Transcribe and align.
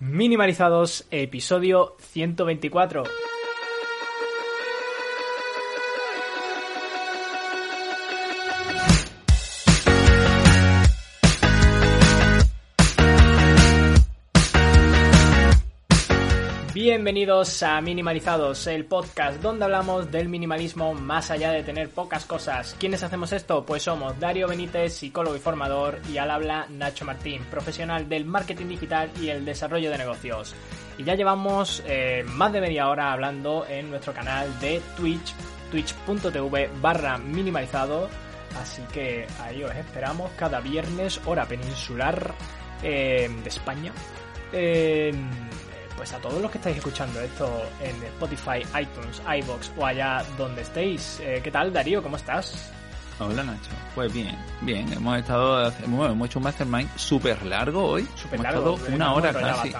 Minimalizados, 0.00 1.06
episodio 1.10 1.96
124. 1.98 3.02
Bienvenidos 16.90 17.62
a 17.62 17.82
Minimalizados, 17.82 18.66
el 18.66 18.86
podcast 18.86 19.42
donde 19.42 19.66
hablamos 19.66 20.10
del 20.10 20.30
minimalismo 20.30 20.94
más 20.94 21.30
allá 21.30 21.50
de 21.50 21.62
tener 21.62 21.90
pocas 21.90 22.24
cosas. 22.24 22.74
¿Quiénes 22.80 23.02
hacemos 23.02 23.30
esto? 23.32 23.62
Pues 23.66 23.82
somos 23.82 24.18
Dario 24.18 24.48
Benítez, 24.48 24.94
psicólogo 24.94 25.36
y 25.36 25.38
formador, 25.38 25.98
y 26.10 26.16
al 26.16 26.30
habla 26.30 26.66
Nacho 26.70 27.04
Martín, 27.04 27.42
profesional 27.50 28.08
del 28.08 28.24
marketing 28.24 28.68
digital 28.68 29.10
y 29.20 29.28
el 29.28 29.44
desarrollo 29.44 29.90
de 29.90 29.98
negocios. 29.98 30.54
Y 30.96 31.04
ya 31.04 31.14
llevamos 31.14 31.82
eh, 31.86 32.24
más 32.26 32.54
de 32.54 32.62
media 32.62 32.88
hora 32.88 33.12
hablando 33.12 33.66
en 33.68 33.90
nuestro 33.90 34.14
canal 34.14 34.58
de 34.58 34.80
Twitch, 34.96 35.34
twitch.tv 35.70 36.70
barra 36.80 37.18
minimalizado. 37.18 38.08
Así 38.58 38.80
que 38.94 39.26
ahí 39.42 39.62
os 39.62 39.76
esperamos 39.76 40.30
cada 40.38 40.60
viernes, 40.60 41.20
hora 41.26 41.44
peninsular 41.44 42.32
eh, 42.82 43.28
de 43.42 43.48
España. 43.50 43.92
Eh, 44.54 45.12
pues 45.98 46.12
a 46.12 46.18
todos 46.18 46.40
los 46.40 46.50
que 46.50 46.58
estáis 46.58 46.76
escuchando 46.76 47.20
esto 47.20 47.62
en 47.82 48.02
Spotify, 48.04 48.60
iTunes, 48.80 49.20
iBox 49.42 49.72
o 49.76 49.84
allá 49.84 50.22
donde 50.38 50.62
estéis. 50.62 51.20
Eh, 51.20 51.40
¿Qué 51.42 51.50
tal, 51.50 51.72
Darío? 51.72 52.02
¿Cómo 52.02 52.16
estás? 52.16 52.72
Hola 53.18 53.42
Nacho, 53.42 53.70
pues 53.96 54.12
bien, 54.12 54.38
bien, 54.60 54.92
hemos 54.92 55.18
estado, 55.18 55.72
hemos, 55.82 56.08
hemos 56.08 56.28
hecho 56.28 56.38
un 56.38 56.44
mastermind 56.44 56.88
súper 56.94 57.44
largo 57.44 57.84
hoy, 57.84 58.06
súper 58.14 58.38
largo, 58.38 58.76
estado 58.76 58.94
una 58.94 59.12
hora 59.12 59.32
casi. 59.32 59.70
Sí, 59.70 59.74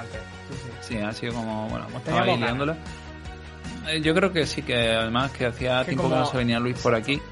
sí. 0.50 0.70
sí, 0.80 0.96
ha 0.96 1.12
sido 1.12 1.34
como, 1.34 1.68
bueno, 1.68 1.86
hemos 1.88 2.02
estado 2.02 2.20
ahí 2.20 2.36
liándola. 2.36 2.77
Eh, 3.86 4.00
yo 4.00 4.12
creo 4.12 4.32
que 4.32 4.44
sí, 4.44 4.62
que 4.62 4.75
además 4.75 5.30
que 5.30 5.47
hacía 5.47 5.84
tiempo 5.84 6.03
como... 6.03 6.16
que 6.16 6.20
no 6.20 6.27
se 6.27 6.36
venía 6.36 6.58
Luis 6.58 6.80
por 6.80 6.97
aquí. 6.97 7.22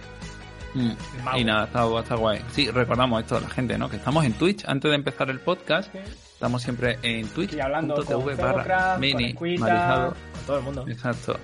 Mm. 0.74 0.92
Y 1.38 1.44
nada, 1.44 1.64
está, 1.64 1.98
está 1.98 2.14
guay. 2.14 2.40
Sí, 2.52 2.70
recordamos 2.70 3.20
esto 3.20 3.38
a 3.38 3.40
la 3.40 3.48
gente, 3.48 3.76
¿no? 3.76 3.90
Que 3.90 3.96
estamos 3.96 4.24
en 4.24 4.34
Twitch 4.34 4.64
antes 4.64 4.88
de 4.88 4.94
empezar 4.94 5.28
el 5.28 5.40
podcast. 5.40 5.92
Estamos 6.36 6.60
siempre 6.60 6.98
en 7.00 7.26
Twitch. 7.28 7.54
Y 7.54 7.60
hablando 7.60 8.04
con 8.04 8.36
barra 8.36 8.98
mini 8.98 9.32
con, 9.32 9.56
con 9.56 10.14
todo 10.46 10.58
el 10.58 10.64
mundo. 10.64 10.84
Exacto. 10.86 11.34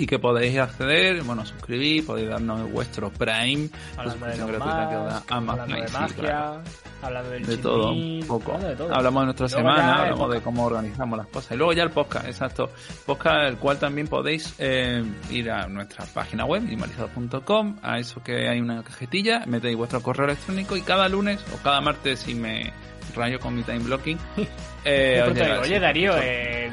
Y 0.00 0.06
que 0.06 0.18
podéis 0.18 0.58
acceder, 0.58 1.22
bueno, 1.22 1.46
suscribir, 1.46 2.04
podéis 2.04 2.28
darnos 2.28 2.72
vuestro 2.72 3.10
Prime, 3.10 3.68
la 3.96 4.10
suscripción 4.10 4.48
gratuita 4.48 4.88
que 4.88 4.94
da 4.96 5.22
Amazon. 5.28 5.60
Hablando 5.60 5.84
de 5.84 5.92
magia, 5.92 6.60
hablando 7.02 7.30
del 7.30 7.46
de 7.46 7.56
todo, 7.58 7.92
un 7.92 8.24
poco. 8.26 8.58
De 8.58 8.74
todo. 8.74 8.92
Hablamos 8.92 9.20
de 9.22 9.24
nuestra 9.26 9.48
semana, 9.48 10.02
hablamos 10.02 10.32
de 10.32 10.40
cómo 10.40 10.64
organizamos 10.64 11.16
las 11.16 11.28
cosas. 11.28 11.52
Y 11.52 11.56
luego 11.56 11.72
ya 11.72 11.84
el 11.84 11.90
podcast, 11.90 12.26
exacto. 12.26 12.68
Podcast, 13.06 13.48
el 13.48 13.58
cual 13.58 13.78
también 13.78 14.08
podéis 14.08 14.56
eh, 14.58 15.04
ir 15.30 15.50
a 15.52 15.68
nuestra 15.68 16.04
página 16.06 16.46
web, 16.46 16.62
minimalizado.com, 16.62 17.76
a 17.80 18.00
eso 18.00 18.20
que 18.24 18.48
hay 18.48 18.60
una 18.60 18.82
cajetilla, 18.82 19.44
metéis 19.46 19.76
vuestro 19.76 20.02
correo 20.02 20.26
electrónico 20.26 20.76
y 20.76 20.82
cada 20.82 21.08
lunes 21.08 21.40
o 21.54 21.62
cada 21.62 21.80
martes, 21.80 22.18
si 22.18 22.34
me 22.34 22.72
rayo 23.14 23.38
con 23.38 23.54
mi 23.54 23.62
time 23.62 23.80
blocking. 23.80 24.18
Eh, 24.82 25.22
oye, 25.22 25.58
oye, 25.58 25.78
Darío, 25.78 26.14
eh, 26.16 26.70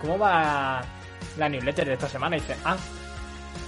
¿cómo 0.00 0.18
va 0.18 0.82
la 1.38 1.48
newsletter 1.48 1.86
de 1.86 1.92
esta 1.92 2.08
semana? 2.08 2.36
Y 2.36 2.40
dice, 2.40 2.56
ah, 2.64 2.76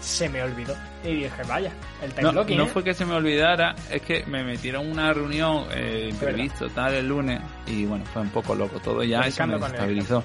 se 0.01 0.29
me 0.29 0.43
olvidó. 0.43 0.75
Y 1.05 1.23
dije, 1.23 1.43
vaya, 1.47 1.73
el 2.03 2.11
time 2.11 2.23
no, 2.25 2.33
blocking. 2.33 2.59
No 2.59 2.65
¿eh? 2.65 2.69
fue 2.69 2.83
que 2.83 2.95
se 2.95 3.05
me 3.05 3.15
olvidara, 3.15 3.77
es 3.89 4.03
que 4.03 4.25
me 4.27 4.43
metieron 4.43 4.91
una 4.91 5.13
reunión 5.13 5.67
eh, 5.71 6.09
imprevisto 6.11 6.69
tal 6.71 6.95
el 6.95 7.07
lunes 7.07 7.41
y 7.69 7.85
bueno, 7.87 8.05
fue 8.07 8.23
un 8.23 8.31
poco 8.31 8.57
loco 8.57 8.81
todo 8.81 9.05
ya, 9.05 9.27
y 9.29 9.31
se 9.31 9.47
me 9.47 9.55
estabilizó. 9.55 10.25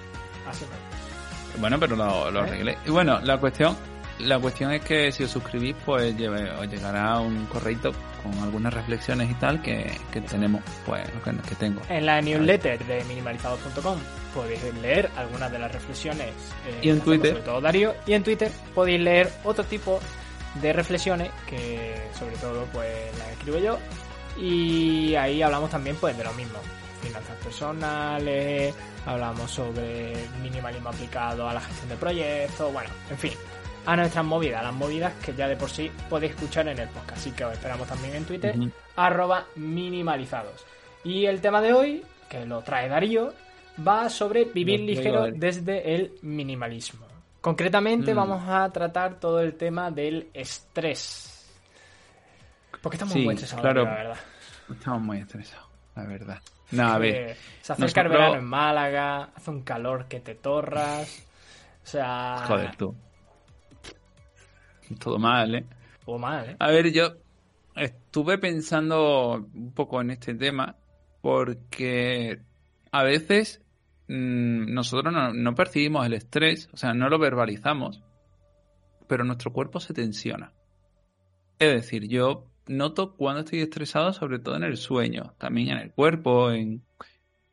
Bueno, 1.59 1.79
pero 1.79 1.95
lo, 1.95 2.31
lo 2.31 2.39
¿Eh? 2.39 2.43
arreglé. 2.43 2.77
Y 2.85 2.89
bueno, 2.89 3.19
la 3.21 3.37
cuestión 3.37 3.77
la 4.21 4.39
cuestión 4.39 4.71
es 4.71 4.81
que 4.81 5.11
si 5.11 5.23
os 5.23 5.31
suscribís, 5.31 5.75
pues 5.85 6.13
os 6.13 6.67
llegará 6.67 7.19
un 7.19 7.45
correito 7.47 7.91
con 8.23 8.37
algunas 8.43 8.73
reflexiones 8.73 9.29
y 9.29 9.33
tal 9.35 9.61
que, 9.61 9.91
que 10.11 10.21
tenemos, 10.21 10.61
pues, 10.85 11.03
que, 11.23 11.49
que, 11.49 11.55
tengo. 11.55 11.81
En 11.89 12.05
la 12.05 12.21
newsletter 12.21 12.85
de 12.85 13.03
minimalizados.com 13.05 13.97
podéis 14.33 14.61
leer 14.81 15.09
algunas 15.15 15.51
de 15.51 15.59
las 15.59 15.71
reflexiones. 15.71 16.29
Eh, 16.67 16.79
y 16.83 16.89
en 16.89 17.01
Twitter. 17.01 17.31
Sobre 17.31 17.43
todo 17.43 17.61
Darío. 17.61 17.95
Y 18.05 18.13
en 18.13 18.23
Twitter 18.23 18.51
podéis 18.73 19.01
leer 19.01 19.31
otro 19.43 19.63
tipo 19.63 19.99
de 20.61 20.73
reflexiones 20.73 21.31
que, 21.47 22.09
sobre 22.17 22.35
todo, 22.37 22.65
pues 22.73 22.89
las 23.17 23.29
escribo 23.29 23.57
yo. 23.57 23.77
Y 24.39 25.15
ahí 25.15 25.41
hablamos 25.41 25.69
también, 25.69 25.95
pues, 25.97 26.17
de 26.17 26.23
lo 26.23 26.33
mismo. 26.33 26.59
Finanzas 27.01 27.35
personales, 27.43 28.75
hablamos 29.05 29.49
sobre 29.49 30.13
minimalismo 30.41 30.89
aplicado 30.89 31.49
a 31.49 31.53
la 31.53 31.61
gestión 31.61 31.89
de 31.89 31.95
proyectos, 31.95 32.71
bueno, 32.71 32.89
en 33.09 33.17
fin, 33.17 33.33
a 33.85 33.95
nuestras 33.95 34.25
movidas, 34.25 34.63
las 34.63 34.73
movidas 34.73 35.13
que 35.23 35.33
ya 35.33 35.47
de 35.47 35.55
por 35.55 35.69
sí 35.69 35.91
podéis 36.09 36.33
escuchar 36.33 36.67
en 36.67 36.79
el 36.79 36.87
podcast. 36.89 37.17
Así 37.17 37.31
que 37.31 37.45
os 37.45 37.53
esperamos 37.53 37.87
también 37.87 38.15
en 38.15 38.25
Twitter, 38.25 38.55
uh 38.57 38.63
-huh. 38.63 38.71
arroba 38.95 39.45
minimalizados. 39.55 40.65
Y 41.03 41.25
el 41.25 41.41
tema 41.41 41.61
de 41.61 41.73
hoy, 41.73 42.03
que 42.29 42.45
lo 42.45 42.61
trae 42.61 42.87
Darío, 42.87 43.33
va 43.85 44.09
sobre 44.09 44.45
vivir 44.45 44.81
ligero 44.81 45.31
desde 45.31 45.95
el 45.95 46.13
minimalismo. 46.21 47.07
Concretamente 47.41 48.13
mm. 48.13 48.17
vamos 48.17 48.43
a 48.47 48.69
tratar 48.69 49.19
todo 49.19 49.41
el 49.41 49.55
tema 49.55 49.89
del 49.89 50.29
estrés. 50.33 51.49
Porque 52.81 52.97
estamos 52.97 53.13
sí, 53.13 53.23
muy 53.23 53.33
estresados, 53.33 53.61
claro, 53.61 53.83
la 53.83 53.93
verdad. 53.93 54.17
Estamos 54.71 55.01
muy 55.01 55.17
estresados, 55.17 55.67
la 55.95 56.03
verdad. 56.05 56.41
No, 56.71 56.87
a 56.87 56.97
ver. 56.99 57.35
Se 57.61 57.73
acerca 57.73 58.03
nosotros... 58.03 58.05
el 58.05 58.11
verano 58.11 58.35
en 58.35 58.45
Málaga, 58.45 59.29
hace 59.35 59.49
un 59.49 59.61
calor 59.63 60.05
que 60.05 60.19
te 60.19 60.35
torras. 60.35 61.27
O 61.83 61.87
sea. 61.87 62.43
Joder, 62.47 62.75
tú. 62.75 62.95
Todo 64.99 65.17
mal, 65.19 65.55
¿eh? 65.55 65.65
Todo 66.05 66.17
mal, 66.17 66.49
¿eh? 66.51 66.55
A 66.59 66.69
ver, 66.71 66.91
yo 66.91 67.15
estuve 67.75 68.37
pensando 68.37 69.47
un 69.53 69.71
poco 69.73 70.01
en 70.01 70.11
este 70.11 70.33
tema 70.33 70.75
porque 71.21 72.41
a 72.91 73.03
veces 73.03 73.61
mmm, 74.07 74.73
nosotros 74.73 75.13
no, 75.13 75.33
no, 75.33 75.55
percibimos 75.55 76.05
el 76.05 76.13
estrés, 76.13 76.69
o 76.73 76.77
sea, 76.77 76.93
no 76.93 77.09
lo 77.09 77.19
verbalizamos, 77.19 78.03
pero 79.07 79.23
nuestro 79.23 79.53
cuerpo 79.53 79.79
se 79.79 79.93
tensiona. 79.93 80.53
Es 81.59 81.73
decir, 81.73 82.07
yo 82.07 82.47
noto 82.67 83.15
cuando 83.15 83.41
estoy 83.41 83.61
estresado, 83.61 84.13
sobre 84.13 84.39
todo 84.39 84.55
en 84.55 84.63
el 84.63 84.77
sueño, 84.77 85.33
también 85.37 85.69
en 85.69 85.77
el 85.77 85.91
cuerpo, 85.91 86.51
en... 86.51 86.83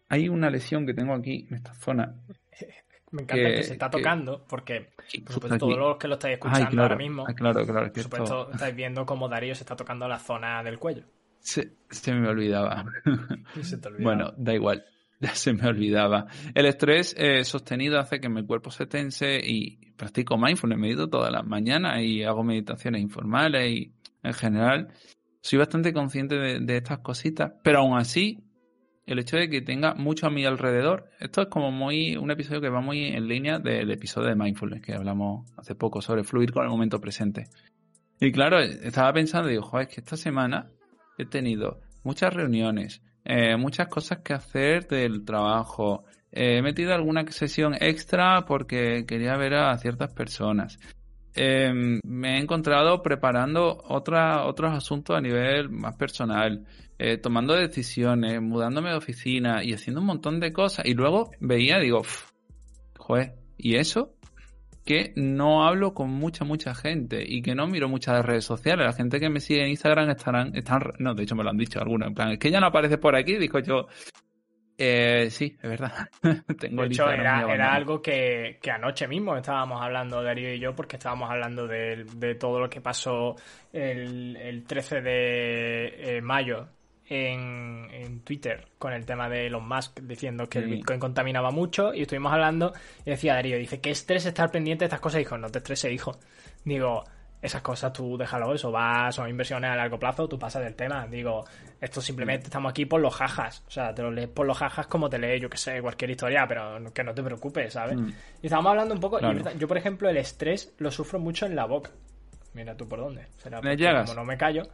Hay 0.08 0.30
una 0.30 0.48
lesión 0.48 0.86
que 0.86 0.94
tengo 0.94 1.12
aquí, 1.12 1.46
en 1.50 1.56
esta 1.56 1.74
zona, 1.74 2.14
me 3.10 3.22
encanta 3.22 3.48
que, 3.48 3.54
que 3.54 3.62
se 3.62 3.72
está 3.72 3.90
tocando, 3.90 4.38
que, 4.38 4.44
porque 4.48 4.90
por 5.24 5.32
supuesto 5.34 5.58
todos 5.58 5.78
los 5.78 5.96
que 5.96 6.08
lo 6.08 6.14
estáis 6.14 6.34
escuchando 6.34 6.66
Ay, 6.66 6.72
claro, 6.72 6.82
ahora 6.82 6.96
mismo, 6.96 7.24
claro, 7.24 7.66
claro, 7.66 7.92
por 7.92 8.02
supuesto 8.02 8.40
esto... 8.42 8.52
estáis 8.52 8.74
viendo 8.74 9.06
cómo 9.06 9.28
Darío 9.28 9.54
se 9.54 9.62
está 9.62 9.76
tocando 9.76 10.06
la 10.08 10.18
zona 10.18 10.62
del 10.62 10.78
cuello. 10.78 11.04
Se, 11.40 11.72
se 11.88 12.12
me 12.12 12.28
olvidaba. 12.28 12.84
Se 13.62 13.78
te 13.78 13.88
olvidaba. 13.88 14.14
Bueno, 14.14 14.34
da 14.36 14.54
igual, 14.54 14.84
ya 15.20 15.34
se 15.34 15.52
me 15.52 15.66
olvidaba. 15.66 16.26
El 16.54 16.66
estrés 16.66 17.14
eh, 17.18 17.44
sostenido 17.44 17.98
hace 17.98 18.20
que 18.20 18.28
mi 18.28 18.44
cuerpo 18.44 18.70
se 18.70 18.86
tense 18.86 19.40
y 19.42 19.76
practico 19.96 20.36
mindfulness, 20.36 20.78
medito 20.78 21.08
todas 21.08 21.32
las 21.32 21.46
mañanas 21.46 22.00
y 22.02 22.22
hago 22.22 22.44
meditaciones 22.44 23.00
informales 23.00 23.70
y 23.70 23.92
en 24.22 24.34
general 24.34 24.88
soy 25.40 25.58
bastante 25.58 25.92
consciente 25.92 26.34
de, 26.36 26.60
de 26.60 26.76
estas 26.76 26.98
cositas, 26.98 27.52
pero 27.62 27.78
aún 27.78 27.96
así 27.96 28.47
el 29.08 29.18
hecho 29.18 29.38
de 29.38 29.48
que 29.48 29.62
tenga 29.62 29.94
mucho 29.94 30.26
a 30.26 30.30
mi 30.30 30.44
alrededor. 30.44 31.08
Esto 31.18 31.42
es 31.42 31.48
como 31.48 31.70
muy 31.70 32.16
un 32.16 32.30
episodio 32.30 32.60
que 32.60 32.68
va 32.68 32.82
muy 32.82 33.06
en 33.06 33.26
línea 33.26 33.58
del 33.58 33.90
episodio 33.90 34.28
de 34.28 34.36
Mindfulness 34.36 34.82
que 34.82 34.92
hablamos 34.92 35.50
hace 35.56 35.74
poco 35.74 36.02
sobre 36.02 36.24
fluir 36.24 36.52
con 36.52 36.64
el 36.64 36.68
momento 36.68 37.00
presente. 37.00 37.48
Y 38.20 38.30
claro, 38.32 38.60
estaba 38.60 39.10
pensando, 39.14 39.48
digo, 39.48 39.62
joder, 39.62 39.88
es 39.88 39.94
que 39.94 40.00
esta 40.02 40.18
semana 40.18 40.70
he 41.16 41.24
tenido 41.24 41.80
muchas 42.04 42.34
reuniones, 42.34 43.00
eh, 43.24 43.56
muchas 43.56 43.88
cosas 43.88 44.18
que 44.18 44.34
hacer 44.34 44.86
del 44.86 45.24
trabajo. 45.24 46.04
Eh, 46.30 46.58
he 46.58 46.62
metido 46.62 46.92
alguna 46.92 47.24
sesión 47.30 47.74
extra 47.80 48.44
porque 48.44 49.06
quería 49.06 49.38
ver 49.38 49.54
a 49.54 49.78
ciertas 49.78 50.12
personas. 50.12 50.78
Eh, 51.34 52.00
me 52.02 52.36
he 52.36 52.40
encontrado 52.40 53.02
preparando 53.02 53.78
otros 53.88 54.72
asuntos 54.72 55.16
a 55.16 55.20
nivel 55.20 55.70
más 55.70 55.96
personal 55.96 56.66
eh, 57.00 57.16
tomando 57.16 57.54
decisiones, 57.54 58.42
mudándome 58.42 58.90
de 58.90 58.96
oficina 58.96 59.62
y 59.62 59.72
haciendo 59.72 60.00
un 60.00 60.08
montón 60.08 60.40
de 60.40 60.52
cosas. 60.52 60.84
Y 60.84 60.94
luego 60.94 61.30
veía, 61.38 61.78
digo, 61.78 62.02
joder, 62.98 63.34
¿y 63.56 63.76
eso? 63.76 64.16
Que 64.84 65.12
no 65.14 65.64
hablo 65.64 65.94
con 65.94 66.10
mucha, 66.10 66.44
mucha 66.44 66.74
gente 66.74 67.22
y 67.24 67.40
que 67.40 67.54
no 67.54 67.68
miro 67.68 67.88
muchas 67.88 68.24
redes 68.24 68.44
sociales. 68.44 68.84
La 68.84 68.92
gente 68.92 69.20
que 69.20 69.28
me 69.28 69.38
sigue 69.38 69.62
en 69.62 69.68
Instagram 69.68 70.10
estarán, 70.10 70.56
están, 70.56 70.80
no, 70.98 71.14
de 71.14 71.22
hecho 71.22 71.36
me 71.36 71.44
lo 71.44 71.50
han 71.50 71.56
dicho 71.56 71.78
algunos, 71.78 72.08
en 72.08 72.14
plan, 72.14 72.32
es 72.32 72.38
que 72.40 72.50
ya 72.50 72.58
no 72.58 72.66
aparece 72.66 72.98
por 72.98 73.14
aquí, 73.14 73.36
dijo 73.36 73.60
yo. 73.60 73.86
Eh, 74.80 75.28
sí, 75.30 75.56
es 75.60 75.68
verdad. 75.68 76.08
Tengo 76.58 76.82
de 76.82 76.88
hecho, 76.88 77.10
era, 77.10 77.52
era, 77.52 77.74
algo 77.74 78.00
que, 78.00 78.60
que, 78.62 78.70
anoche 78.70 79.08
mismo 79.08 79.36
estábamos 79.36 79.82
hablando, 79.82 80.22
Darío 80.22 80.54
y 80.54 80.60
yo, 80.60 80.76
porque 80.76 80.96
estábamos 80.96 81.28
hablando 81.28 81.66
de, 81.66 82.04
de 82.14 82.36
todo 82.36 82.60
lo 82.60 82.70
que 82.70 82.80
pasó 82.80 83.34
el, 83.72 84.36
el 84.36 84.62
13 84.64 85.00
de 85.00 86.16
eh, 86.16 86.20
mayo 86.22 86.68
en, 87.08 87.88
en 87.90 88.20
Twitter 88.20 88.68
con 88.78 88.92
el 88.92 89.04
tema 89.04 89.28
de 89.28 89.46
Elon 89.46 89.66
Musk 89.66 89.98
diciendo 90.00 90.48
que 90.48 90.58
el. 90.58 90.68
Bitcoin 90.68 91.00
contaminaba 91.00 91.50
mucho 91.50 91.92
y 91.92 92.02
estuvimos 92.02 92.32
hablando 92.32 92.72
y 93.04 93.10
decía 93.10 93.34
Darío, 93.34 93.58
dice, 93.58 93.80
qué 93.80 93.90
estrés 93.90 94.26
estar 94.26 94.50
pendiente 94.52 94.84
de 94.84 94.86
estas 94.86 95.00
cosas. 95.00 95.18
Dijo, 95.18 95.36
no 95.38 95.50
te 95.50 95.58
estreses, 95.58 95.92
hijo. 95.92 96.18
Digo, 96.64 97.02
esas 97.40 97.62
cosas 97.62 97.92
tú 97.92 98.16
déjalo, 98.16 98.52
eso 98.54 98.72
va, 98.72 99.12
son 99.12 99.28
inversiones 99.28 99.70
a 99.70 99.76
largo 99.76 99.98
plazo, 99.98 100.28
tú 100.28 100.38
pasas 100.38 100.62
del 100.64 100.74
tema. 100.74 101.06
Digo, 101.06 101.44
esto 101.80 102.00
simplemente 102.00 102.46
estamos 102.46 102.70
aquí 102.70 102.84
por 102.84 103.00
los 103.00 103.14
jajas. 103.14 103.62
O 103.68 103.70
sea, 103.70 103.94
te 103.94 104.02
lo 104.02 104.10
lees 104.10 104.28
por 104.28 104.46
los 104.46 104.58
jajas 104.58 104.86
como 104.88 105.08
te 105.08 105.18
lees, 105.18 105.40
yo 105.40 105.48
que 105.48 105.56
sé, 105.56 105.80
cualquier 105.80 106.10
historia, 106.10 106.46
pero 106.48 106.92
que 106.92 107.04
no 107.04 107.14
te 107.14 107.22
preocupes, 107.22 107.72
¿sabes? 107.72 107.96
Mm. 107.96 108.08
Y 108.42 108.46
estábamos 108.46 108.70
hablando 108.70 108.94
un 108.94 109.00
poco, 109.00 109.18
Claro. 109.18 109.38
yo 109.56 109.68
por 109.68 109.78
ejemplo 109.78 110.08
el 110.08 110.16
estrés 110.16 110.74
lo 110.78 110.90
sufro 110.90 111.18
mucho 111.20 111.46
en 111.46 111.54
la 111.54 111.64
boca. 111.66 111.90
Mira 112.54 112.76
tú 112.76 112.88
por 112.88 112.98
dónde. 112.98 113.26
Será 113.36 113.60
¿Me 113.62 113.76
llagas? 113.76 114.10
como 114.10 114.20
no 114.20 114.24
me 114.26 114.36
callo. 114.36 114.64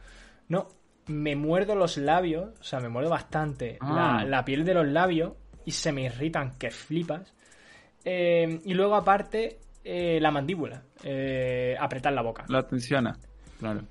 No, 0.47 0.67
me 1.07 1.35
muerdo 1.35 1.75
los 1.75 1.97
labios, 1.97 2.49
o 2.59 2.63
sea, 2.63 2.79
me 2.79 2.89
muerdo 2.89 3.11
bastante 3.11 3.77
Ah. 3.79 4.21
la, 4.23 4.25
la 4.27 4.45
piel 4.45 4.65
de 4.65 4.73
los 4.73 4.87
labios 4.87 5.33
y 5.65 5.71
se 5.71 5.91
me 5.91 6.01
irritan 6.03 6.57
que 6.57 6.71
flipas. 6.71 7.33
Eh, 8.03 8.61
y 8.63 8.73
luego 8.73 8.95
aparte 8.95 9.59
eh, 9.85 10.19
la 10.19 10.31
mandíbula, 10.31 10.81
eh, 11.03 11.75
apretar 11.79 12.11
la 12.11 12.21
boca. 12.23 12.43
La 12.49 12.63
tensiona. 12.67 13.17
Claro, 13.59 13.81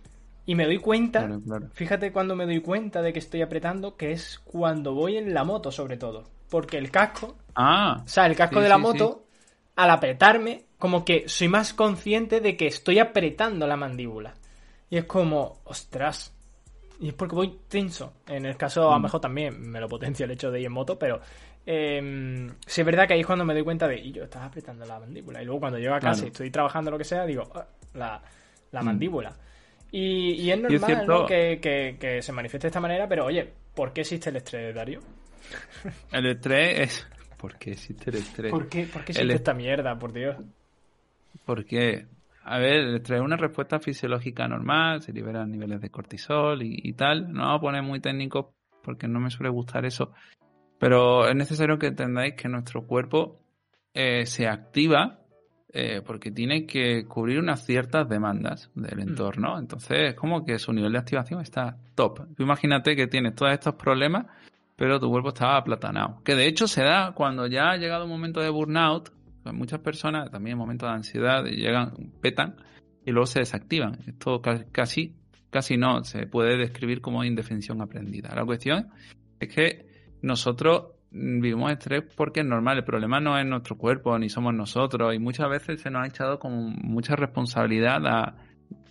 Y 0.47 0.55
me 0.55 0.67
doy 0.67 0.79
cuenta, 0.79 1.21
claro, 1.21 1.41
claro. 1.41 1.69
fíjate 1.73 2.13
cuando 2.13 2.37
me 2.37 2.45
doy 2.45 2.61
cuenta 2.61 3.01
de 3.01 3.13
que 3.15 3.19
estoy 3.21 3.41
apretando, 3.41 3.97
que 3.97 4.13
es 4.13 4.39
cuando 4.45 4.93
voy 4.93 5.17
en 5.17 5.33
la 5.33 5.45
moto 5.45 5.71
sobre 5.73 5.97
todo. 5.97 6.25
Porque 6.51 6.77
el 6.77 6.91
casco, 6.91 7.37
Ah, 7.55 8.03
o 8.05 8.09
sea, 8.09 8.27
el 8.27 8.37
casco 8.37 8.57
Sí, 8.57 8.63
de 8.65 8.69
la 8.69 8.77
sí, 8.77 8.83
moto, 8.83 9.25
al 9.77 9.91
apretarme, 9.91 10.67
como 10.79 11.05
que 11.05 11.29
soy 11.29 11.49
más 11.49 11.73
consciente 11.73 12.41
de 12.41 12.57
que 12.57 12.67
estoy 12.67 12.99
apretando 12.99 13.67
la 13.67 13.77
mandíbula. 13.77 14.35
Y 14.91 14.99
es 14.99 15.05
como, 15.05 15.61
ostras. 15.65 16.33
Y 17.01 17.09
es 17.09 17.15
porque 17.15 17.35
voy 17.35 17.59
tenso. 17.69 18.13
En 18.29 18.45
el 18.45 18.57
caso, 18.57 18.89
a 18.91 18.95
lo 18.95 19.01
Mm. 19.01 19.03
mejor 19.05 19.21
también 19.21 19.61
me 19.71 19.81
lo 19.81 19.89
potencia 19.89 20.25
el 20.25 20.31
hecho 20.33 20.51
de 20.51 20.61
ir 20.61 20.67
en 20.67 20.73
moto, 20.73 20.99
pero 20.99 21.21
eh, 21.67 22.51
sí 22.67 22.81
es 22.81 22.85
verdad 22.87 23.07
que 23.07 23.15
ahí 23.15 23.21
es 23.21 23.27
cuando 23.27 23.45
me 23.45 23.55
doy 23.55 23.63
cuenta 23.65 23.89
de, 23.89 23.99
y 23.99 24.13
yo 24.13 24.25
estaba 24.25 24.47
apretando 24.47 24.85
la 24.85 24.99
mandíbula. 25.01 25.43
Y 25.43 25.45
luego 25.47 25.61
cuando 25.61 25.79
llego 25.79 25.95
a 25.95 26.01
casa 26.01 26.15
Claro. 26.15 26.27
y 26.27 26.31
estoy 26.31 26.51
trabajando 26.51 26.91
lo 26.91 26.99
que 26.99 27.05
sea, 27.05 27.25
digo, 27.27 27.51
"Ah, 27.55 27.67
la, 27.95 28.23
la 28.73 28.83
Mm. 28.83 28.85
mandíbula. 28.85 29.37
Y, 29.91 30.33
y 30.33 30.51
es 30.51 30.57
es 30.57 30.63
normal 30.63 30.81
cierto- 30.87 31.21
¿no? 31.21 31.27
que, 31.27 31.59
que- 31.63 31.97
que 32.01 32.21
se 32.23 32.33
manifieste 32.33 32.67
de 32.67 32.71
esta 32.71 32.81
manera, 32.81 33.09
pero 33.09 33.27
oye, 33.27 33.49
¿por 33.75 33.93
qué 33.93 34.01
existe 34.03 34.31
el 34.31 34.37
estrés, 34.37 34.75
Darío? 34.75 35.01
el 36.13 36.27
estrés 36.27 36.81
es... 36.81 37.09
¿Por 37.39 37.57
qué 37.59 37.73
existe 37.73 38.11
el 38.11 38.17
estrés? 38.17 38.51
¿Por 38.51 38.69
qué, 38.69 38.85
por 38.87 39.05
qué 39.05 39.13
existe 39.13 39.33
est- 39.33 39.41
esta 39.41 39.55
mierda, 39.55 39.99
por 39.99 40.13
Dios? 40.13 40.37
Porque, 41.45 42.07
a 42.45 42.59
ver, 42.59 42.77
el 42.77 42.95
estrés 42.97 43.21
es 43.21 43.25
una 43.25 43.37
respuesta 43.37 43.79
fisiológica 43.81 44.49
normal, 44.49 45.03
se 45.03 45.13
liberan 45.13 45.51
niveles 45.51 45.81
de 45.81 45.91
cortisol 45.91 46.63
y, 46.63 46.75
y 46.83 46.93
tal. 46.95 47.33
No 47.33 47.43
vamos 47.43 47.59
a 47.59 47.61
poner 47.61 47.83
muy 47.83 48.01
técnico 48.01 48.55
porque 48.83 49.09
no 49.09 49.21
me 49.21 49.31
suele 49.31 49.51
gustar 49.51 49.85
eso. 49.85 50.13
Pero 50.79 51.29
es 51.29 51.35
necesario 51.37 51.79
que 51.79 51.87
entendáis 51.89 52.35
que 52.35 52.49
nuestro 52.49 52.87
cuerpo 52.87 53.41
eh, 53.95 54.27
se 54.27 54.49
activa 54.49 55.21
eh, 55.73 56.03
porque 56.07 56.31
tiene 56.31 56.67
que 56.67 57.05
cubrir 57.07 57.39
unas 57.39 57.65
ciertas 57.65 58.09
demandas 58.09 58.71
del 58.75 59.01
entorno. 59.01 59.59
Entonces, 59.59 60.11
es 60.11 60.15
como 60.15 60.45
que 60.45 60.59
su 60.59 60.73
nivel 60.73 60.93
de 60.93 60.99
activación 60.99 61.41
está 61.41 61.77
top. 61.95 62.29
Tú 62.37 62.43
imagínate 62.43 62.95
que 62.95 63.07
tienes 63.09 63.35
todos 63.35 63.53
estos 63.53 63.75
problemas, 63.75 64.27
pero 64.77 65.01
tu 65.01 65.09
cuerpo 65.11 65.31
está 65.31 65.57
aplatanado. 65.57 66.21
Que 66.25 66.35
de 66.35 66.47
hecho 66.47 66.69
se 66.69 66.83
da 66.83 67.13
cuando 67.13 67.47
ya 67.47 67.71
ha 67.71 67.77
llegado 67.77 68.05
un 68.05 68.11
momento 68.11 68.41
de 68.41 68.51
burnout. 68.51 69.11
pues 69.43 69.55
muchas 69.55 69.81
personas, 69.81 70.31
también 70.31 70.53
en 70.53 70.59
momentos 70.59 70.89
de 70.89 70.95
ansiedad, 70.95 71.45
llegan, 71.45 71.93
petan 72.21 72.57
y 73.05 73.11
luego 73.11 73.27
se 73.27 73.41
desactivan. 73.41 73.99
Esto 74.07 74.41
ca- 74.41 74.65
casi, 74.73 75.15
casi 75.51 75.77
no, 75.77 76.03
se 76.05 76.27
puede 76.27 76.57
describir 76.57 77.01
como 77.01 77.25
indefensión 77.25 77.81
aprendida. 77.83 78.35
La 78.35 78.45
cuestión 78.45 78.91
es 79.41 79.49
que 79.55 79.94
nosotros 80.25 80.85
mm, 81.11 81.41
vivimos 81.41 81.71
estrés 81.73 82.03
porque 82.17 82.41
es 82.41 82.47
normal. 82.47 82.79
El 82.79 82.85
problema 82.85 83.21
no 83.21 83.39
es 83.39 83.47
nuestro 83.47 83.77
cuerpo 83.77 84.19
ni 84.19 84.29
somos 84.29 84.55
nosotros 84.55 85.15
y 85.15 85.19
muchas 85.19 85.49
veces 85.49 85.81
se 85.81 85.91
nos 85.91 86.03
ha 86.03 86.07
echado 86.07 86.39
como 86.39 86.69
mucha 86.69 87.15
responsabilidad 87.15 88.07
a, 88.07 88.35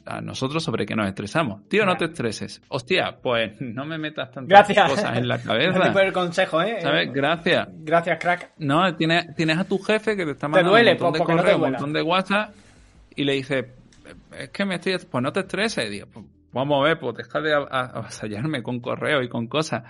a 0.05 0.21
nosotros 0.21 0.63
sobre 0.63 0.85
que 0.85 0.95
nos 0.95 1.07
estresamos. 1.07 1.67
Tío, 1.67 1.85
no 1.85 1.95
te 1.95 2.05
estreses. 2.05 2.61
Hostia, 2.69 3.17
pues 3.21 3.59
no 3.59 3.85
me 3.85 3.97
metas 3.97 4.31
tantas 4.31 4.49
Gracias. 4.49 4.89
cosas 4.91 5.17
en 5.17 5.27
la 5.27 5.37
Gracias 5.43 5.73
cabeza. 5.73 5.93
por 5.93 6.03
el 6.03 6.13
consejo, 6.13 6.61
¿eh? 6.61 6.77
¿Sabes? 6.81 7.11
Gracias. 7.13 7.67
Gracias, 7.79 8.19
crack. 8.19 8.51
No, 8.57 8.95
tienes, 8.95 9.35
tienes 9.35 9.57
a 9.57 9.63
tu 9.63 9.79
jefe 9.79 10.15
que 10.15 10.25
te 10.25 10.31
está 10.31 10.47
mandando 10.47 10.71
duele, 10.71 10.91
un 10.93 10.99
montón 10.99 11.11
pues, 11.11 11.27
de 11.27 11.33
no 11.35 11.41
correos, 11.41 11.61
un 11.61 11.71
montón 11.71 11.93
de 11.93 12.01
WhatsApp 12.01 12.55
y 13.15 13.23
le 13.23 13.33
dices, 13.33 13.65
es 14.37 14.49
que 14.49 14.65
me 14.65 14.75
estoy... 14.75 14.97
Pues 15.09 15.23
no 15.23 15.31
te 15.31 15.41
estreses. 15.41 15.89
Digo, 15.89 16.07
pues, 16.13 16.25
vamos 16.51 16.81
a 16.81 16.87
ver, 16.89 16.99
pues 16.99 17.15
deja 17.15 17.41
de 17.41 17.53
avasallarme 17.53 18.61
con 18.61 18.79
correos 18.79 19.23
y 19.23 19.29
con 19.29 19.47
cosas. 19.47 19.83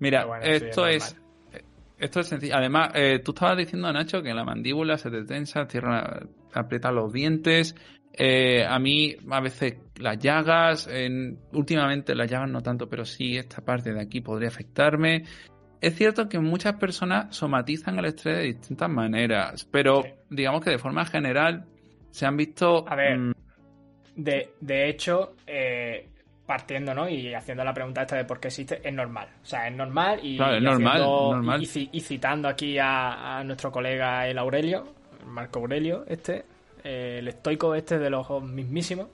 Mira, 0.00 0.24
bueno, 0.24 0.44
sí, 0.44 0.50
esto 0.52 0.86
es 0.86 1.04
es... 1.04 1.16
Esto 1.98 2.20
es 2.20 2.28
sencillo. 2.28 2.54
Además, 2.54 2.92
eh, 2.94 3.18
tú 3.24 3.32
estabas 3.32 3.56
diciendo, 3.58 3.92
Nacho, 3.92 4.22
que 4.22 4.32
la 4.32 4.44
mandíbula 4.44 4.96
se 4.98 5.10
te 5.10 5.24
tensa, 5.24 5.66
cierra, 5.66 6.20
aprieta 6.52 6.92
los 6.92 7.12
dientes. 7.12 7.74
Eh, 8.12 8.64
a 8.64 8.78
mí, 8.78 9.16
a 9.28 9.40
veces, 9.40 9.78
las 9.96 10.16
llagas, 10.18 10.86
en- 10.86 11.38
últimamente 11.52 12.14
las 12.14 12.30
llagas 12.30 12.48
no 12.50 12.62
tanto, 12.62 12.88
pero 12.88 13.04
sí, 13.04 13.36
esta 13.36 13.64
parte 13.64 13.92
de 13.92 14.00
aquí 14.00 14.20
podría 14.20 14.48
afectarme. 14.48 15.24
Es 15.80 15.96
cierto 15.96 16.28
que 16.28 16.38
muchas 16.38 16.74
personas 16.74 17.34
somatizan 17.36 17.98
el 17.98 18.04
estrés 18.06 18.36
de 18.38 18.42
distintas 18.44 18.90
maneras, 18.90 19.64
pero 19.70 20.02
Sí. 20.02 20.10
digamos 20.30 20.62
que 20.62 20.70
de 20.70 20.78
forma 20.78 21.04
general 21.04 21.64
se 22.10 22.26
han 22.26 22.36
visto. 22.36 22.88
A 22.88 22.94
ver, 22.94 23.18
mm, 23.18 23.32
De, 24.16 24.50
de 24.60 24.88
hecho, 24.88 25.34
eh, 25.46 26.08
partiendo, 26.48 26.94
¿no? 26.94 27.06
Y 27.08 27.34
haciendo 27.34 27.62
la 27.62 27.74
pregunta 27.74 28.00
esta 28.02 28.16
de 28.16 28.24
por 28.24 28.40
qué 28.40 28.48
existe, 28.48 28.80
es 28.82 28.92
normal. 28.94 29.28
O 29.42 29.46
sea, 29.46 29.68
es 29.68 29.76
normal 29.76 30.18
y, 30.22 30.38
Claro, 30.38 30.54
es 30.56 30.62
y 30.62 30.64
normal, 30.64 30.92
haciendo- 30.94 31.34
normal. 31.34 31.60
y- 31.60 31.64
y 31.64 31.66
ci- 31.68 31.88
y 31.92 32.00
citando 32.00 32.48
aquí 32.48 32.78
a, 32.78 33.38
a 33.38 33.44
nuestro 33.44 33.70
colega 33.70 34.26
el 34.26 34.38
Aurelio, 34.38 34.94
Marco 35.26 35.58
Aurelio, 35.58 36.04
este, 36.08 36.46
eh, 36.82 37.16
el 37.18 37.28
estoico 37.28 37.74
este 37.74 37.98
de 37.98 38.08
los 38.08 38.26
mismísimos, 38.42 39.08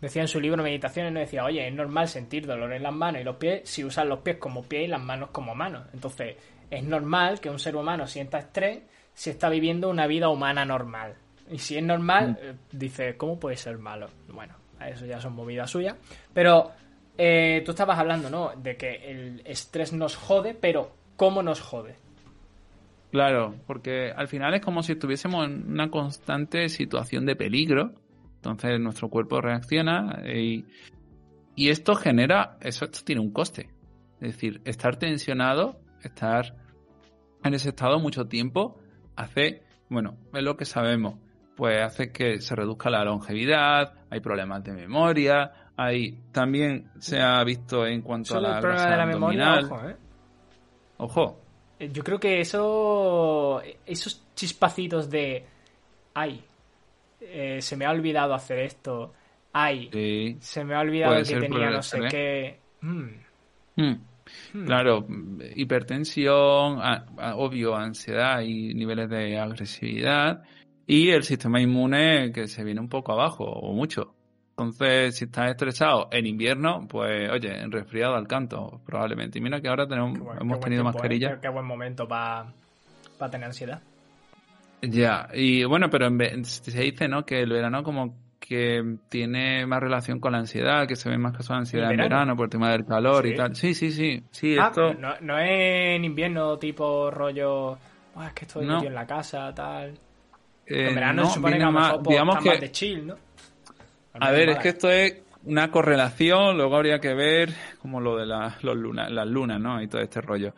decía 0.00 0.22
en 0.22 0.28
su 0.28 0.40
libro 0.40 0.62
Meditaciones, 0.62 1.12
no 1.12 1.20
decía, 1.20 1.44
oye, 1.44 1.68
es 1.68 1.74
normal 1.74 2.08
sentir 2.08 2.46
dolor 2.46 2.72
en 2.72 2.82
las 2.82 2.94
manos 2.94 3.20
y 3.20 3.24
los 3.24 3.36
pies 3.36 3.68
si 3.68 3.84
usas 3.84 4.06
los 4.06 4.20
pies 4.20 4.38
como 4.38 4.62
pies 4.64 4.84
y 4.84 4.88
las 4.88 5.02
manos 5.02 5.28
como 5.32 5.54
manos. 5.54 5.86
Entonces, 5.92 6.36
es 6.70 6.82
normal 6.82 7.40
que 7.40 7.50
un 7.50 7.58
ser 7.58 7.76
humano 7.76 8.06
sienta 8.06 8.38
estrés 8.38 8.80
si 9.12 9.28
está 9.28 9.50
viviendo 9.50 9.90
una 9.90 10.06
vida 10.06 10.30
humana 10.30 10.64
normal. 10.64 11.14
Y 11.50 11.58
si 11.58 11.76
es 11.76 11.82
normal, 11.82 12.38
eh, 12.40 12.54
dice, 12.72 13.16
¿cómo 13.18 13.38
puede 13.38 13.56
ser 13.56 13.76
malo? 13.76 14.08
Bueno, 14.28 14.54
eso 14.88 15.06
ya 15.06 15.20
son 15.20 15.34
movidas 15.34 15.70
suyas. 15.70 15.96
Pero 16.32 16.70
eh, 17.18 17.62
tú 17.64 17.72
estabas 17.72 17.98
hablando, 17.98 18.30
¿no? 18.30 18.52
De 18.56 18.76
que 18.76 19.10
el 19.10 19.42
estrés 19.44 19.92
nos 19.92 20.16
jode, 20.16 20.54
pero 20.54 20.92
¿cómo 21.16 21.42
nos 21.42 21.60
jode? 21.60 21.96
Claro, 23.10 23.56
porque 23.66 24.12
al 24.14 24.28
final 24.28 24.54
es 24.54 24.60
como 24.60 24.82
si 24.82 24.92
estuviésemos 24.92 25.46
en 25.46 25.70
una 25.70 25.90
constante 25.90 26.68
situación 26.68 27.26
de 27.26 27.36
peligro. 27.36 27.92
Entonces 28.36 28.80
nuestro 28.80 29.10
cuerpo 29.10 29.40
reacciona 29.40 30.22
y, 30.24 30.64
y 31.54 31.68
esto 31.68 31.94
genera, 31.94 32.56
eso 32.60 32.86
esto 32.86 33.00
tiene 33.04 33.20
un 33.20 33.32
coste. 33.32 33.68
Es 34.20 34.32
decir, 34.32 34.60
estar 34.64 34.96
tensionado, 34.96 35.80
estar 36.02 36.54
en 37.42 37.54
ese 37.54 37.70
estado 37.70 37.98
mucho 37.98 38.26
tiempo, 38.26 38.78
hace, 39.16 39.62
bueno, 39.88 40.16
es 40.32 40.42
lo 40.42 40.56
que 40.56 40.64
sabemos, 40.64 41.16
pues 41.56 41.82
hace 41.82 42.12
que 42.12 42.40
se 42.40 42.54
reduzca 42.54 42.90
la 42.90 43.04
longevidad, 43.04 43.94
hay 44.10 44.20
problemas 44.20 44.62
de 44.64 44.72
memoria, 44.72 45.52
hay 45.76 46.18
también 46.32 46.90
se 46.98 47.20
ha 47.20 47.42
visto 47.44 47.86
en 47.86 48.02
cuanto 48.02 48.34
Solo 48.34 48.48
a 48.48 48.50
la 48.50 48.56
el 48.56 48.60
problema 48.62 48.82
grasa 48.82 48.90
de 48.90 48.96
la 48.98 49.06
memoria, 49.06 49.60
ojo, 49.60 49.88
¿eh? 49.88 49.96
Ojo, 50.98 51.40
Eh, 51.78 51.88
Yo 51.92 52.04
creo 52.04 52.18
que 52.20 52.40
eso. 52.40 53.62
Esos 53.86 54.22
chispacitos 54.34 55.08
de. 55.08 55.46
Ay, 56.12 56.44
eh, 57.20 57.62
se 57.62 57.76
me 57.76 57.86
ha 57.86 57.90
olvidado 57.90 58.34
hacer 58.34 58.58
esto. 58.58 59.14
Ay, 59.52 59.88
sí. 59.92 60.36
se 60.40 60.64
me 60.64 60.74
ha 60.74 60.80
olvidado 60.80 61.12
puede 61.12 61.24
que 61.24 61.40
tenía 61.40 61.70
no 61.70 61.82
sé 61.82 62.00
qué. 62.10 62.58
Mm, 62.82 63.08
Hmm. 63.76 63.96
mm. 64.52 64.64
Claro, 64.66 65.06
hipertensión, 65.56 66.80
a- 66.80 67.06
a- 67.18 67.36
obvio, 67.36 67.74
ansiedad 67.76 68.40
y 68.42 68.74
niveles 68.74 69.08
de 69.08 69.38
agresividad. 69.38 70.42
Y 70.92 71.10
el 71.10 71.22
sistema 71.22 71.60
inmune 71.60 72.32
que 72.32 72.48
se 72.48 72.64
viene 72.64 72.80
un 72.80 72.88
poco 72.88 73.12
abajo 73.12 73.44
o 73.44 73.72
mucho. 73.72 74.14
Entonces, 74.50 75.16
si 75.16 75.24
estás 75.26 75.50
estresado 75.50 76.08
en 76.10 76.26
invierno, 76.26 76.86
pues 76.88 77.30
oye, 77.30 77.60
en 77.62 77.70
resfriado 77.70 78.14
al 78.14 78.26
canto, 78.26 78.80
probablemente. 78.84 79.38
Y 79.38 79.42
mira 79.42 79.60
que 79.60 79.68
ahora 79.68 79.86
tenemos, 79.86 80.18
buen- 80.18 80.40
hemos 80.40 80.58
tenido 80.60 80.82
tiempo, 80.82 80.90
¿eh? 80.90 80.92
mascarilla. 80.92 81.34
Qué, 81.36 81.40
qué 81.42 81.48
buen 81.48 81.64
momento 81.64 82.06
para 82.08 82.52
tener 83.30 83.44
ansiedad. 83.44 83.80
Ya, 84.82 85.28
y 85.34 85.64
bueno, 85.64 85.88
pero 85.90 86.06
en 86.06 86.18
ve- 86.18 86.44
se 86.44 86.80
dice, 86.82 87.06
¿no? 87.08 87.24
Que 87.24 87.40
el 87.40 87.50
verano 87.52 87.82
como 87.82 88.16
que 88.40 88.82
tiene 89.08 89.66
más 89.66 89.80
relación 89.80 90.18
con 90.18 90.32
la 90.32 90.38
ansiedad, 90.38 90.88
que 90.88 90.96
se 90.96 91.08
ven 91.08 91.20
más 91.20 91.32
casos 91.32 91.50
de 91.50 91.54
ansiedad 91.56 91.90
en 91.92 91.98
verano? 91.98 92.34
por 92.34 92.46
el 92.46 92.50
tema 92.50 92.70
del 92.72 92.84
calor 92.84 93.24
Sí. 93.24 93.30
y 93.32 93.36
tal. 93.36 93.54
Sí, 93.54 93.74
sí, 93.74 93.92
sí. 93.92 94.22
Sí, 94.30 94.56
Ah, 94.58 94.68
esto... 94.68 94.94
no, 94.94 95.14
no 95.20 95.38
es 95.38 95.50
en 95.96 96.04
invierno 96.04 96.58
tipo 96.58 97.10
rollo. 97.10 97.78
"Buah, 98.14 98.28
es 98.28 98.32
que 98.34 98.44
estoy 98.46 98.66
No. 98.66 98.82
en 98.82 98.94
la 98.94 99.06
casa, 99.06 99.54
tal. 99.54 99.94
Eh, 100.70 100.88
en 100.88 100.94
verano 100.94 101.22
no, 101.22 101.30
supone 101.30 101.58
que 101.58 101.64
a 101.64 101.70
más- 101.70 102.02
digamos 102.02 102.38
que 102.38 102.48
más 102.50 102.60
de 102.60 102.72
chill, 102.72 103.06
¿no? 103.06 103.16
Al 104.14 104.22
A 104.22 104.30
ver, 104.30 104.48
es 104.50 104.58
que 104.58 104.68
esto 104.70 104.90
es 104.90 105.22
una 105.44 105.70
correlación, 105.70 106.56
luego 106.56 106.76
habría 106.76 106.98
que 107.00 107.14
ver 107.14 107.50
como 107.80 108.00
lo 108.00 108.16
de 108.16 108.26
las 108.26 108.62
los 108.64 108.76
lunas, 108.76 109.10
las 109.10 109.26
lunas, 109.26 109.60
¿no? 109.60 109.80
Y 109.82 109.88
todo 109.88 110.00
este 110.00 110.20
rollo. 110.20 110.54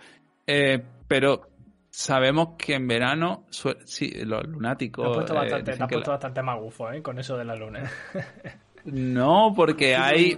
Eh, 0.47 0.83
pero 1.07 1.49
sabemos 1.91 2.51
que 2.59 2.75
en 2.75 2.89
verano, 2.89 3.45
sí, 3.85 4.11
los 4.25 4.47
lunáticos... 4.47 5.05
Te 5.05 5.09
has 5.11 5.15
puesto 5.15 5.35
bastante, 5.35 5.73
te 5.77 5.83
has 5.83 5.89
puesto 5.89 6.11
bastante 6.11 6.43
magufo, 6.43 6.91
¿eh? 6.91 7.03
Con 7.03 7.19
eso 7.19 7.37
de 7.37 7.45
la 7.45 7.55
luna. 7.55 7.91
No, 8.85 9.53
porque 9.55 9.95
hay 9.95 10.37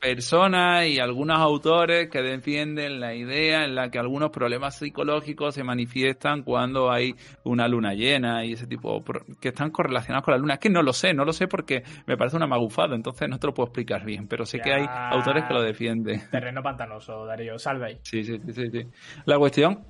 personas 0.00 0.86
y 0.86 0.98
algunos 0.98 1.38
autores 1.38 2.10
que 2.10 2.20
defienden 2.20 3.00
la 3.00 3.14
idea 3.14 3.64
en 3.64 3.74
la 3.74 3.90
que 3.90 3.98
algunos 3.98 4.30
problemas 4.30 4.78
psicológicos 4.78 5.54
se 5.54 5.64
manifiestan 5.64 6.42
cuando 6.42 6.90
hay 6.90 7.14
una 7.44 7.68
luna 7.68 7.94
llena 7.94 8.44
y 8.44 8.52
ese 8.52 8.66
tipo 8.66 9.02
que 9.40 9.48
están 9.48 9.70
correlacionados 9.70 10.24
con 10.24 10.32
la 10.32 10.38
luna. 10.38 10.54
Es 10.54 10.60
que 10.60 10.70
no 10.70 10.82
lo 10.82 10.92
sé, 10.92 11.14
no 11.14 11.24
lo 11.24 11.32
sé 11.32 11.46
porque 11.46 11.82
me 12.06 12.16
parece 12.16 12.36
una 12.36 12.46
magufada, 12.46 12.94
entonces 12.94 13.28
no 13.28 13.38
te 13.38 13.46
lo 13.46 13.54
puedo 13.54 13.68
explicar 13.68 14.04
bien, 14.04 14.28
pero 14.28 14.44
sé 14.44 14.60
que 14.60 14.72
hay 14.72 14.86
autores 14.88 15.44
que 15.44 15.54
lo 15.54 15.62
defienden. 15.62 16.22
Terreno 16.30 16.62
pantanoso, 16.62 17.24
Darío, 17.24 17.58
salve 17.58 17.86
ahí. 17.86 17.98
Sí, 18.02 18.24
sí, 18.24 18.38
sí, 18.52 18.70
sí. 18.70 18.86
La 19.24 19.38
cuestión 19.38 19.84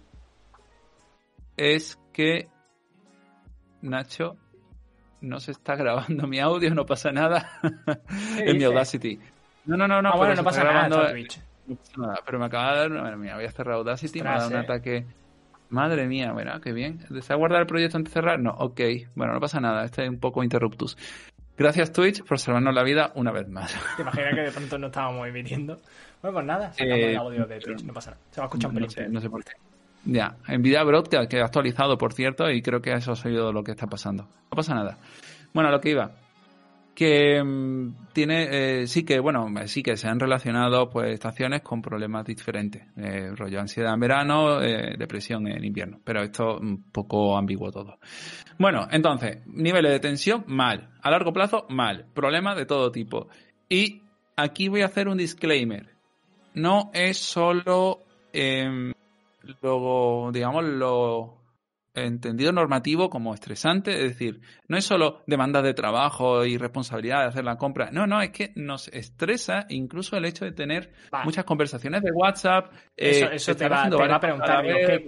es 1.57 1.99
que 2.13 2.49
Nacho 3.83 4.37
no 5.25 5.41
se 5.41 5.53
está 5.53 5.77
grabando 5.77 6.27
mi 6.27 6.39
audio, 6.41 6.75
no 6.75 6.87
pasa 6.87 7.11
nada 7.13 7.61
en 8.39 8.57
mi 8.57 8.65
Audacity. 8.65 9.19
No, 9.67 9.77
no, 9.77 9.89
no, 9.89 10.03
no. 10.03 10.11
Ah, 10.11 10.17
bueno, 10.17 10.35
no 10.35 10.45
pasa 10.45 10.65
nada, 10.65 11.11
Twitch. 11.11 11.41
No 11.67 11.77
pasa 11.77 11.93
nada, 11.97 12.17
pero 12.25 12.39
me 12.39 12.47
acaba 12.47 12.73
de 12.73 12.79
dar, 12.81 12.91
madre 12.91 13.17
mía, 13.17 13.35
voy 13.37 13.45
a 13.45 13.51
cerrar 13.51 13.77
Audacity, 13.77 14.23
me 14.23 14.29
ha 14.29 14.39
dado 14.39 14.51
un 14.51 14.57
ataque. 14.57 15.07
Madre 15.71 16.07
mía, 16.07 16.33
bueno, 16.33 16.61
qué 16.61 16.73
bien. 16.73 17.01
¿Desea 17.09 17.37
guardar 17.37 17.63
el 17.63 17.67
proyecto 17.67 17.97
antes 17.97 18.13
de 18.13 18.21
cerrar? 18.21 18.39
No, 18.39 18.51
ok. 18.53 18.81
Bueno, 19.15 19.33
no 19.33 19.41
pasa 19.41 19.61
nada, 19.61 19.85
este 19.85 20.05
es 20.05 20.09
un 20.11 20.21
poco 20.21 20.45
interruptus. 20.45 20.97
Gracias 21.57 21.93
Twitch 21.93 22.25
por 22.25 22.39
salvarnos 22.39 22.75
la 22.75 22.83
vida 22.83 23.13
una 23.15 23.31
vez 23.31 23.49
más. 23.49 23.75
¿Te 23.97 24.03
imaginas 24.03 24.35
que 24.35 24.41
de 24.41 24.51
pronto 24.51 24.79
no 24.79 24.87
estábamos 24.89 25.27
emitiendo? 25.27 25.77
Bueno, 26.21 26.35
pues 26.35 26.47
nada, 26.47 26.73
sacamos 26.73 26.99
eh, 26.99 27.11
el 27.11 27.17
audio 27.17 27.47
de 27.47 27.61
Twitch, 27.61 27.83
no 27.85 27.93
pasa 27.93 28.11
nada. 28.11 28.23
Se 28.31 28.41
va 28.41 28.45
a 28.45 28.49
escuchar 28.49 28.71
un 28.71 28.81
no, 28.81 28.91
sé, 28.91 29.09
no 29.09 29.21
sé 29.21 29.31
por 29.31 29.45
qué. 29.45 29.53
Ya, 30.07 30.37
Nvidia 30.49 30.83
Broadcast, 30.85 31.31
que 31.31 31.41
ha 31.41 31.45
actualizado, 31.45 31.97
por 31.97 32.13
cierto, 32.13 32.51
y 32.51 32.61
creo 32.61 32.83
que 32.83 32.93
eso 32.93 33.13
ha 33.13 33.17
sido 33.17 33.53
lo 33.53 33.65
que 33.65 33.73
está 33.73 33.87
pasando. 33.87 34.25
No 34.25 34.57
pasa 34.57 34.75
nada. 34.75 34.99
Bueno, 35.53 35.71
lo 35.71 35.81
que 35.81 35.91
iba. 35.91 36.13
Que 36.95 37.43
mm, 37.43 38.13
tiene, 38.13 38.83
eh, 38.83 38.87
sí 38.87 39.05
que, 39.05 39.19
bueno, 39.19 39.47
sí 39.67 39.83
que 39.83 39.97
se 39.97 40.07
han 40.07 40.21
relacionado 40.21 40.91
pues 40.91 41.13
estaciones 41.13 41.63
con 41.63 41.83
problemas 41.83 42.25
diferentes. 42.25 42.83
Eh, 42.97 43.31
rollo 43.35 43.61
ansiedad 43.61 43.95
en 43.95 44.01
verano, 44.01 44.63
eh, 44.63 44.95
depresión 44.99 45.49
en 45.49 45.65
invierno. 45.65 46.01
Pero 46.05 46.23
esto 46.23 46.59
un 46.59 46.85
poco 46.93 47.37
ambiguo 47.37 47.73
todo. 47.73 47.99
Bueno, 48.59 48.87
entonces, 48.91 49.45
niveles 49.47 49.93
de 49.93 50.01
tensión, 50.01 50.45
mal. 50.47 50.91
A 51.03 51.11
largo 51.11 51.33
plazo, 51.33 51.67
mal. 51.71 52.07
Problemas 52.15 52.57
de 52.57 52.67
todo 52.67 52.93
tipo. 52.93 53.29
Y 53.69 54.03
aquí 54.37 54.69
voy 54.69 54.83
a 54.83 54.87
hacer 54.87 55.09
un 55.09 55.19
disclaimer. 55.19 55.89
No 56.55 56.91
es 56.95 57.19
solo 57.19 58.05
em, 58.33 58.94
luego, 59.63 60.31
digamos, 60.33 60.65
lo 60.65 61.45
entendido 61.95 62.51
normativo 62.53 63.09
como 63.09 63.35
estresante, 63.35 63.93
es 63.93 64.19
decir, 64.19 64.41
no 64.67 64.77
es 64.77 64.85
solo 64.85 65.23
demanda 65.27 65.63
de 65.63 65.75
trabajo 65.75 66.45
y 66.45 66.59
responsabilidad 66.59 67.21
de 67.21 67.27
hacer 67.27 67.45
la 67.45 67.57
compra, 67.57 67.91
no, 67.93 68.07
no, 68.07 68.21
es 68.21 68.31
que 68.31 68.53
nos 68.57 68.89
estresa 68.89 69.67
incluso 69.69 70.17
el 70.17 70.25
hecho 70.25 70.45
de 70.45 70.53
tener 70.53 70.93
muchas 71.25 71.45
conversaciones 71.45 72.03
de 72.03 72.11
WhatsApp. 72.11 72.73
eso, 72.97 73.27
eh, 73.27 73.35
eso 73.37 73.55
te, 73.55 73.69
va, 73.69 73.85
a 73.85 74.21
preguntar, 74.21 74.65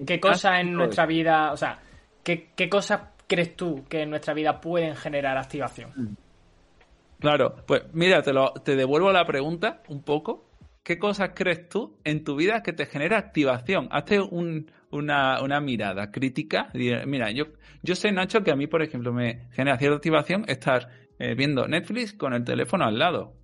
¿qué, 0.06 0.20
cosas 0.20 0.60
en 0.60 0.74
nuestra 0.74 1.06
vida, 1.06 1.52
o 1.52 1.56
sea, 1.56 1.80
qué, 2.22 2.50
qué 2.54 2.68
cosas 2.68 3.00
crees 3.26 3.56
tú 3.56 3.84
que 3.88 4.02
en 4.02 4.10
nuestra 4.10 4.32
vida 4.32 4.60
pueden 4.60 4.94
generar 4.94 5.36
activación? 5.36 6.16
Claro, 7.18 7.56
pues 7.66 7.82
mira, 7.92 8.22
te, 8.22 8.32
lo, 8.32 8.52
te 8.52 8.76
devuelvo 8.76 9.10
la 9.10 9.24
pregunta 9.24 9.82
un 9.88 10.02
poco 10.02 10.45
¿qué 10.86 11.00
cosas 11.00 11.32
crees 11.34 11.68
tú 11.68 11.98
en 12.04 12.22
tu 12.22 12.36
vida 12.36 12.62
que 12.62 12.72
te 12.72 12.86
genera 12.86 13.18
activación? 13.18 13.88
Hazte 13.90 14.20
una, 14.20 15.60
mirada 15.60 16.12
crítica. 16.12 16.70
Mira, 16.74 17.32
yo, 17.32 17.46
yo 17.82 17.96
sé, 17.96 18.12
Nacho, 18.12 18.44
que 18.44 18.52
a 18.52 18.56
mí, 18.56 18.68
por 18.68 18.82
ejemplo, 18.82 19.12
me 19.12 19.48
genera 19.50 19.78
cierta 19.78 19.96
activación 19.96 20.44
estar 20.46 20.88
eh, 21.18 21.34
viendo 21.34 21.66
Netflix 21.66 22.12
con 22.12 22.34
el 22.34 22.44
teléfono 22.44 22.84
al 22.84 23.00
lado. 23.00 23.34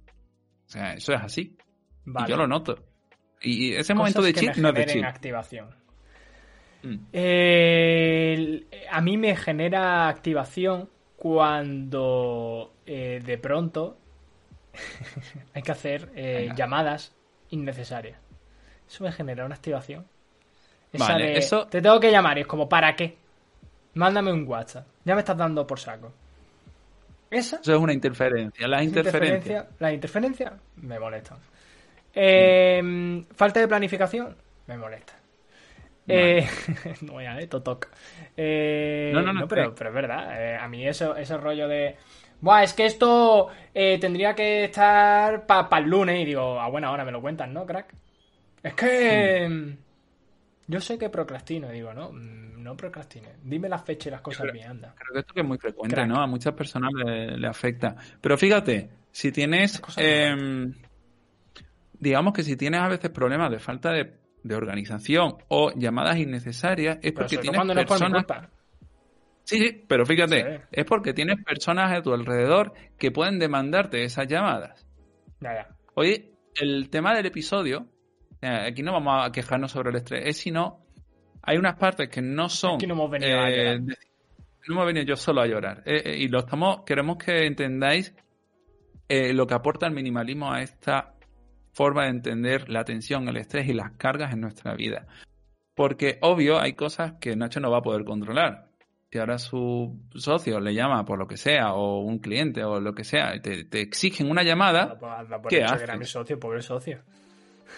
O 0.66 0.68
sea, 0.68 0.94
eso 0.94 1.12
es 1.12 1.20
así. 1.20 1.58
Y 2.06 2.30
yo 2.30 2.36
lo 2.36 2.46
noto. 2.46 2.76
Y 3.40 3.72
ese 3.72 3.92
momento 3.92 4.22
de 4.22 4.34
chill 4.34 4.52
no 4.58 4.68
es 4.68 4.74
de 4.76 4.86
chill. 4.86 5.04
activación. 5.04 5.82
Mm. 6.84 6.96
a 8.90 9.00
mí 9.00 9.16
me 9.16 9.36
genera 9.36 10.08
activación 10.08 10.88
cuando 11.16 12.74
eh, 12.86 13.20
de 13.24 13.38
pronto 13.38 13.98
hay 15.54 15.62
que 15.62 15.70
hacer 15.70 16.10
eh, 16.16 16.48
llamadas 16.56 17.14
innecesaria. 17.52 18.18
Eso 18.86 19.04
me 19.04 19.12
genera 19.12 19.46
una 19.46 19.54
activación. 19.54 20.04
vale, 20.92 21.38
eso... 21.38 21.66
Te 21.68 21.80
tengo 21.80 21.98
que 22.00 22.10
llamar 22.10 22.36
y 22.36 22.42
es 22.42 22.46
como, 22.46 22.68
¿para 22.68 22.94
qué? 22.94 23.16
Mándame 23.94 24.32
un 24.32 24.46
WhatsApp. 24.46 24.86
Ya 25.04 25.14
me 25.14 25.20
estás 25.20 25.36
dando 25.36 25.66
por 25.66 25.78
saco. 25.78 26.12
Esa. 27.30 27.60
Eso 27.60 27.72
es 27.72 27.78
una 27.78 27.92
interferencia. 27.92 28.68
Las 28.68 28.82
interferencias. 28.82 29.66
Las 29.78 29.92
interferencias 29.94 30.52
me 30.76 30.98
molestan. 30.98 31.38
Eh, 32.14 33.24
falta 33.34 33.60
de 33.60 33.68
planificación 33.68 34.36
me 34.66 34.76
molesta. 34.76 35.14
Eh, 36.06 36.46
no 37.02 37.14
voy 37.14 37.26
a, 37.26 37.40
eh, 37.40 37.46
totoc. 37.46 37.88
Eh, 38.36 39.12
no, 39.14 39.22
no, 39.22 39.32
no, 39.32 39.48
pero, 39.48 39.74
pero, 39.74 39.90
es 39.90 39.94
verdad. 39.94 40.40
Eh, 40.40 40.56
a 40.56 40.68
mí 40.68 40.86
eso, 40.86 41.16
ese 41.16 41.36
rollo 41.36 41.68
de 41.68 41.96
Buah, 42.42 42.64
es 42.64 42.74
que 42.74 42.86
esto 42.86 43.48
eh, 43.72 43.98
tendría 44.00 44.34
que 44.34 44.64
estar 44.64 45.46
para 45.46 45.78
el 45.78 45.88
lunes. 45.88 46.20
Y 46.20 46.24
digo, 46.24 46.60
a 46.60 46.68
buena 46.68 46.90
hora 46.90 47.04
me 47.04 47.12
lo 47.12 47.22
cuentan, 47.22 47.54
¿no, 47.54 47.64
crack? 47.64 47.94
Es 48.62 48.74
que. 48.74 49.48
Mm, 49.48 49.76
yo 50.66 50.80
sé 50.80 50.98
que 50.98 51.08
procrastino, 51.08 51.70
digo, 51.70 51.94
¿no? 51.94 52.10
Mm, 52.10 52.60
no 52.60 52.76
procrastine. 52.76 53.28
Dime 53.44 53.68
la 53.68 53.78
fecha 53.78 54.08
y 54.08 54.12
las 54.12 54.22
cosas 54.22 54.52
bien, 54.52 54.70
anda. 54.70 54.92
Creo 54.98 55.12
que 55.14 55.20
esto 55.20 55.32
es 55.36 55.44
muy 55.44 55.56
frecuente, 55.56 56.04
¿no? 56.04 56.20
A 56.20 56.26
muchas 56.26 56.52
personas 56.54 56.90
le, 56.92 57.46
afecta. 57.46 57.94
Pero 58.20 58.36
fíjate, 58.36 58.90
si 59.12 59.30
tienes. 59.30 59.80
Em, 59.96 60.74
digamos 61.92 62.32
que 62.34 62.42
si 62.42 62.56
tienes 62.56 62.80
a 62.80 62.88
veces 62.88 63.10
problemas 63.10 63.52
de 63.52 63.60
falta 63.60 63.92
de, 63.92 64.20
organización 64.52 65.36
o 65.46 65.70
llamadas 65.76 66.16
innecesarias, 66.16 66.98
es 67.02 67.12
porque 67.12 67.38
tienes 67.38 67.62
personas. 67.86 68.26
Sí, 69.52 69.58
sí, 69.58 69.84
pero 69.86 70.06
fíjate, 70.06 70.62
es 70.72 70.84
porque 70.86 71.12
tienes 71.12 71.44
personas 71.44 71.92
a 71.92 72.00
tu 72.00 72.14
alrededor 72.14 72.72
que 72.98 73.10
pueden 73.10 73.38
demandarte 73.38 74.02
esas 74.02 74.26
llamadas. 74.26 74.86
Ya. 75.40 75.68
Oye, 75.92 76.32
el 76.54 76.88
tema 76.88 77.14
del 77.14 77.26
episodio, 77.26 77.86
eh, 78.40 78.48
aquí 78.48 78.82
no 78.82 78.94
vamos 78.94 79.26
a 79.26 79.30
quejarnos 79.30 79.70
sobre 79.70 79.90
el 79.90 79.96
estrés, 79.96 80.22
es 80.24 80.38
sino 80.38 80.86
hay 81.42 81.58
unas 81.58 81.76
partes 81.76 82.08
que 82.08 82.22
no 82.22 82.48
son. 82.48 82.76
Aquí 82.76 82.86
no 82.86 82.94
hemos 82.94 83.10
venido 83.10 83.38
a 83.38 83.50
eh, 83.50 83.56
llorar. 83.56 83.80
No 83.80 84.74
hemos 84.74 84.86
venido 84.86 85.04
yo 85.04 85.16
solo 85.16 85.42
a 85.42 85.46
llorar. 85.46 85.82
Eh, 85.84 86.16
y 86.18 86.28
lo 86.28 86.38
estamos, 86.38 86.84
queremos 86.86 87.18
que 87.18 87.46
entendáis 87.46 88.14
lo 89.10 89.46
que 89.46 89.52
aporta 89.52 89.86
el 89.86 89.92
minimalismo 89.92 90.50
a 90.50 90.62
esta 90.62 91.12
forma 91.74 92.04
de 92.04 92.08
entender 92.08 92.70
la 92.70 92.84
tensión, 92.84 93.28
el 93.28 93.36
estrés 93.36 93.68
y 93.68 93.74
las 93.74 93.92
cargas 93.98 94.32
en 94.32 94.40
nuestra 94.40 94.74
vida. 94.74 95.06
Porque, 95.74 96.16
obvio, 96.22 96.58
hay 96.58 96.72
cosas 96.72 97.14
que 97.20 97.36
Nacho 97.36 97.60
no 97.60 97.70
va 97.70 97.78
a 97.78 97.82
poder 97.82 98.06
controlar 98.06 98.71
si 99.12 99.18
ahora 99.18 99.38
su 99.38 100.00
socio 100.14 100.58
le 100.58 100.72
llama 100.72 101.04
por 101.04 101.18
lo 101.18 101.28
que 101.28 101.36
sea, 101.36 101.74
o 101.74 101.98
un 102.00 102.18
cliente, 102.18 102.64
o 102.64 102.80
lo 102.80 102.94
que 102.94 103.04
sea, 103.04 103.36
y 103.36 103.40
te, 103.40 103.80
exigen 103.82 104.30
una 104.30 104.42
llamada, 104.42 104.98
¿qué 105.50 105.62
haces? 105.62 105.82
era 105.82 105.98
mi 105.98 106.06
socio, 106.06 106.40
pobre 106.40 106.62
socio. 106.62 107.02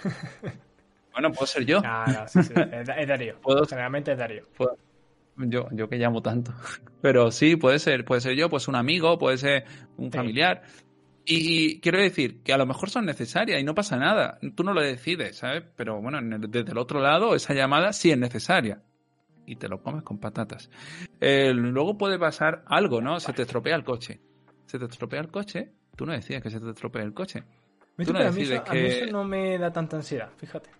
bueno, 1.12 1.32
puedo 1.32 1.46
ser 1.46 1.66
yo. 1.66 1.80
No, 1.80 2.06
no, 2.06 2.28
sí, 2.28 2.40
sí. 2.40 2.52
Es, 2.54 3.08
Darío. 3.08 3.34
Generalmente 3.68 4.12
es 4.12 4.18
Darío. 4.18 4.44
yo, 5.36 5.66
yo 5.72 5.88
que 5.88 5.96
llamo 5.96 6.22
tanto. 6.22 6.54
Pero 7.02 7.32
sí, 7.32 7.56
puede 7.56 7.80
ser, 7.80 8.04
puede 8.04 8.20
ser 8.20 8.36
yo, 8.36 8.48
pues 8.48 8.68
un 8.68 8.76
amigo, 8.76 9.18
puede 9.18 9.36
ser 9.36 9.64
un 9.96 10.12
familiar. 10.12 10.62
Y, 11.24 11.80
quiero 11.80 11.98
decir 11.98 12.44
que 12.44 12.52
a 12.52 12.58
lo 12.58 12.66
mejor 12.66 12.90
son 12.90 13.06
necesarias 13.06 13.60
y 13.60 13.64
no 13.64 13.74
pasa 13.74 13.96
nada. 13.96 14.38
Tú 14.54 14.62
no 14.62 14.72
lo 14.72 14.82
decides, 14.82 15.38
¿sabes? 15.38 15.64
Pero 15.74 16.00
bueno, 16.00 16.20
desde 16.22 16.70
el 16.70 16.78
otro 16.78 17.00
lado, 17.00 17.34
esa 17.34 17.54
llamada 17.54 17.92
sí 17.92 18.12
es 18.12 18.18
necesaria 18.18 18.82
y 19.46 19.56
te 19.56 19.68
lo 19.68 19.82
comes 19.82 20.02
con 20.02 20.18
patatas. 20.18 20.70
Eh, 21.20 21.52
luego 21.52 21.96
puede 21.96 22.18
pasar 22.18 22.64
algo, 22.66 23.00
¿no? 23.00 23.20
Se 23.20 23.32
te 23.32 23.42
estropea 23.42 23.76
el 23.76 23.84
coche. 23.84 24.20
Se 24.66 24.78
te 24.78 24.86
estropea 24.86 25.20
el 25.20 25.28
coche. 25.28 25.72
Tú 25.96 26.06
no 26.06 26.12
decías 26.12 26.42
que 26.42 26.50
se 26.50 26.60
te 26.60 26.70
estropea 26.70 27.02
el 27.02 27.14
coche. 27.14 27.44
Tú 28.04 28.12
no 28.12 28.18
a, 28.18 28.30
mí 28.32 28.42
eso, 28.42 28.62
eso 28.72 29.06
no 29.12 29.22
me 29.24 29.56
da 29.56 29.72
tanta 29.72 29.96
ansiedad, 29.96 30.30
fíjate. 30.36 30.70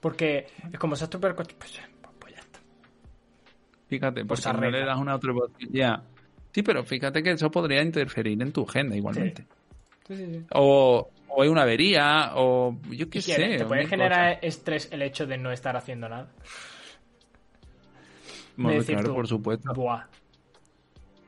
Porque 0.00 0.46
es 0.72 0.78
como 0.78 0.94
se 0.94 1.04
estropea 1.04 1.30
el 1.30 1.36
coche, 1.36 1.56
pues, 1.58 1.80
pues, 2.20 2.34
ya 2.34 2.40
está. 2.40 2.60
Fíjate, 3.88 4.24
pues 4.24 4.40
porque 4.40 4.60
no 4.60 4.70
le 4.70 4.84
das 4.84 4.98
una 4.98 5.16
otra 5.16 5.32
Ya. 5.70 6.02
Sí, 6.52 6.62
pero 6.62 6.84
fíjate 6.84 7.22
que 7.22 7.32
eso 7.32 7.50
podría 7.50 7.82
interferir 7.82 8.40
en 8.40 8.52
tu 8.52 8.62
agenda 8.62 8.96
igualmente. 8.96 9.42
Sí. 9.42 9.48
Sí, 10.06 10.16
sí, 10.16 10.44
o, 10.54 11.08
o 11.28 11.42
hay 11.42 11.48
una 11.48 11.62
avería, 11.62 12.32
o 12.34 12.76
yo 12.90 13.08
qué 13.08 13.20
sé. 13.20 13.58
¿Te 13.58 13.64
puede 13.64 13.86
generar 13.86 14.38
estrés 14.42 14.88
el 14.92 15.02
hecho 15.02 15.26
de 15.26 15.38
no 15.38 15.52
estar 15.52 15.76
haciendo 15.76 16.08
nada? 16.08 16.32
Claro, 18.86 19.14
por 19.14 19.26
supuesto. 19.26 19.72
Buah, 19.74 20.06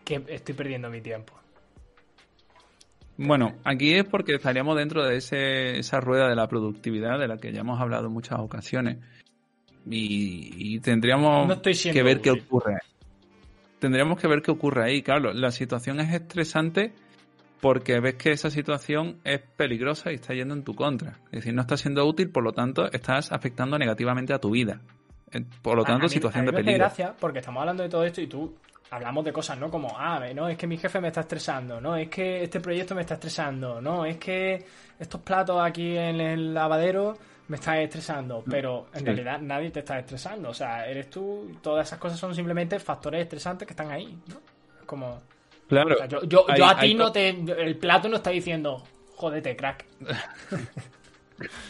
que 0.05 0.23
estoy 0.29 0.55
perdiendo 0.55 0.91
mi 0.91 1.01
tiempo. 1.01 1.35
Bueno, 3.17 3.55
aquí 3.65 3.95
es 3.95 4.05
porque 4.05 4.35
estaríamos 4.35 4.77
dentro 4.77 5.05
de 5.05 5.17
ese, 5.17 5.79
esa 5.79 6.01
rueda 6.01 6.29
de 6.29 6.35
la 6.35 6.49
productividad 6.49 7.19
de 7.19 7.29
la 7.29 7.37
que 7.37 7.53
ya 7.53 7.61
hemos 7.61 7.81
hablado 7.81 8.07
en 8.07 8.13
muchas 8.13 8.39
ocasiones. 8.41 8.99
Y, 9.85 10.79
tendríamos 10.81 11.61
que 11.61 12.03
ver 12.03 12.21
qué 12.21 12.31
ocurre. 12.31 12.79
Tendríamos 13.81 14.21
que 14.21 14.29
ver 14.29 14.43
qué 14.43 14.51
ocurre 14.53 14.85
ahí. 14.85 15.03
Claro, 15.03 15.33
la 15.33 15.51
situación 15.51 16.01
es 16.01 16.15
estresante 16.15 16.93
porque 17.61 18.01
ves 18.01 18.15
que 18.15 18.31
esa 18.31 18.51
situación 18.51 19.19
es 19.25 19.41
peligrosa 19.41 20.11
y 20.11 20.17
está 20.17 20.35
yendo 20.35 20.55
en 20.55 20.65
tu 20.65 20.75
contra. 20.75 21.19
Es 21.27 21.41
decir, 21.41 21.55
no 21.55 21.63
está 21.63 21.77
siendo 21.77 22.07
útil, 22.07 22.31
por 22.31 22.45
lo 22.45 22.53
tanto, 22.53 22.91
estás 22.93 23.33
afectando 23.33 23.79
negativamente 23.79 24.33
a 24.33 24.39
tu 24.39 24.51
vida. 24.51 24.81
Por 25.63 25.77
lo 25.77 25.85
tanto, 25.85 26.09
situación 26.09 26.47
de 26.47 26.53
peligro. 26.53 26.79
gracias 26.79 27.13
porque 27.19 27.39
estamos 27.39 27.61
hablando 27.61 27.83
de 27.83 27.89
todo 27.89 28.05
esto 28.05 28.21
y 28.21 28.27
tú 28.27 28.55
hablamos 28.91 29.25
de 29.25 29.33
cosas, 29.33 29.59
¿no? 29.59 29.71
Como, 29.71 29.89
ah, 29.99 30.21
no, 30.35 30.49
es 30.49 30.59
que 30.59 30.67
mi 30.67 30.77
jefe 30.77 31.01
me 31.01 31.09
está 31.09 31.23
estresando, 31.23 31.81
no, 31.81 31.97
es 31.97 32.09
que 32.09 32.43
este 32.43 32.61
proyecto 32.61 32.95
me 32.95 33.01
está 33.01 33.15
estresando, 33.15 33.81
no, 33.81 34.05
es 34.05 34.19
que 34.19 34.65
estos 34.99 35.21
platos 35.23 35.61
aquí 35.63 35.97
en 35.97 36.21
el 36.21 36.53
lavadero 36.53 37.17
me 37.49 37.57
están 37.57 37.79
estresando, 37.79 38.43
mm, 38.45 38.51
pero 38.51 38.89
en 38.93 39.07
realidad 39.07 39.41
nadie 39.41 39.71
te 39.71 39.81
está 39.81 39.99
estresando, 39.99 40.51
o 40.51 40.55
sea, 40.55 40.87
eres 40.87 41.09
tú, 41.09 41.57
todas 41.63 41.87
esas 41.87 41.99
cosas 41.99 42.19
son 42.19 42.35
simplemente 42.35 42.79
factores 42.79 43.23
estresantes 43.23 43.67
que 43.67 43.73
están 43.73 43.91
ahí, 43.91 44.19
¿no? 44.27 44.41
Como... 44.85 45.23
Claro. 45.69 45.97
yo, 46.25 46.45
a 46.51 46.79
ti 46.79 46.95
no 46.95 47.11
te... 47.11 47.31
El 47.31 47.79
plato 47.79 48.07
no 48.07 48.17
está 48.17 48.29
diciendo, 48.29 48.83
jódete, 49.17 49.57
crack. 49.57 49.87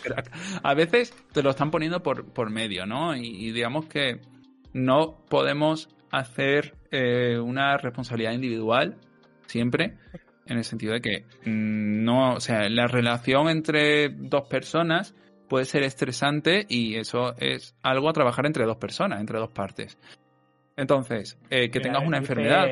crack. 0.02 0.30
A 0.62 0.74
veces 0.74 1.14
te 1.32 1.42
lo 1.42 1.50
están 1.50 1.70
poniendo 1.70 2.02
por, 2.02 2.32
por 2.32 2.50
medio, 2.50 2.86
¿no? 2.86 3.16
y 3.16 3.52
digamos 3.52 3.86
que 3.86 4.20
no 4.72 5.24
podemos 5.28 5.88
hacer 6.10 6.74
eh, 6.90 7.38
una 7.38 7.76
responsabilidad 7.78 8.32
individual 8.32 8.96
siempre, 9.46 9.96
en 10.46 10.58
el 10.58 10.64
sentido 10.64 10.92
de 10.92 11.00
que 11.00 11.24
mm, 11.44 12.04
no, 12.04 12.34
o 12.34 12.40
sea, 12.40 12.68
la 12.68 12.86
relación 12.86 13.48
entre 13.48 14.10
dos 14.10 14.46
personas 14.48 15.14
puede 15.48 15.64
ser 15.64 15.82
estresante 15.82 16.66
y 16.68 16.96
eso 16.96 17.34
es 17.38 17.74
algo 17.82 18.08
a 18.08 18.12
trabajar 18.12 18.46
entre 18.46 18.64
dos 18.64 18.76
personas, 18.76 19.20
entre 19.20 19.38
dos 19.38 19.50
partes. 19.50 19.98
Entonces, 20.76 21.38
eh, 21.50 21.70
que 21.70 21.80
tengas 21.80 22.06
una 22.06 22.18
enfermedad. 22.18 22.66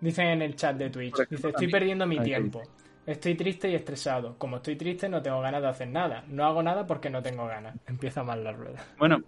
Dicen 0.00 0.26
en 0.26 0.42
el 0.42 0.54
chat 0.56 0.76
de 0.76 0.90
Twitch, 0.90 1.16
dice, 1.30 1.48
estoy 1.48 1.68
perdiendo 1.68 2.06
mi 2.06 2.20
tiempo. 2.20 2.62
Estoy 3.06 3.36
triste 3.36 3.70
y 3.70 3.74
estresado. 3.74 4.36
Como 4.36 4.56
estoy 4.56 4.76
triste, 4.76 5.08
no 5.08 5.22
tengo 5.22 5.40
ganas 5.40 5.62
de 5.62 5.68
hacer 5.68 5.88
nada. 5.88 6.24
No 6.28 6.44
hago 6.44 6.62
nada 6.62 6.86
porque 6.86 7.08
no 7.08 7.22
tengo 7.22 7.46
ganas. 7.46 7.76
Empieza 7.86 8.24
mal 8.24 8.42
la 8.42 8.52
rueda. 8.52 8.84
Bueno, 8.98 9.18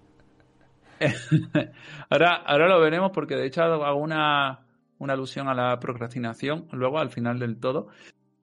ahora, 2.10 2.34
ahora 2.34 2.68
lo 2.68 2.80
veremos 2.80 3.12
porque 3.12 3.36
de 3.36 3.46
hecho 3.46 3.62
hago 3.62 4.00
una, 4.00 4.60
alusión 4.98 5.48
a 5.48 5.54
la 5.54 5.78
procrastinación 5.78 6.66
luego 6.72 6.98
al 6.98 7.10
final 7.10 7.38
del 7.38 7.58
todo 7.58 7.88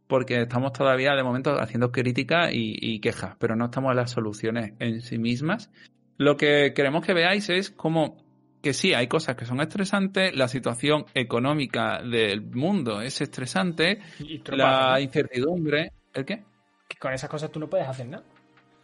porque 0.08 0.42
estamos 0.42 0.72
todavía 0.72 1.16
de 1.16 1.24
momento 1.24 1.60
haciendo 1.60 1.92
crítica 1.92 2.50
y, 2.52 3.00
quejas, 3.00 3.36
pero 3.40 3.56
no 3.56 3.66
estamos 3.66 3.92
en 3.92 3.98
las 3.98 4.12
soluciones 4.12 4.74
en 4.80 5.02
sí 5.02 5.18
mismas. 5.18 5.72
Lo 6.18 6.38
que 6.38 6.74
queremos 6.76 7.04
que 7.04 7.14
veáis 7.14 7.50
es 7.50 7.72
cómo 7.72 8.18
que 8.66 8.74
sí, 8.74 8.96
hay 8.96 9.06
cosas 9.06 9.36
que 9.36 9.46
son 9.46 9.62
estresantes, 9.62 10.36
la 10.36 10.48
situación 10.48 11.06
económica 11.14 12.02
del 12.02 12.42
mundo 12.42 13.00
es 13.00 13.22
estresante, 13.22 14.00
la 14.48 15.00
incertidumbre. 15.00 15.92
¿El 16.12 16.26
qué? 16.26 16.44
Que 16.88 16.98
con 16.98 17.14
esas 17.14 17.30
cosas 17.30 17.52
tú 17.52 17.60
no 17.60 17.70
puedes 17.70 17.88
hacer 17.88 18.08
nada. 18.08 18.24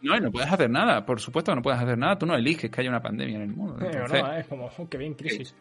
No, 0.00 0.16
no 0.20 0.30
puedes 0.30 0.48
hacer 0.52 0.70
nada, 0.70 1.04
por 1.04 1.18
supuesto 1.18 1.50
que 1.50 1.56
no 1.56 1.62
puedes 1.62 1.80
hacer 1.80 1.98
nada, 1.98 2.16
tú 2.16 2.26
no 2.26 2.36
eliges 2.36 2.70
que 2.70 2.80
haya 2.80 2.90
una 2.90 3.02
pandemia 3.02 3.34
en 3.34 3.42
el 3.42 3.48
mundo. 3.48 3.84
Entonces, 3.84 4.22
no, 4.22 4.32
es 4.34 4.46
como, 4.46 4.66
oh, 4.66 4.88
qué 4.88 4.98
bien, 4.98 5.14
crisis. 5.14 5.52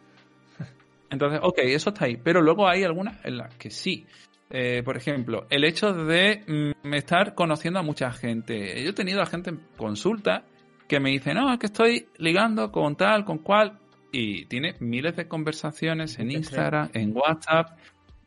Entonces, 1.10 1.40
ok, 1.42 1.58
eso 1.64 1.90
está 1.90 2.06
ahí, 2.06 2.18
pero 2.18 2.44
luego 2.44 2.68
hay 2.68 2.84
algunas 2.84 3.26
en 3.26 3.38
las 3.38 3.56
que 3.56 3.72
sí. 3.72 4.06
Eh, 4.52 4.84
por 4.86 4.98
ejemplo, 4.98 5.48
el 5.50 5.64
hecho 5.64 5.94
de 5.94 6.76
mm, 6.84 6.94
estar 6.94 7.34
conociendo 7.34 7.80
a 7.80 7.82
mucha 7.82 8.12
gente. 8.12 8.84
Yo 8.84 8.92
he 8.92 8.94
tenido 8.94 9.20
a 9.24 9.26
gente 9.26 9.50
en 9.50 9.62
consulta 9.78 10.44
que 10.88 11.00
me 11.00 11.10
dice, 11.10 11.34
no, 11.34 11.52
es 11.52 11.58
que 11.58 11.66
estoy 11.66 12.08
ligando 12.18 12.72
con 12.72 12.96
tal, 12.96 13.26
con 13.26 13.40
cual, 13.40 13.81
y 14.12 14.46
tiene 14.46 14.76
miles 14.80 15.16
de 15.16 15.28
conversaciones 15.28 16.20
en 16.20 16.32
Instagram, 16.32 16.90
en 16.94 17.16
WhatsApp, 17.16 17.78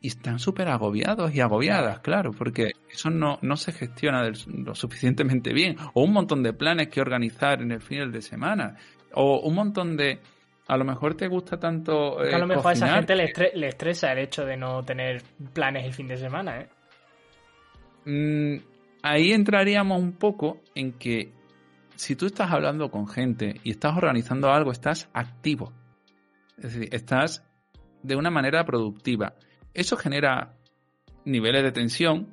y 0.01 0.09
están 0.09 0.37
súper 0.37 0.67
agobiados 0.67 1.33
y 1.33 1.41
agobiadas, 1.41 1.99
claro, 1.99 2.31
porque 2.31 2.73
eso 2.91 3.09
no, 3.09 3.39
no 3.41 3.57
se 3.57 3.71
gestiona 3.71 4.29
lo 4.47 4.75
suficientemente 4.75 5.51
bien. 5.51 5.77
O 5.93 6.03
un 6.03 6.13
montón 6.13 6.43
de 6.43 6.53
planes 6.53 6.89
que 6.89 7.01
organizar 7.01 7.61
en 7.61 7.71
el 7.71 7.81
fin 7.81 8.11
de 8.11 8.21
semana. 8.21 8.75
O 9.13 9.39
un 9.39 9.55
montón 9.55 9.97
de... 9.97 10.19
A 10.67 10.77
lo 10.77 10.85
mejor 10.85 11.15
te 11.15 11.27
gusta 11.27 11.57
tanto... 11.59 12.19
a 12.19 12.37
lo 12.37 12.45
mejor 12.45 12.67
a 12.67 12.73
esa 12.73 12.95
gente 12.95 13.15
le, 13.15 13.67
estresa 13.67 14.11
el 14.11 14.19
hecho 14.19 14.45
de 14.45 14.57
no 14.57 14.83
tener 14.83 15.23
planes 15.53 15.85
el 15.85 15.93
fin 15.93 16.07
de 16.07 16.17
semana, 16.17 16.61
¿eh? 16.61 16.69
Mm, 18.05 18.63
ahí 19.01 19.31
entraríamos 19.31 19.99
un 19.99 20.13
poco 20.13 20.61
en 20.75 20.93
que 20.93 21.31
si 21.95 22.15
tú 22.15 22.25
estás 22.25 22.51
hablando 22.51 22.89
con 22.89 23.07
gente 23.07 23.59
y 23.63 23.71
estás 23.71 23.95
organizando 23.97 24.49
algo, 24.49 24.71
estás 24.71 25.09
activo. 25.13 25.73
Es 26.57 26.73
decir, 26.73 26.89
estás 26.91 27.43
de 28.03 28.15
una 28.15 28.29
manera 28.29 28.65
productiva. 28.65 29.35
Eso 29.73 29.97
genera 29.97 30.57
niveles 31.25 31.63
de 31.63 31.71
tensión 31.71 32.29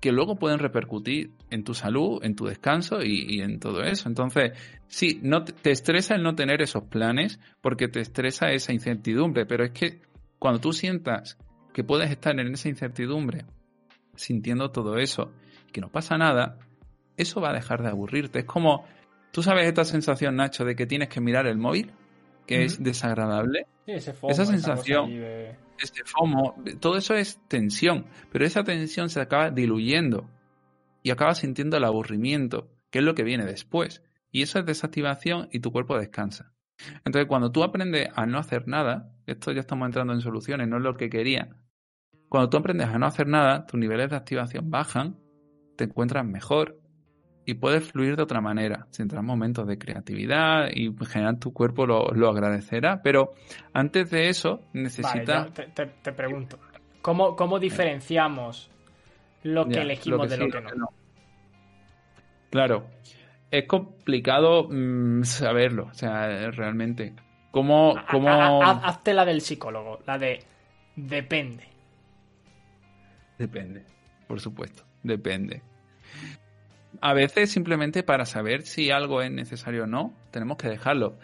que 0.00 0.12
luego 0.12 0.36
pueden 0.36 0.58
repercutir 0.58 1.32
en 1.50 1.64
tu 1.64 1.72
salud, 1.72 2.22
en 2.22 2.34
tu 2.34 2.44
descanso 2.44 2.98
y, 3.02 3.40
en 3.40 3.58
todo 3.58 3.82
eso. 3.82 4.08
Entonces, 4.08 4.52
sí, 4.86 5.18
no 5.22 5.44
te 5.44 5.70
estresa 5.70 6.14
el 6.14 6.22
no 6.22 6.34
tener 6.34 6.60
esos 6.60 6.84
planes 6.84 7.40
porque 7.62 7.88
te 7.88 8.00
estresa 8.00 8.50
esa 8.50 8.72
incertidumbre, 8.72 9.46
pero 9.46 9.64
es 9.64 9.70
que 9.70 10.02
cuando 10.38 10.60
tú 10.60 10.72
sientas 10.72 11.38
que 11.72 11.84
puedes 11.84 12.10
estar 12.10 12.38
en 12.38 12.52
esa 12.52 12.68
incertidumbre, 12.68 13.46
sintiendo 14.14 14.70
todo 14.70 14.98
eso, 14.98 15.32
que 15.72 15.80
no 15.80 15.90
pasa 15.90 16.18
nada, 16.18 16.58
eso 17.16 17.40
va 17.40 17.50
a 17.50 17.54
dejar 17.54 17.82
de 17.82 17.88
aburrirte. 17.88 18.40
Es 18.40 18.44
como, 18.44 18.84
tú 19.32 19.42
sabes 19.42 19.66
esta 19.66 19.84
sensación, 19.84 20.36
Nacho, 20.36 20.64
de 20.64 20.76
que 20.76 20.86
tienes 20.86 21.08
que 21.08 21.20
mirar 21.20 21.46
el 21.46 21.58
móvil, 21.58 21.92
que 22.46 22.64
es 22.64 22.82
desagradable. 22.82 23.66
esa 23.86 24.44
sensación 24.44 25.10
este 25.78 26.04
FOMO, 26.04 26.54
todo 26.80 26.96
eso 26.96 27.14
es 27.14 27.40
tensión, 27.48 28.06
pero 28.30 28.44
esa 28.44 28.64
tensión 28.64 29.08
se 29.10 29.20
acaba 29.20 29.50
diluyendo 29.50 30.28
y 31.02 31.10
acabas 31.10 31.38
sintiendo 31.38 31.76
el 31.76 31.84
aburrimiento, 31.84 32.70
que 32.90 33.00
es 33.00 33.04
lo 33.04 33.14
que 33.14 33.24
viene 33.24 33.44
después. 33.44 34.02
Y 34.30 34.42
eso 34.42 34.58
es 34.58 34.66
desactivación 34.66 35.48
y 35.52 35.60
tu 35.60 35.70
cuerpo 35.70 35.98
descansa. 35.98 36.52
Entonces, 37.04 37.28
cuando 37.28 37.52
tú 37.52 37.62
aprendes 37.62 38.08
a 38.14 38.26
no 38.26 38.38
hacer 38.38 38.66
nada, 38.66 39.12
esto 39.26 39.52
ya 39.52 39.60
estamos 39.60 39.86
entrando 39.86 40.12
en 40.12 40.20
soluciones, 40.20 40.68
no 40.68 40.78
es 40.78 40.82
lo 40.82 40.96
que 40.96 41.08
quería. 41.08 41.56
Cuando 42.28 42.50
tú 42.50 42.56
aprendes 42.56 42.88
a 42.88 42.98
no 42.98 43.06
hacer 43.06 43.28
nada, 43.28 43.66
tus 43.66 43.78
niveles 43.78 44.10
de 44.10 44.16
activación 44.16 44.70
bajan, 44.70 45.18
te 45.76 45.84
encuentras 45.84 46.26
mejor, 46.26 46.80
y 47.46 47.54
puedes 47.54 47.90
fluir 47.90 48.16
de 48.16 48.22
otra 48.22 48.40
manera. 48.40 48.86
Tendrás 48.96 49.22
momentos 49.22 49.66
de 49.66 49.78
creatividad 49.78 50.68
y 50.72 50.86
en 50.86 50.98
general 50.98 51.38
tu 51.38 51.52
cuerpo 51.52 51.86
lo, 51.86 52.28
agradecerá, 52.28 53.02
pero 53.02 53.34
antes 53.72 54.10
de 54.10 54.28
eso 54.28 54.62
necesitas... 54.72 55.52
te, 55.52 56.12
pregunto, 56.12 56.58
¿cómo, 57.02 57.36
cómo 57.36 57.58
diferenciamos 57.58 58.70
lo 59.42 59.66
que 59.66 59.80
elegimos 59.80 60.28
de 60.30 60.36
lo 60.38 60.48
que 60.48 60.60
no? 60.60 60.88
Claro, 62.50 62.86
es 63.50 63.66
complicado 63.66 64.68
mm, 64.70 65.24
saberlo, 65.24 65.86
o 65.86 65.94
sea, 65.94 66.50
realmente. 66.50 67.14
¿Cómo, 67.50 67.94
cómo... 68.10 68.62
Hazte 68.62 69.12
la 69.12 69.24
del 69.24 69.40
psicólogo, 69.40 70.00
la 70.06 70.18
de 70.18 70.40
depende. 70.96 71.68
Depende, 73.38 73.84
por 74.28 74.40
supuesto, 74.40 74.84
depende 75.02 75.62
a 77.00 77.14
veces 77.14 77.50
simplemente 77.50 78.02
para 78.02 78.24
saber 78.26 78.62
si 78.62 78.90
algo 78.90 79.22
es 79.22 79.30
necesario 79.30 79.84
o 79.84 79.86
no, 79.86 80.14
tenemos 80.30 80.56
que 80.56 80.68
dejarlo. 80.68 81.16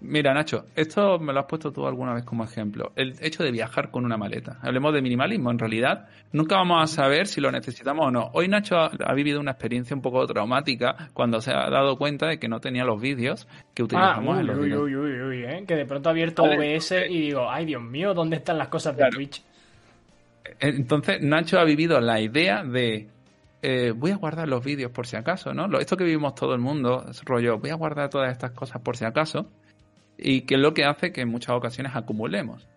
Mira, 0.00 0.34
Nacho, 0.34 0.66
esto 0.76 1.18
me 1.18 1.32
lo 1.32 1.40
has 1.40 1.46
puesto 1.46 1.72
tú 1.72 1.86
alguna 1.86 2.12
vez 2.12 2.24
como 2.24 2.44
ejemplo. 2.44 2.92
El 2.96 3.14
hecho 3.20 3.42
de 3.42 3.50
viajar 3.50 3.90
con 3.90 4.04
una 4.04 4.18
maleta. 4.18 4.58
Hablemos 4.60 4.92
de 4.92 5.00
minimalismo. 5.00 5.50
En 5.50 5.58
realidad, 5.58 6.08
nunca 6.32 6.56
vamos 6.56 6.82
a 6.82 6.86
saber 6.86 7.26
si 7.26 7.40
lo 7.40 7.50
necesitamos 7.50 8.06
o 8.06 8.10
no. 8.10 8.30
Hoy 8.34 8.46
Nacho 8.46 8.76
ha, 8.76 9.14
vivido 9.14 9.40
una 9.40 9.52
experiencia 9.52 9.96
un 9.96 10.02
poco 10.02 10.26
traumática 10.26 11.08
cuando 11.14 11.40
se 11.40 11.50
ha 11.50 11.70
dado 11.70 11.96
cuenta 11.96 12.26
de 12.26 12.38
que 12.38 12.46
no 12.46 12.60
tenía 12.60 12.84
los 12.84 13.00
vídeos 13.00 13.48
que 13.72 13.84
utilizamos 13.84 14.36
ah, 14.36 14.40
en 14.40 14.46
los 14.46 14.58
uy, 14.58 14.74
uy, 14.74 14.96
uy, 14.96 15.20
uy, 15.22 15.44
¿eh? 15.44 15.64
Que 15.66 15.76
de 15.76 15.86
pronto 15.86 16.10
ha 16.10 16.12
abierto 16.12 16.42
OBS 16.42 16.92
y 17.08 17.20
digo, 17.20 17.50
ay 17.50 17.64
Dios 17.64 17.82
mío, 17.82 18.12
¿dónde 18.12 18.36
están 18.36 18.58
las 18.58 18.68
cosas 18.68 18.96
de 18.96 19.08
Twitch? 19.08 19.42
Entonces, 20.60 21.22
Nacho 21.22 21.58
ha 21.58 21.64
vivido 21.64 22.00
la 22.00 22.20
idea 22.20 22.62
de 22.62 23.08
eh, 23.68 23.90
voy 23.90 24.12
a 24.12 24.16
guardar 24.16 24.46
los 24.46 24.64
vídeos 24.64 24.92
por 24.92 25.08
si 25.08 25.16
acaso, 25.16 25.52
¿no? 25.52 25.66
Esto 25.80 25.96
que 25.96 26.04
vivimos 26.04 26.36
todo 26.36 26.54
el 26.54 26.60
mundo, 26.60 27.04
es 27.10 27.24
rollo, 27.24 27.58
voy 27.58 27.70
a 27.70 27.74
guardar 27.74 28.08
todas 28.10 28.30
estas 28.30 28.52
cosas 28.52 28.80
por 28.80 28.96
si 28.96 29.04
acaso, 29.04 29.50
y 30.16 30.42
que 30.42 30.54
es 30.54 30.60
lo 30.60 30.72
que 30.72 30.84
hace 30.84 31.10
que 31.10 31.22
en 31.22 31.28
muchas 31.30 31.56
ocasiones 31.56 31.96
acumulemos. 31.96 32.68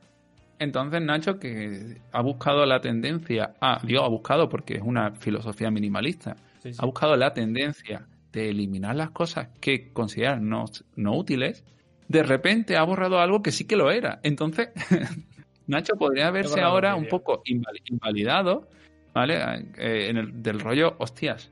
Entonces 0.57 0.99
Nacho, 0.99 1.37
que 1.37 2.01
ha 2.11 2.21
buscado 2.23 2.65
la 2.65 2.81
tendencia, 2.81 3.53
ah, 3.61 3.79
digo, 3.83 4.01
ha 4.01 4.07
buscado 4.07 4.49
porque 4.49 4.77
es 4.77 4.81
una 4.81 5.11
filosofía 5.11 5.69
minimalista, 5.69 6.37
ha 6.79 6.85
buscado 6.87 7.15
la 7.15 7.35
tendencia 7.35 8.07
de 8.33 8.49
eliminar 8.49 8.95
las 8.95 9.11
cosas 9.11 9.49
que 9.61 9.93
consideran 9.93 10.49
no, 10.49 10.65
no 10.95 11.15
útiles, 11.15 11.63
de 12.07 12.23
repente 12.23 12.77
ha 12.77 12.83
borrado 12.83 13.19
algo 13.19 13.43
que 13.43 13.51
sí 13.51 13.65
que 13.65 13.75
lo 13.75 13.91
era. 13.91 14.21
Entonces, 14.23 14.69
Nacho 15.67 15.93
podría 15.97 16.31
verse 16.31 16.61
ahora 16.61 16.95
un 16.95 17.07
poco 17.07 17.43
invalidado 17.45 18.67
¿vale? 19.13 19.35
Eh, 19.77 20.09
en 20.09 20.17
el, 20.17 20.43
del 20.43 20.59
rollo, 20.59 20.95
hostias, 20.99 21.51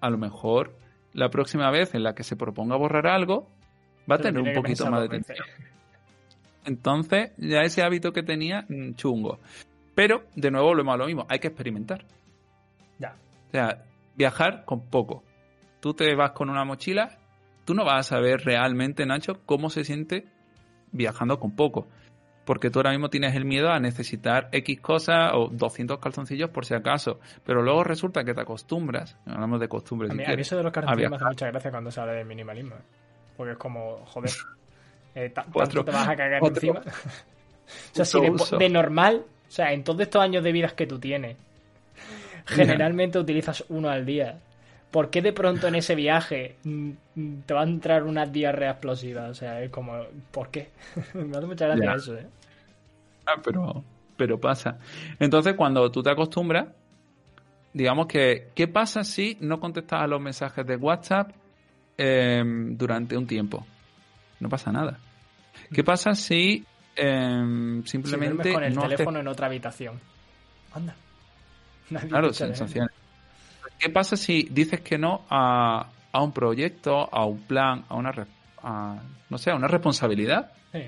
a 0.00 0.10
lo 0.10 0.18
mejor 0.18 0.76
la 1.12 1.30
próxima 1.30 1.70
vez 1.70 1.94
en 1.94 2.02
la 2.02 2.14
que 2.14 2.24
se 2.24 2.36
proponga 2.36 2.76
borrar 2.76 3.06
algo, 3.06 3.48
va 4.10 4.16
a 4.16 4.18
tener 4.18 4.40
un 4.42 4.54
poquito 4.54 4.90
más 4.90 5.00
de 5.00 5.06
atención. 5.06 5.46
Entonces, 6.64 7.32
ya 7.36 7.60
ese 7.62 7.82
hábito 7.82 8.12
que 8.12 8.22
tenía, 8.22 8.64
mm, 8.68 8.94
chungo. 8.94 9.38
Pero, 9.94 10.24
de 10.34 10.50
nuevo, 10.50 10.68
volvemos 10.68 10.94
a 10.94 10.96
lo 10.96 11.06
mismo, 11.06 11.26
hay 11.28 11.38
que 11.38 11.48
experimentar. 11.48 12.04
Ya. 12.98 13.16
O 13.48 13.50
sea, 13.50 13.84
viajar 14.16 14.64
con 14.64 14.88
poco. 14.88 15.22
Tú 15.80 15.94
te 15.94 16.14
vas 16.14 16.32
con 16.32 16.48
una 16.48 16.64
mochila, 16.64 17.18
tú 17.64 17.74
no 17.74 17.84
vas 17.84 18.06
a 18.06 18.16
saber 18.16 18.40
realmente, 18.44 19.04
Nacho, 19.04 19.40
cómo 19.44 19.70
se 19.70 19.84
siente 19.84 20.26
viajando 20.92 21.38
con 21.38 21.54
poco. 21.56 21.88
Porque 22.44 22.70
tú 22.70 22.80
ahora 22.80 22.90
mismo 22.90 23.08
tienes 23.08 23.36
el 23.36 23.44
miedo 23.44 23.70
a 23.70 23.78
necesitar 23.78 24.48
X 24.50 24.80
cosas 24.80 25.30
o 25.34 25.48
200 25.48 25.98
calzoncillos 25.98 26.50
por 26.50 26.66
si 26.66 26.74
acaso. 26.74 27.20
Pero 27.44 27.62
luego 27.62 27.84
resulta 27.84 28.24
que 28.24 28.34
te 28.34 28.40
acostumbras, 28.40 29.16
hablamos 29.26 29.60
de 29.60 29.68
costumbres. 29.68 30.10
A 30.10 30.14
mí, 30.14 30.24
eso 30.26 30.56
de 30.56 30.64
los 30.64 30.72
calzoncillos 30.72 31.10
me 31.10 31.16
hace 31.16 31.24
mucha 31.24 31.46
gracia 31.48 31.70
cuando 31.70 31.90
se 31.90 32.00
habla 32.00 32.14
de 32.14 32.24
minimalismo. 32.24 32.74
¿eh? 32.74 32.82
Porque 33.36 33.52
es 33.52 33.58
como, 33.58 34.04
joder, 34.06 34.30
eh, 35.14 35.30
¿tanto 35.30 35.84
te 35.84 35.90
vas 35.90 36.08
a 36.08 36.16
cagar 36.16 36.44
encima? 36.44 36.80
o 37.92 37.94
sea, 37.94 38.04
si 38.04 38.18
de, 38.58 38.68
normal, 38.68 39.24
o 39.24 39.50
sea, 39.50 39.72
en 39.72 39.84
todos 39.84 40.00
estos 40.00 40.20
años 40.20 40.42
de 40.42 40.52
vidas 40.52 40.72
que 40.72 40.86
tú 40.86 40.98
tienes, 40.98 41.36
generalmente 42.46 43.18
utilizas 43.18 43.64
uno 43.68 43.88
al 43.88 44.04
día. 44.04 44.40
¿Por 44.92 45.08
qué 45.08 45.22
de 45.22 45.32
pronto 45.32 45.66
en 45.66 45.74
ese 45.74 45.94
viaje 45.94 46.56
mm, 46.64 46.90
mm, 47.14 47.40
te 47.46 47.54
va 47.54 47.62
a 47.62 47.64
entrar 47.64 48.04
una 48.04 48.26
diarrea 48.26 48.72
explosiva? 48.72 49.28
O 49.28 49.34
sea, 49.34 49.62
es 49.62 49.70
como, 49.70 50.04
¿por 50.30 50.50
qué? 50.50 50.68
Me 51.14 51.36
hace 51.36 51.46
mucha 51.46 51.66
gracia 51.66 51.94
eso, 51.94 52.16
¿eh? 52.18 52.26
Ah, 53.26 53.40
pero, 53.42 53.82
pero 54.18 54.38
pasa. 54.38 54.78
Entonces, 55.18 55.54
cuando 55.54 55.90
tú 55.90 56.02
te 56.02 56.10
acostumbras, 56.10 56.68
digamos 57.72 58.06
que, 58.06 58.50
¿qué 58.54 58.68
pasa 58.68 59.02
si 59.02 59.38
no 59.40 59.58
contestas 59.58 60.02
a 60.02 60.06
los 60.06 60.20
mensajes 60.20 60.66
de 60.66 60.76
WhatsApp 60.76 61.30
em, 61.96 62.76
durante 62.76 63.16
un 63.16 63.26
tiempo? 63.26 63.66
No 64.40 64.50
pasa 64.50 64.72
nada. 64.72 64.98
¿Qué 65.72 65.82
pasa 65.82 66.14
si 66.14 66.66
em, 66.96 67.82
simplemente 67.84 68.52
con 68.52 68.64
el 68.64 68.78
teléfono 68.78 69.20
en 69.20 69.28
otra 69.28 69.46
habitación? 69.46 69.98
Anda. 70.74 70.94
claro, 72.08 72.30
sensaciones. 72.34 73.01
¿Qué 73.82 73.90
pasa 73.90 74.16
si 74.16 74.44
dices 74.48 74.80
que 74.80 74.96
no 74.96 75.24
a, 75.28 75.88
a 76.12 76.22
un 76.22 76.32
proyecto, 76.32 77.12
a 77.12 77.26
un 77.26 77.40
plan, 77.40 77.84
a 77.88 77.96
una, 77.96 78.12
no 79.28 79.38
sé, 79.38 79.50
a 79.50 79.56
una 79.56 79.66
responsabilidad? 79.66 80.52
Sí. 80.70 80.84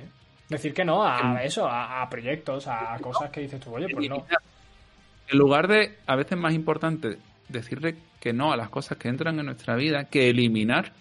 Decir 0.48 0.72
que 0.72 0.85
no 0.85 1.02
a 1.02 1.42
eso, 1.42 1.66
a, 1.68 2.09
proyectos, 2.09 2.68
a 2.68 2.96
cosas 3.00 3.30
que 3.30 3.40
dices 3.40 3.59
tú, 3.59 3.74
oye, 3.74 3.88
pues 3.92 4.09
no. 4.09 4.24
En 5.26 5.38
lugar 5.38 5.66
de, 5.66 5.98
a 6.07 6.14
veces 6.14 6.38
más 6.38 6.54
importante, 6.54 7.18
decirle 7.48 7.96
que 8.20 8.33
no 8.33 8.52
a 8.52 8.57
las 8.57 8.68
cosas 8.68 8.96
que 8.96 9.09
entran 9.09 9.40
en 9.40 9.46
nuestra 9.46 9.74
vida, 9.74 10.04
que 10.04 10.30
eliminar 10.30 10.92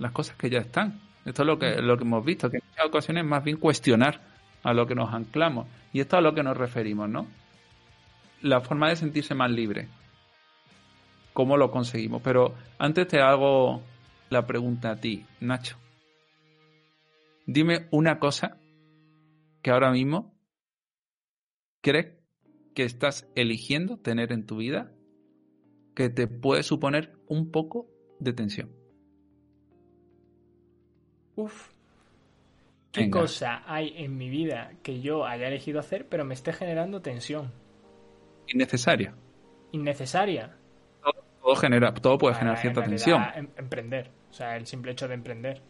las 0.00 0.10
cosas 0.10 0.34
que 0.36 0.50
ya 0.50 0.58
están. 0.58 0.98
Esto 1.24 1.42
es 1.42 1.46
lo 1.46 1.56
que, 1.56 1.80
lo 1.80 1.96
que 1.96 2.02
hemos 2.02 2.24
visto, 2.24 2.50
que 2.50 2.56
en 2.56 2.64
muchas 2.68 2.86
ocasiones 2.86 3.24
más 3.24 3.44
bien 3.44 3.58
cuestionar 3.58 4.22
a 4.64 4.72
lo 4.72 4.88
que 4.88 4.96
nos 4.96 5.14
anclamos. 5.14 5.68
Y 5.92 6.00
esto 6.00 6.16
es 6.16 6.18
a 6.18 6.22
lo 6.22 6.34
que 6.34 6.42
nos 6.42 6.56
referimos, 6.56 7.08
¿no? 7.08 7.28
La 8.42 8.60
forma 8.60 8.88
de 8.88 8.96
sentirse 8.96 9.36
más 9.36 9.52
libre. 9.52 9.86
¿Cómo 11.38 11.56
lo 11.56 11.70
conseguimos? 11.70 12.20
Pero 12.20 12.56
antes 12.80 13.06
te 13.06 13.20
hago 13.20 13.80
la 14.28 14.44
pregunta 14.44 14.90
a 14.90 14.96
ti, 14.96 15.24
Nacho. 15.38 15.76
Dime 17.46 17.86
una 17.92 18.18
cosa 18.18 18.58
que 19.62 19.70
ahora 19.70 19.92
mismo 19.92 20.34
crees 21.80 22.18
que 22.74 22.82
estás 22.82 23.30
eligiendo 23.36 23.98
tener 23.98 24.32
en 24.32 24.46
tu 24.46 24.56
vida 24.56 24.90
que 25.94 26.08
te 26.08 26.26
puede 26.26 26.64
suponer 26.64 27.16
un 27.28 27.52
poco 27.52 27.86
de 28.18 28.32
tensión. 28.32 28.72
Uf. 31.36 31.70
¿Qué 32.90 33.10
cosa 33.10 33.62
hay 33.64 33.92
en 33.94 34.16
mi 34.16 34.28
vida 34.28 34.72
que 34.82 35.00
yo 35.00 35.24
haya 35.24 35.46
elegido 35.46 35.78
hacer 35.78 36.08
pero 36.08 36.24
me 36.24 36.34
esté 36.34 36.52
generando 36.52 37.00
tensión? 37.00 37.52
Innecesaria. 38.48 39.14
Innecesaria. 39.70 40.57
Todo, 41.48 41.56
genera, 41.56 41.94
todo 41.94 42.18
puede 42.18 42.34
generar 42.34 42.58
cierta 42.58 42.82
tensión. 42.82 43.24
Em, 43.34 43.48
emprender. 43.56 44.10
O 44.30 44.34
sea, 44.34 44.54
el 44.54 44.66
simple 44.66 44.92
hecho 44.92 45.08
de 45.08 45.14
emprender. 45.14 45.62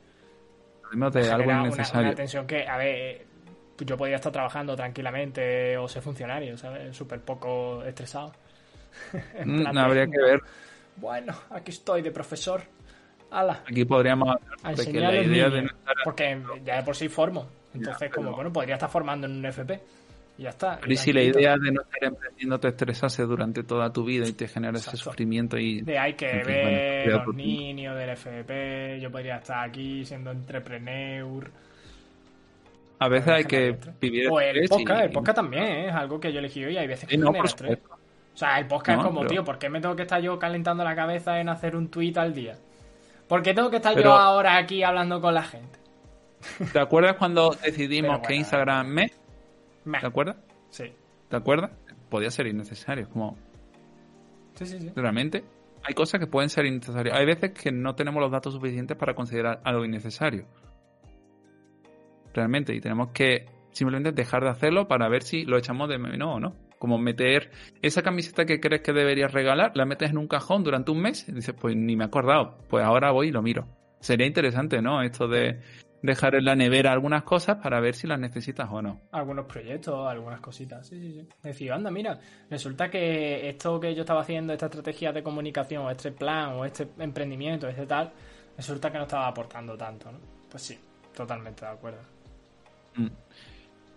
de 0.91 1.31
algo 1.31 1.53
innecesario. 1.53 2.09
Una, 2.09 2.17
tensión 2.17 2.49
que, 2.49 2.67
a 2.67 2.77
ver, 2.77 3.25
yo 3.79 3.97
podría 3.97 4.17
estar 4.17 4.33
trabajando 4.33 4.75
tranquilamente 4.75 5.77
o 5.77 5.87
ser 5.87 6.03
funcionario, 6.03 6.59
¿sabes? 6.59 6.97
Súper 6.97 7.21
poco 7.21 7.85
estresado. 7.85 8.33
no 9.45 9.73
mm, 9.73 9.79
habría 9.79 10.09
que 10.09 10.19
ver. 10.21 10.41
Bueno, 10.97 11.33
aquí 11.51 11.71
estoy 11.71 12.03
de 12.03 12.11
profesor. 12.11 12.61
Aquí 13.31 13.85
podríamos 13.85 14.35
hablar 14.65 14.85
de 14.85 14.93
que 14.93 14.99
la 14.99 15.15
idea 15.15 15.49
de 15.49 15.71
Porque 16.03 16.43
ya 16.65 16.79
de 16.79 16.83
por 16.83 16.97
sí 16.97 17.09
formo. 17.09 17.47
Entonces, 17.73 18.11
como, 18.11 18.33
bueno, 18.33 18.53
podría 18.53 18.75
estar 18.75 18.91
formando 18.91 19.29
en 19.29 19.37
un 19.37 19.47
FP. 19.47 19.81
Y 20.39 20.43
ya 20.45 20.51
está. 20.51 20.79
Pero 20.81 20.93
y 20.93 20.97
si 20.97 21.13
la 21.13 21.23
idea 21.23 21.57
de 21.57 21.73
no 21.73 21.83
estar 21.83 22.05
emprendiendo 22.05 22.61
te 22.61 22.69
estresase 22.69 23.25
durante 23.25 23.65
toda 23.65 23.93
tu 23.93 24.05
vida 24.05 24.27
y 24.27 24.33
te 24.33 24.47
genera 24.47 24.79
ese 24.79 24.97
sufrimiento 24.97 25.59
y... 25.59 25.81
De 25.81 25.99
hay 25.99 26.15
que 26.15 26.43
ver 26.45 27.09
los 27.09 27.35
niños 27.35 27.97
del 27.97 28.11
FP, 28.11 29.01
yo 29.01 29.11
podría 29.11 29.37
estar 29.37 29.69
aquí 29.69 30.05
siendo 30.05 30.31
entrepreneur... 30.31 31.51
A 33.01 33.09
veces 33.09 33.29
hay 33.29 33.45
que 33.45 33.79
vivir 34.01 34.29
o 34.29 34.41
el 34.41 34.69
podcast, 34.69 35.03
el 35.03 35.11
podcast 35.11 35.37
también 35.37 35.65
es 35.65 35.95
algo 35.95 36.19
que 36.19 36.33
yo 36.33 36.41
elegí 36.41 36.65
y 36.65 36.77
hay 36.77 36.87
veces 36.89 37.09
que 37.09 37.17
no, 37.17 37.27
genera 37.29 37.45
estrés. 37.45 37.79
O 38.35 38.37
sea, 38.37 38.59
el 38.59 38.67
podcast 38.67 38.99
es 38.99 39.05
como, 39.05 39.25
tío, 39.27 39.45
¿por 39.45 39.59
qué 39.59 39.69
me 39.69 39.81
tengo 39.81 39.95
que 39.95 40.03
estar 40.03 40.21
yo 40.21 40.37
calentando 40.39 40.83
la 40.83 40.97
cabeza 40.97 41.41
en 41.41 41.49
hacer 41.49 41.77
un 41.77 41.91
tweet 41.91 42.15
al 42.17 42.35
día? 42.35 42.57
¿Por 43.29 43.43
qué 43.43 43.55
tengo 43.55 43.71
que 43.71 43.77
estar 43.77 44.01
yo 44.01 44.13
ahora 44.13 44.57
aquí 44.57 44.83
hablando 44.83 45.21
con 45.21 45.35
la 45.35 45.43
gente? 45.43 45.79
¿Te 46.73 46.81
acuerdas 46.81 47.17
cuando 47.17 47.51
decidimos 47.63 48.21
que 48.27 48.35
Instagram 48.35 48.87
me? 48.89 49.13
¿Te 50.01 50.07
acuerdas? 50.07 50.37
Sí. 50.71 50.93
¿Te 51.29 51.37
acuerdas? 51.37 51.71
Podía 52.09 52.31
ser 52.31 52.47
innecesario, 52.47 53.09
como... 53.11 53.37
Sí, 54.55 54.67
sí, 54.67 54.81
sí. 54.81 54.93
Realmente 54.95 55.45
hay 55.85 55.95
cosas 55.95 56.21
que 56.21 56.27
pueden 56.27 56.51
ser 56.51 56.67
innecesarias. 56.67 57.17
Hay 57.17 57.27
veces 57.27 57.53
que 57.53 57.73
no 57.73 57.95
tenemos 57.95 58.21
los 58.21 58.31
datos 58.31 58.55
suficientes 58.55 58.97
para 58.97 59.15
considerar 59.15 59.61
algo 59.65 59.85
innecesario. 59.85 60.47
Realmente, 62.35 62.75
y 62.75 62.81
tenemos 62.81 63.09
que 63.13 63.47
simplemente 63.73 64.13
dejar 64.13 64.43
de 64.43 64.51
hacerlo 64.51 64.89
para 64.89 65.09
ver 65.09 65.23
si 65.23 65.45
lo 65.45 65.57
echamos 65.57 65.89
de 65.89 65.99
menos 65.99 66.37
o 66.37 66.41
no. 66.41 66.55
Como 66.79 66.99
meter 66.99 67.51
esa 67.83 68.03
camiseta 68.03 68.45
que 68.45 68.61
crees 68.61 68.83
que 68.83 68.93
deberías 68.93 69.33
regalar, 69.33 69.73
la 69.75 69.85
metes 69.85 70.11
en 70.11 70.19
un 70.19 70.29
cajón 70.29 70.63
durante 70.63 70.91
un 70.91 71.01
mes 71.01 71.29
y 71.29 71.33
dices, 71.33 71.55
pues 71.59 71.75
ni 71.75 71.97
me 71.97 72.05
he 72.05 72.07
acordado, 72.07 72.59
pues 72.69 72.85
ahora 72.85 73.11
voy 73.11 73.29
y 73.29 73.33
lo 73.33 73.43
miro. 73.43 73.67
Sería 74.01 74.27
interesante, 74.27 74.81
¿no? 74.81 75.03
Esto 75.03 75.27
de 75.27 75.61
dejar 76.03 76.35
en 76.37 76.45
la 76.45 76.55
nevera 76.55 76.93
algunas 76.93 77.23
cosas 77.25 77.57
para 77.57 77.81
ver 77.81 77.95
si 77.95 78.07
las 78.07 78.19
necesitas 78.19 78.69
o 78.71 78.81
no. 78.81 79.01
Algunos 79.13 79.47
proyectos, 79.47 80.07
algunas 80.09 80.41
cositas, 80.41 80.87
sí, 80.87 81.01
sí, 81.01 81.21
sí. 81.21 81.29
Decir, 81.43 81.73
anda, 81.73 81.91
mira, 81.91 82.19
resulta 82.51 82.89
que 82.89 83.49
esto 83.49 83.81
que 83.81 83.95
yo 83.95 84.03
estaba 84.03 84.21
haciendo, 84.21 84.53
esta 84.53 84.67
estrategia 84.67 85.13
de 85.13 85.23
comunicación, 85.23 85.87
o 85.87 85.91
este 85.91 86.13
plan, 86.13 86.55
o 86.55 86.65
este 86.65 86.89
emprendimiento, 86.99 87.69
este 87.69 87.87
tal, 87.87 88.13
resulta 88.57 88.91
que 88.91 88.99
no 88.99 89.05
estaba 89.05 89.29
aportando 89.29 89.77
tanto, 89.77 90.13
¿no? 90.13 90.19
Pues 90.49 90.63
sí, 90.63 90.79
totalmente 91.15 91.65
de 91.65 91.71
acuerdo. 91.71 92.01
Mm. 92.97 93.09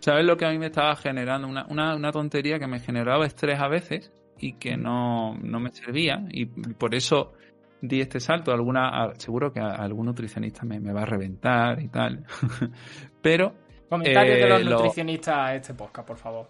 ¿Sabes 0.01 0.25
lo 0.25 0.35
que 0.35 0.45
a 0.45 0.49
mí 0.49 0.57
me 0.57 0.67
estaba 0.67 0.95
generando? 0.95 1.47
Una, 1.47 2.11
tontería 2.11 2.57
que 2.57 2.65
me 2.65 2.79
generaba 2.79 3.25
estrés 3.25 3.59
a 3.59 3.67
veces 3.67 4.11
y 4.39 4.53
que 4.53 4.75
no, 4.75 5.35
me 5.35 5.69
servía. 5.69 6.25
Y 6.31 6.45
por 6.45 6.95
eso 6.95 7.33
di 7.81 8.01
este 8.01 8.19
salto. 8.19 8.51
Alguna, 8.51 9.13
seguro 9.17 9.51
que 9.51 9.59
algún 9.59 10.05
nutricionista 10.05 10.65
me, 10.65 10.79
va 10.93 11.01
a 11.01 11.05
reventar 11.05 11.81
y 11.81 11.87
tal. 11.87 12.25
Pero. 13.21 13.53
Comentarios 13.89 14.39
de 14.39 14.47
los 14.47 14.61
eh, 14.61 14.65
nutricionistas 14.65 15.35
a 15.35 15.55
este 15.55 15.73
podcast, 15.73 16.07
por 16.07 16.17
favor. 16.17 16.47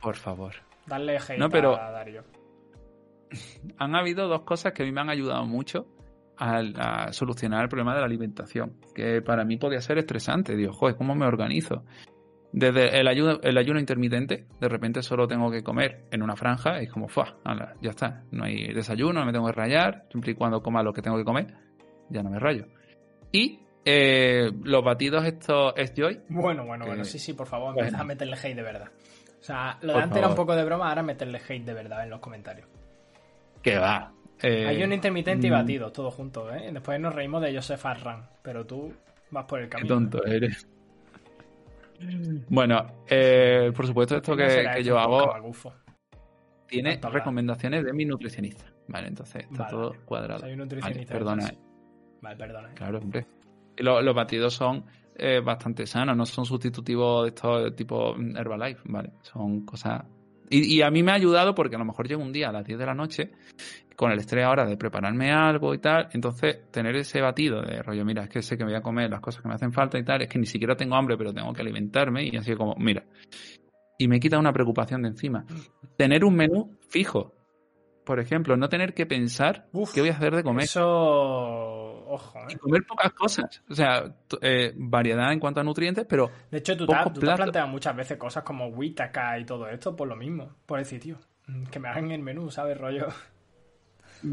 Por 0.00 0.16
favor. 0.16 0.54
Dale 0.86 1.18
hate 1.18 1.38
no, 1.38 1.50
pero 1.50 1.78
a 1.78 1.90
Dario. 1.90 2.24
Han 3.78 3.94
habido 3.94 4.26
dos 4.28 4.42
cosas 4.42 4.72
que 4.72 4.82
a 4.82 4.86
mí 4.86 4.92
me 4.92 5.02
han 5.02 5.10
ayudado 5.10 5.44
mucho 5.44 5.86
a, 6.38 7.12
solucionar 7.12 7.64
el 7.64 7.68
problema 7.68 7.92
de 7.92 8.00
la 8.00 8.06
alimentación. 8.06 8.76
Que 8.94 9.20
para 9.20 9.44
mí 9.44 9.58
podía 9.58 9.82
ser 9.82 9.98
estresante. 9.98 10.56
Digo, 10.56 10.72
joder, 10.72 10.96
¿cómo 10.96 11.14
me 11.14 11.26
organizo? 11.26 11.84
Desde 12.50 12.98
el 12.98 13.06
ayuno, 13.08 13.38
el 13.42 13.58
ayuno 13.58 13.78
intermitente, 13.78 14.46
de 14.58 14.68
repente 14.68 15.02
solo 15.02 15.28
tengo 15.28 15.50
que 15.50 15.62
comer 15.62 16.06
en 16.10 16.22
una 16.22 16.34
franja 16.34 16.80
y 16.80 16.86
es 16.86 16.90
como, 16.90 17.08
¡fua! 17.08 17.36
ya 17.82 17.90
está. 17.90 18.22
No 18.30 18.44
hay 18.44 18.72
desayuno, 18.72 19.20
no 19.20 19.26
me 19.26 19.32
tengo 19.32 19.46
que 19.46 19.52
rayar. 19.52 20.06
Siempre 20.10 20.32
y 20.32 20.34
cuando 20.34 20.62
coma 20.62 20.82
lo 20.82 20.92
que 20.92 21.02
tengo 21.02 21.18
que 21.18 21.24
comer, 21.24 21.54
ya 22.08 22.22
no 22.22 22.30
me 22.30 22.38
rayo. 22.38 22.66
Y 23.32 23.60
eh, 23.84 24.50
los 24.64 24.82
batidos 24.82 25.24
estos 25.24 25.74
es 25.76 25.92
Joy. 25.94 26.20
Bueno, 26.28 26.64
bueno, 26.64 26.86
bueno, 26.86 27.04
sí, 27.04 27.18
sí, 27.18 27.34
por 27.34 27.46
favor, 27.46 27.76
empieza 27.76 28.00
a 28.00 28.04
meterle 28.04 28.36
hate 28.36 28.56
de 28.56 28.62
verdad. 28.62 28.88
O 29.40 29.42
sea, 29.42 29.78
lo 29.82 29.94
de 29.94 30.02
antes 30.02 30.18
era 30.18 30.28
un 30.28 30.34
poco 30.34 30.56
de 30.56 30.64
broma, 30.64 30.88
ahora 30.88 31.02
meterle 31.02 31.38
hate 31.38 31.64
de 31.64 31.74
verdad 31.74 32.02
en 32.02 32.10
los 32.10 32.20
comentarios. 32.20 32.66
Que 33.62 33.78
va. 33.78 34.12
Eh, 34.40 34.66
ayuno 34.66 34.94
intermitente 34.94 35.46
y 35.46 35.50
mm. 35.50 35.52
batidos, 35.52 35.92
todo 35.92 36.10
juntos, 36.10 36.52
¿eh? 36.54 36.70
Después 36.72 37.00
nos 37.00 37.14
reímos 37.14 37.42
de 37.42 37.54
Joseph 37.54 37.84
Arran, 37.86 38.28
pero 38.42 38.64
tú 38.64 38.92
vas 39.30 39.44
por 39.46 39.60
el 39.60 39.68
camino. 39.68 39.88
Qué 39.88 39.94
tonto 39.94 40.24
eres. 40.24 40.68
Bueno, 42.48 43.04
eh, 43.08 43.72
por 43.74 43.86
supuesto, 43.86 44.16
esto 44.16 44.36
que, 44.36 44.82
yo 44.84 44.98
hago. 44.98 45.52
tiene 46.66 47.00
recomendaciones 47.02 47.84
de 47.84 47.92
mi 47.92 48.04
nutricionista. 48.04 48.64
Vale, 48.88 49.08
entonces 49.08 49.44
está 49.50 49.66
todo 49.66 49.94
cuadrado. 50.04 50.44
hay 50.44 50.52
un 50.52 50.58
nutricionista. 50.58 51.14
perdona. 51.14 51.50
Vale, 52.20 52.36
perdona. 52.36 52.68
Claro, 52.74 52.98
hombre. 52.98 53.26
los, 53.76 54.14
batidos 54.14 54.54
son 54.54 54.84
eh, 55.16 55.40
bastante 55.40 55.86
sanos, 55.86 56.16
no 56.16 56.24
son 56.26 56.44
sustitutivos 56.44 57.24
de 57.24 57.28
estos 57.28 57.76
tipo 57.76 58.16
Herbalife, 58.16 58.82
¿vale? 58.86 59.12
Son 59.22 59.64
cosas... 59.64 60.02
Y, 60.50 60.82
a 60.82 60.90
mí 60.90 61.02
me 61.02 61.12
ha 61.12 61.14
ayudado 61.14 61.54
porque 61.54 61.76
a 61.76 61.78
lo 61.78 61.84
mejor 61.84 62.08
llego 62.08 62.22
un 62.22 62.32
día 62.32 62.48
a 62.48 62.52
las 62.52 62.64
10 62.64 62.78
de 62.78 62.86
la 62.86 62.94
noche 62.94 63.30
con 63.96 64.12
el 64.12 64.18
estrés 64.20 64.44
ahora 64.44 64.64
de 64.64 64.76
prepararme 64.76 65.32
algo 65.32 65.74
y 65.74 65.78
tal, 65.78 66.08
entonces 66.12 66.70
tener 66.70 66.94
ese 66.94 67.20
batido 67.20 67.62
de 67.62 67.82
rollo, 67.82 68.04
mira, 68.04 68.22
es 68.22 68.28
que 68.30 68.42
sé 68.42 68.56
que 68.56 68.64
me 68.64 68.70
voy 68.70 68.78
a 68.78 68.82
comer 68.82 69.10
las 69.10 69.20
cosas 69.20 69.42
que 69.42 69.48
me 69.48 69.54
hacen 69.54 69.72
falta 69.72 69.98
y 69.98 70.04
tal, 70.04 70.22
es 70.22 70.28
que 70.28 70.38
ni 70.38 70.46
siquiera 70.46 70.76
tengo 70.76 70.94
hambre, 70.94 71.16
pero 71.18 71.34
tengo 71.34 71.52
que 71.52 71.62
alimentarme 71.62 72.24
y 72.24 72.36
así 72.36 72.54
como, 72.54 72.76
mira. 72.76 73.04
Y 73.98 74.06
me 74.06 74.20
quita 74.20 74.38
una 74.38 74.52
preocupación 74.52 75.02
de 75.02 75.08
encima. 75.08 75.44
Tener 75.96 76.24
un 76.24 76.36
menú 76.36 76.78
fijo, 76.88 77.34
por 78.04 78.20
ejemplo, 78.20 78.56
no 78.56 78.68
tener 78.68 78.94
que 78.94 79.04
pensar 79.04 79.66
qué 79.92 80.00
voy 80.00 80.10
a 80.10 80.14
hacer 80.14 80.36
de 80.36 80.44
comer. 80.44 80.64
Eso, 80.64 81.97
ojo. 82.08 82.38
¿eh? 82.48 82.56
comer 82.56 82.84
pocas 82.86 83.12
cosas. 83.12 83.62
O 83.68 83.74
sea, 83.74 84.14
eh, 84.40 84.72
variedad 84.76 85.32
en 85.32 85.40
cuanto 85.40 85.60
a 85.60 85.64
nutrientes, 85.64 86.06
pero. 86.08 86.30
De 86.50 86.58
hecho, 86.58 86.76
tú, 86.76 86.86
te, 86.86 86.94
has 86.94 87.10
planteado 87.10 87.68
muchas 87.68 87.94
veces 87.94 88.18
cosas 88.18 88.42
como 88.44 88.68
Witaka 88.68 89.38
y 89.38 89.44
todo 89.44 89.68
esto 89.68 89.94
por 89.94 90.08
lo 90.08 90.16
mismo, 90.16 90.56
por 90.66 90.78
el 90.78 90.84
sitio. 90.84 91.18
Mm, 91.46 91.64
que 91.64 91.78
me 91.78 91.88
hagan 91.88 92.10
el 92.10 92.22
menú, 92.22 92.50
¿sabes, 92.50 92.78
rollo? 92.78 93.08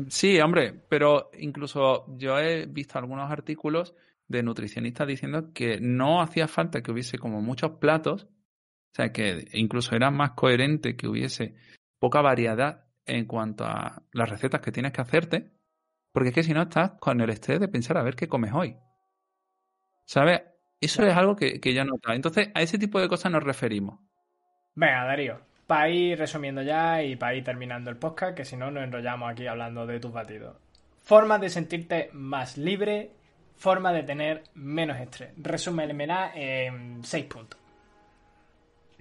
Sí, 0.09 0.39
hombre, 0.39 0.73
pero 0.89 1.29
incluso 1.37 2.05
yo 2.17 2.39
he 2.39 2.65
visto 2.65 2.97
algunos 2.97 3.31
artículos 3.31 3.93
de 4.27 4.43
nutricionistas 4.43 5.07
diciendo 5.07 5.53
que 5.53 5.79
no 5.79 6.21
hacía 6.21 6.47
falta 6.47 6.81
que 6.81 6.91
hubiese 6.91 7.19
como 7.19 7.41
muchos 7.41 7.71
platos, 7.73 8.23
o 8.23 8.95
sea, 8.95 9.11
que 9.11 9.47
incluso 9.53 9.95
era 9.95 10.09
más 10.09 10.31
coherente 10.31 10.95
que 10.95 11.07
hubiese 11.07 11.55
poca 11.99 12.21
variedad 12.21 12.85
en 13.05 13.25
cuanto 13.25 13.65
a 13.65 14.01
las 14.11 14.29
recetas 14.29 14.61
que 14.61 14.71
tienes 14.71 14.91
que 14.91 15.01
hacerte, 15.01 15.51
porque 16.15 16.29
es 16.29 16.35
que 16.35 16.43
si 16.43 16.53
no 16.53 16.61
estás 16.61 16.91
con 16.91 17.19
el 17.19 17.29
estrés 17.29 17.59
de 17.59 17.67
pensar 17.67 17.97
a 17.97 18.01
ver 18.01 18.15
qué 18.15 18.29
comes 18.29 18.53
hoy. 18.53 18.77
¿Sabes? 20.05 20.43
Eso 20.79 21.05
es 21.05 21.13
algo 21.13 21.35
que, 21.35 21.59
que 21.59 21.73
ya 21.73 21.83
no 21.83 21.95
está. 21.95 22.15
Entonces, 22.15 22.51
a 22.53 22.61
ese 22.61 22.77
tipo 22.77 23.01
de 23.01 23.09
cosas 23.09 23.33
nos 23.33 23.43
referimos. 23.43 23.99
Venga, 24.75 25.03
Darío, 25.03 25.41
para 25.67 25.89
ir 25.89 26.17
resumiendo 26.17 26.61
ya 26.61 27.03
y 27.03 27.17
para 27.17 27.35
ir 27.35 27.43
terminando 27.43 27.89
el 27.89 27.97
podcast, 27.97 28.33
que 28.33 28.45
si 28.45 28.55
no 28.55 28.71
nos 28.71 28.85
enrollamos 28.85 29.29
aquí 29.29 29.45
hablando 29.45 29.85
de 29.85 29.99
tus 29.99 30.13
batidos. 30.13 30.55
Formas 31.01 31.41
de 31.41 31.49
sentirte 31.49 32.09
más 32.13 32.57
libre, 32.57 33.11
forma 33.57 33.91
de 33.91 34.03
tener 34.03 34.43
menos 34.53 34.97
estrés. 34.97 35.33
Resúmemela 35.35 36.31
en 36.33 37.03
seis 37.03 37.25
puntos. 37.25 37.59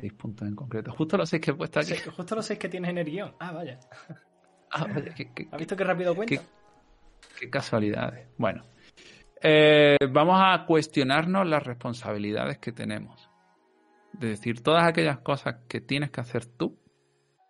Seis 0.01 0.13
puntos 0.15 0.49
en 0.49 0.57
concreto. 0.57 0.91
Justo 0.91 1.17
los 1.17 1.29
seis 1.29 1.41
que 1.41 1.53
he 1.53 1.55
puesto 1.55 1.79
aquí. 1.79 1.95
justo 1.95 2.35
los 2.35 2.45
seis 2.45 2.59
que 2.59 2.69
tienes 2.69 2.91
en 2.91 2.99
el 2.99 3.05
guion. 3.09 3.37
Ah, 3.39 3.53
vaya. 3.53 3.79
Ah, 4.73 4.89
vaya. 4.93 5.15
¿Has 5.53 5.59
visto 5.61 5.77
qué 5.77 5.85
rápido 5.85 6.17
cuenta? 6.17 6.43
Qué, 7.39 7.51
casualidades. 7.51 8.29
Bueno. 8.39 8.65
Eh, 9.43 9.99
vamos 10.11 10.41
a 10.41 10.65
cuestionarnos 10.67 11.47
las 11.47 11.63
responsabilidades 11.63 12.59
que 12.59 12.73
tenemos. 12.73 13.29
De 14.13 14.29
decir, 14.29 14.63
todas 14.63 14.85
aquellas 14.85 15.19
cosas 15.19 15.57
que 15.69 15.81
tienes 15.81 16.11
que 16.11 16.21
hacer 16.21 16.47
tú. 16.47 16.79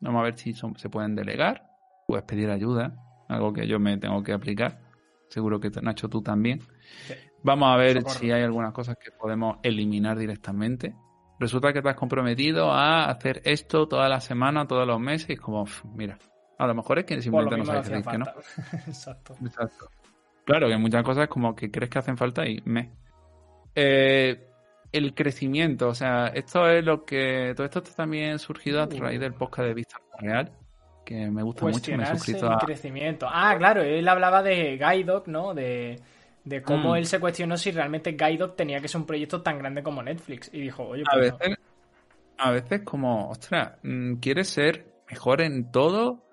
Vamos 0.00 0.20
a 0.20 0.24
ver 0.24 0.38
si 0.38 0.54
se 0.54 0.88
pueden 0.88 1.14
delegar. 1.14 1.66
Puedes 2.06 2.24
pedir 2.24 2.50
ayuda. 2.50 2.96
Algo 3.28 3.52
que 3.52 3.66
yo 3.66 3.78
me 3.78 3.96
tengo 3.98 4.22
que 4.22 4.32
aplicar. 4.32 4.80
Seguro 5.28 5.60
que 5.60 5.70
Nacho 5.82 6.08
tú 6.08 6.22
también. 6.22 6.60
Vamos 7.42 7.68
a 7.72 7.76
ver 7.76 8.02
si 8.08 8.30
hay 8.30 8.42
algunas 8.42 8.72
cosas 8.72 8.96
que 8.96 9.10
podemos 9.10 9.58
eliminar 9.62 10.18
directamente 10.18 10.94
resulta 11.38 11.72
que 11.72 11.82
te 11.82 11.88
has 11.88 11.96
comprometido 11.96 12.70
a 12.70 13.06
hacer 13.06 13.42
esto 13.44 13.86
toda 13.88 14.08
la 14.08 14.20
semana, 14.20 14.66
todos 14.66 14.86
los 14.86 15.00
meses, 15.00 15.30
y 15.30 15.36
como, 15.36 15.66
mira, 15.94 16.18
a 16.58 16.66
lo 16.66 16.74
mejor 16.74 16.98
es 16.98 17.04
que 17.04 17.20
simplemente 17.20 17.58
no 17.58 17.64
sabes 17.64 17.88
decir 17.88 18.04
que 18.04 18.18
no. 18.18 18.26
Exacto. 18.86 19.36
Exacto. 19.44 19.90
Claro, 20.44 20.68
que 20.68 20.76
muchas 20.76 21.02
cosas 21.02 21.28
como 21.28 21.54
que 21.54 21.70
crees 21.70 21.90
que 21.90 21.98
hacen 21.98 22.16
falta 22.16 22.46
y 22.46 22.60
me. 22.64 22.90
Eh, 23.74 24.48
el 24.92 25.14
crecimiento, 25.14 25.88
o 25.88 25.94
sea, 25.94 26.28
esto 26.28 26.68
es 26.68 26.84
lo 26.84 27.04
que. 27.04 27.52
Todo 27.56 27.64
esto 27.66 27.80
está 27.80 27.94
también 27.94 28.38
surgido 28.38 28.82
a 28.82 28.86
raíz 28.86 29.18
del 29.18 29.34
podcast 29.34 29.68
de 29.68 29.74
Vista 29.74 29.96
Real, 30.18 30.52
que 31.04 31.30
me 31.30 31.42
gusta 31.42 31.66
mucho 31.66 31.90
y 31.92 31.96
me 31.96 32.04
he 32.04 32.06
suscrito 32.06 32.50
a. 32.50 32.58
crecimiento. 32.58 33.26
Ah, 33.28 33.54
claro, 33.58 33.82
él 33.82 34.06
hablaba 34.06 34.42
de 34.42 34.76
Guide 34.76 35.22
¿no? 35.26 35.54
De 35.54 36.00
de 36.44 36.62
cómo 36.62 36.92
mm. 36.92 36.96
él 36.96 37.06
se 37.06 37.18
cuestionó 37.18 37.56
si 37.56 37.70
realmente 37.70 38.12
Guide 38.12 38.48
tenía 38.48 38.80
que 38.80 38.88
ser 38.88 39.00
un 39.00 39.06
proyecto 39.06 39.42
tan 39.42 39.58
grande 39.58 39.82
como 39.82 40.02
Netflix. 40.02 40.50
Y 40.52 40.60
dijo, 40.60 40.84
oye, 40.84 41.02
pues 41.10 41.32
a 41.32 41.36
veces, 41.36 41.58
a 42.38 42.50
veces 42.50 42.82
como, 42.82 43.30
ostras, 43.30 43.78
mm, 43.82 44.16
¿quieres 44.16 44.48
ser 44.48 44.86
mejor 45.10 45.40
en 45.40 45.70
todo? 45.70 46.23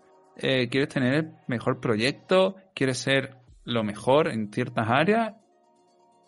Eh, 0.41 0.67
¿Quieres 0.69 0.89
tener 0.89 1.13
el 1.13 1.31
mejor 1.47 1.79
proyecto? 1.79 2.55
¿Quieres 2.73 2.97
ser 2.97 3.35
lo 3.63 3.83
mejor 3.83 4.27
en 4.27 4.51
ciertas 4.51 4.89
áreas? 4.89 5.33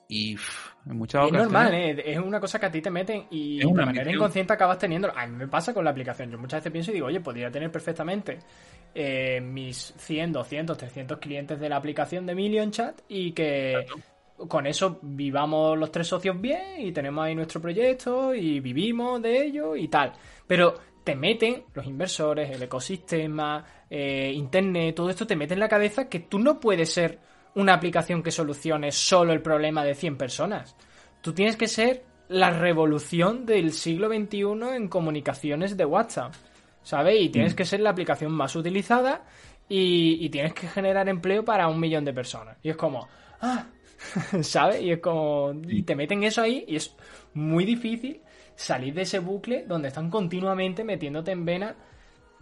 Y 0.08 0.38
en 0.86 0.98
muchas 0.98 1.24
ocasiones... 1.24 1.48
Es 1.48 1.52
normal, 1.52 1.74
¿eh? 1.74 2.04
es 2.06 2.20
una 2.20 2.40
cosa 2.40 2.60
que 2.60 2.66
a 2.68 2.72
ti 2.72 2.82
te 2.82 2.92
meten 2.92 3.26
y 3.32 3.60
de 3.60 3.74
manera 3.74 4.12
inconsciente 4.12 4.54
acabas 4.54 4.78
teniendo. 4.78 5.12
A 5.16 5.26
mí 5.26 5.36
me 5.36 5.48
pasa 5.48 5.74
con 5.74 5.84
la 5.84 5.92
aplicación. 5.92 6.30
Yo 6.30 6.38
muchas 6.38 6.60
veces 6.60 6.72
pienso 6.72 6.92
y 6.92 6.96
digo, 6.96 7.08
oye, 7.08 7.20
podría 7.20 7.50
tener 7.50 7.72
perfectamente 7.72 8.40
eh, 8.94 9.42
mis 9.42 9.94
100, 9.98 10.34
200, 10.34 10.78
300 10.78 11.18
clientes 11.18 11.60
de 11.60 11.70
la 11.70 11.78
aplicación 11.78 12.28
de 12.28 12.36
Million 12.36 12.70
Chat 12.70 13.02
y 13.08 13.32
que 13.32 13.86
con 14.48 14.68
eso 14.68 15.00
vivamos 15.02 15.78
los 15.78 15.92
tres 15.92 16.08
socios 16.08 16.40
bien 16.40 16.80
y 16.80 16.92
tenemos 16.92 17.26
ahí 17.26 17.34
nuestro 17.34 17.62
proyecto 17.62 18.36
y 18.36 18.60
vivimos 18.60 19.22
de 19.22 19.46
ello 19.46 19.76
y 19.76 19.88
tal. 19.88 20.14
Pero 20.46 20.76
te 21.04 21.16
meten 21.16 21.64
los 21.74 21.86
inversores, 21.86 22.50
el 22.50 22.64
ecosistema, 22.64 23.66
eh, 23.90 24.32
internet, 24.34 24.96
todo 24.96 25.10
esto 25.10 25.28
te 25.28 25.36
mete 25.36 25.54
en 25.54 25.60
la 25.60 25.70
cabeza 25.70 26.08
que 26.08 26.20
tú 26.20 26.40
no 26.40 26.60
puedes 26.60 26.92
ser 26.92 27.20
una 27.56 27.74
aplicación 27.74 28.24
que 28.24 28.32
solucione 28.32 28.92
solo 28.92 29.34
el 29.34 29.42
problema 29.42 29.84
de 29.84 29.96
100 29.96 30.18
personas. 30.18 30.76
Tú 31.22 31.34
tienes 31.34 31.56
que 31.56 31.68
ser 31.68 32.04
la 32.30 32.50
revolución 32.50 33.46
del 33.46 33.72
siglo 33.72 34.08
XXI 34.08 34.76
en 34.76 34.88
comunicaciones 34.88 35.78
de 35.78 35.86
WhatsApp. 35.86 36.34
¿sabes? 36.84 37.20
Y 37.20 37.30
tienes 37.30 37.54
mm. 37.54 37.56
que 37.56 37.66
ser 37.66 37.80
la 37.80 37.90
aplicación 37.90 38.32
más 38.32 38.56
utilizada 38.56 39.24
y, 39.68 40.30
tienes 40.30 40.54
que 40.54 40.68
generar 40.68 41.08
empleo 41.10 41.44
para 41.44 41.68
un 41.68 41.80
millón 41.80 42.06
de 42.06 42.14
personas. 42.14 42.58
Y 42.62 42.70
es 42.70 42.76
como, 42.76 43.08
ah, 43.42 43.66
¿sabes? 44.42 44.82
Y 44.82 44.92
es 44.92 45.00
como, 45.00 45.54
y 45.68 45.84
te 45.84 45.96
meten 45.96 46.24
eso 46.24 46.42
ahí 46.42 46.66
y 46.68 46.76
es 46.76 46.96
muy 47.34 47.66
difícil 47.66 48.22
salir 48.56 48.94
de 48.94 49.04
ese 49.04 49.20
bucle 49.20 49.66
donde 49.68 49.90
están 49.90 50.10
continuamente 50.10 50.84
metiéndote 50.84 51.32
en 51.32 51.46
vena. 51.46 51.76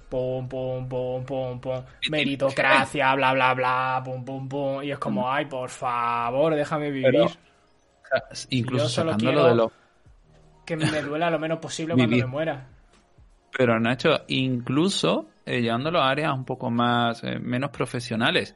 Pum, 0.10 0.48
pum, 0.48 0.90
pum, 0.90 1.24
pum, 1.24 1.60
pum. 1.60 1.84
Meritocracia, 2.10 3.16
bla, 3.16 3.34
bla, 3.34 3.54
bla, 3.54 4.02
pum, 4.04 4.26
pum, 4.26 4.50
pum. 4.50 4.84
Y 4.84 4.92
es 4.92 5.00
como, 5.00 5.22
mm. 5.22 5.30
ay, 5.30 5.46
por 5.46 5.70
favor, 5.70 6.56
déjame 6.56 6.92
vivir. 6.92 7.14
incluso 8.50 8.90
solo 8.90 9.16
quiero 9.18 9.46
de 9.46 9.56
lo... 9.56 9.72
que 10.66 10.76
me 10.76 11.02
duela 11.02 11.30
lo 11.30 11.40
menos 11.40 11.60
posible 11.60 11.96
cuando 11.96 12.18
me 12.18 12.26
muera. 12.26 12.68
Pero 13.58 13.80
Nacho, 13.80 14.22
incluso 14.28 15.28
eh, 15.46 15.62
llevándolo 15.62 16.02
a 16.02 16.10
áreas 16.10 16.34
un 16.34 16.46
poco 16.46 16.70
más, 16.70 17.24
eh, 17.24 17.40
menos 17.40 17.72
profesionales, 17.72 18.56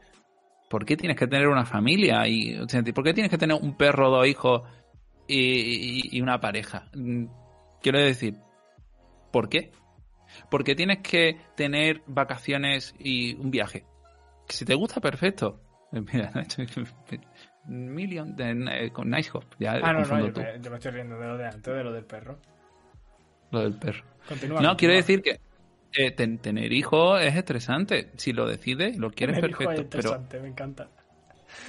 ¿por 0.69 0.85
qué 0.85 0.95
tienes 0.95 1.17
que 1.17 1.27
tener 1.27 1.47
una 1.47 1.65
familia? 1.65 2.27
Y, 2.27 2.57
¿Por 2.93 3.03
qué 3.03 3.13
tienes 3.13 3.29
que 3.29 3.37
tener 3.37 3.57
un 3.61 3.75
perro, 3.75 4.09
dos 4.09 4.27
hijos 4.27 4.63
y, 5.27 6.21
una 6.21 6.39
pareja? 6.39 6.87
Quiero 7.85 7.99
decir, 7.99 8.33
¿por 9.31 9.47
qué? 9.47 9.71
¿Por 10.49 10.63
qué 10.63 10.73
tienes 10.73 11.03
que 11.03 11.37
tener 11.55 12.01
vacaciones 12.07 12.95
y 12.97 13.35
un 13.35 13.51
viaje? 13.51 13.85
Si 14.49 14.65
te 14.65 14.73
gusta, 14.73 14.99
perfecto. 14.99 15.61
Mira, 15.91 16.33
Million 17.65 18.35
de, 18.35 18.89
con 18.91 19.11
Nice 19.11 19.29
Hop. 19.35 19.43
ah, 19.67 19.93
no, 19.93 19.99
no, 19.99 20.33
yo 20.33 20.71
me, 20.71 20.77
estoy 20.77 20.91
riendo 20.93 21.19
de 21.19 21.27
lo 21.27 21.37
de 21.37 21.45
antes, 21.45 21.75
de 21.75 21.83
lo 21.83 21.93
del 21.93 22.05
perro. 22.05 22.39
Lo 23.51 23.59
del 23.59 23.77
perro 23.77 24.03
no, 24.49 24.75
quiero 24.75 24.95
decir 24.95 25.21
que 25.21 25.39
eh, 25.93 26.09
tener 26.09 26.73
hijos 26.73 27.21
es 27.21 27.35
estresante. 27.35 28.09
Si 28.17 28.33
lo 28.33 28.47
decides, 28.47 28.97
lo 28.97 29.11
quieres 29.11 29.39
perfecto. 29.39 29.73
es 29.73 29.79
estresante, 29.81 30.39
me 30.39 30.47
encanta. 30.47 30.89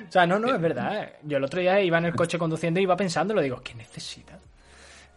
O 0.09 0.11
sea, 0.11 0.26
no, 0.26 0.38
no, 0.38 0.48
es 0.55 0.61
verdad. 0.62 1.02
¿eh? 1.02 1.12
Yo 1.24 1.37
el 1.37 1.44
otro 1.44 1.61
día 1.61 1.79
iba 1.83 1.98
en 1.98 2.07
el 2.07 2.14
coche 2.14 2.38
conduciendo 2.38 2.81
y 2.81 2.85
iba 2.85 2.96
pensando, 2.96 3.35
lo 3.35 3.42
digo, 3.42 3.61
¿qué 3.62 3.74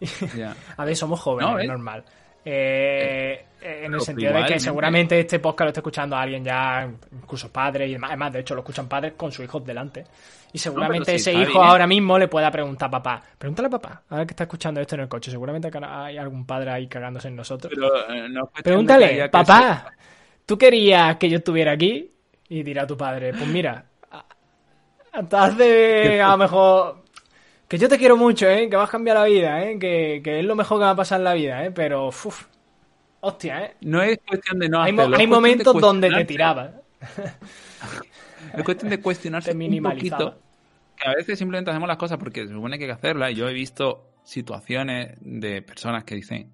necesita? 0.00 0.56
a 0.76 0.84
ver, 0.84 0.96
somos 0.96 1.20
jóvenes, 1.20 1.62
es 1.62 1.68
normal. 1.68 2.04
Eh, 2.44 3.44
eh, 3.60 3.82
en 3.84 3.92
el 3.92 4.00
sentido 4.00 4.32
de 4.32 4.44
que 4.46 4.58
seguramente 4.58 5.20
este 5.20 5.38
podcast 5.38 5.66
lo 5.66 5.68
está 5.68 5.80
escuchando 5.80 6.16
alguien 6.16 6.42
ya, 6.42 6.90
incluso 7.12 7.52
padre, 7.52 7.86
y 7.86 7.94
además, 7.94 8.32
de 8.32 8.40
hecho, 8.40 8.54
lo 8.54 8.60
escuchan 8.60 8.88
padres 8.88 9.12
con 9.16 9.30
sus 9.30 9.44
hijos 9.44 9.64
delante. 9.64 10.04
Y 10.52 10.58
seguramente 10.58 11.14
ese 11.14 11.32
hijo 11.32 11.62
ahora 11.62 11.86
mismo 11.86 12.18
le 12.18 12.28
pueda 12.28 12.50
preguntar 12.50 12.88
a 12.88 12.90
papá. 12.90 13.22
Pregúntale 13.38 13.66
a 13.66 13.70
papá, 13.70 14.02
a 14.08 14.16
ver 14.16 14.26
que 14.26 14.32
está 14.32 14.44
escuchando 14.44 14.80
esto 14.80 14.94
en 14.94 15.02
el 15.02 15.08
coche. 15.08 15.30
Seguramente 15.30 15.70
hay 15.82 16.16
algún 16.16 16.46
padre 16.46 16.70
ahí 16.70 16.86
cagándose 16.88 17.28
en 17.28 17.36
nosotros. 17.36 17.72
Eh, 17.72 18.62
Pregúntale, 18.62 19.28
papá, 19.28 19.92
¿tú 20.46 20.56
querías 20.56 21.16
que 21.16 21.28
yo 21.28 21.38
estuviera 21.38 21.72
aquí? 21.72 22.10
Y 22.48 22.62
dirá 22.64 22.82
a 22.82 22.86
tu 22.86 22.96
padre, 22.96 23.32
pues 23.32 23.46
mira, 23.46 23.84
entonces 25.12 26.20
a 26.22 26.30
lo 26.30 26.38
mejor 26.38 27.02
que 27.70 27.78
yo 27.78 27.88
te 27.88 27.98
quiero 27.98 28.16
mucho, 28.16 28.48
¿eh? 28.48 28.68
Que 28.68 28.74
vas 28.74 28.88
a 28.88 28.92
cambiar 28.92 29.16
la 29.16 29.24
vida, 29.26 29.62
¿eh? 29.62 29.78
Que, 29.78 30.20
es 30.24 30.44
lo 30.44 30.56
mejor 30.56 30.78
que 30.78 30.84
va 30.86 30.90
a 30.90 30.96
pasar 30.96 31.20
en 31.20 31.24
la 31.24 31.34
vida, 31.34 31.64
¿eh? 31.64 31.70
Pero, 31.70 32.08
uff, 32.08 32.46
Hostia, 33.20 33.64
¿eh? 33.64 33.76
No 33.82 34.02
es 34.02 34.18
cuestión 34.26 34.58
de 34.58 34.68
no 34.68 34.82
Hay, 34.82 34.92
hacerlo. 34.92 35.16
hay 35.16 35.26
de 35.26 35.32
momentos 35.32 35.80
donde 35.80 36.08
te 36.08 36.14
cuestionarse. 36.14 36.26
tiraba. 36.26 36.72
Es 38.56 38.64
cuestión 38.64 38.90
de 38.90 39.00
cuestionarse 39.00 39.52
un 39.52 39.82
poquito. 39.84 40.40
Que 40.96 41.08
a 41.08 41.14
veces 41.14 41.38
simplemente 41.38 41.70
hacemos 41.70 41.86
las 41.86 41.98
cosas 41.98 42.18
porque 42.18 42.48
se 42.48 42.52
supone 42.52 42.76
que 42.76 42.84
hay 42.84 42.88
que 42.88 42.94
hacerlas. 42.94 43.30
Y 43.30 43.34
yo 43.36 43.48
he 43.48 43.52
visto 43.52 44.14
situaciones 44.24 45.16
de 45.20 45.62
personas 45.62 46.02
que 46.02 46.16
dicen, 46.16 46.50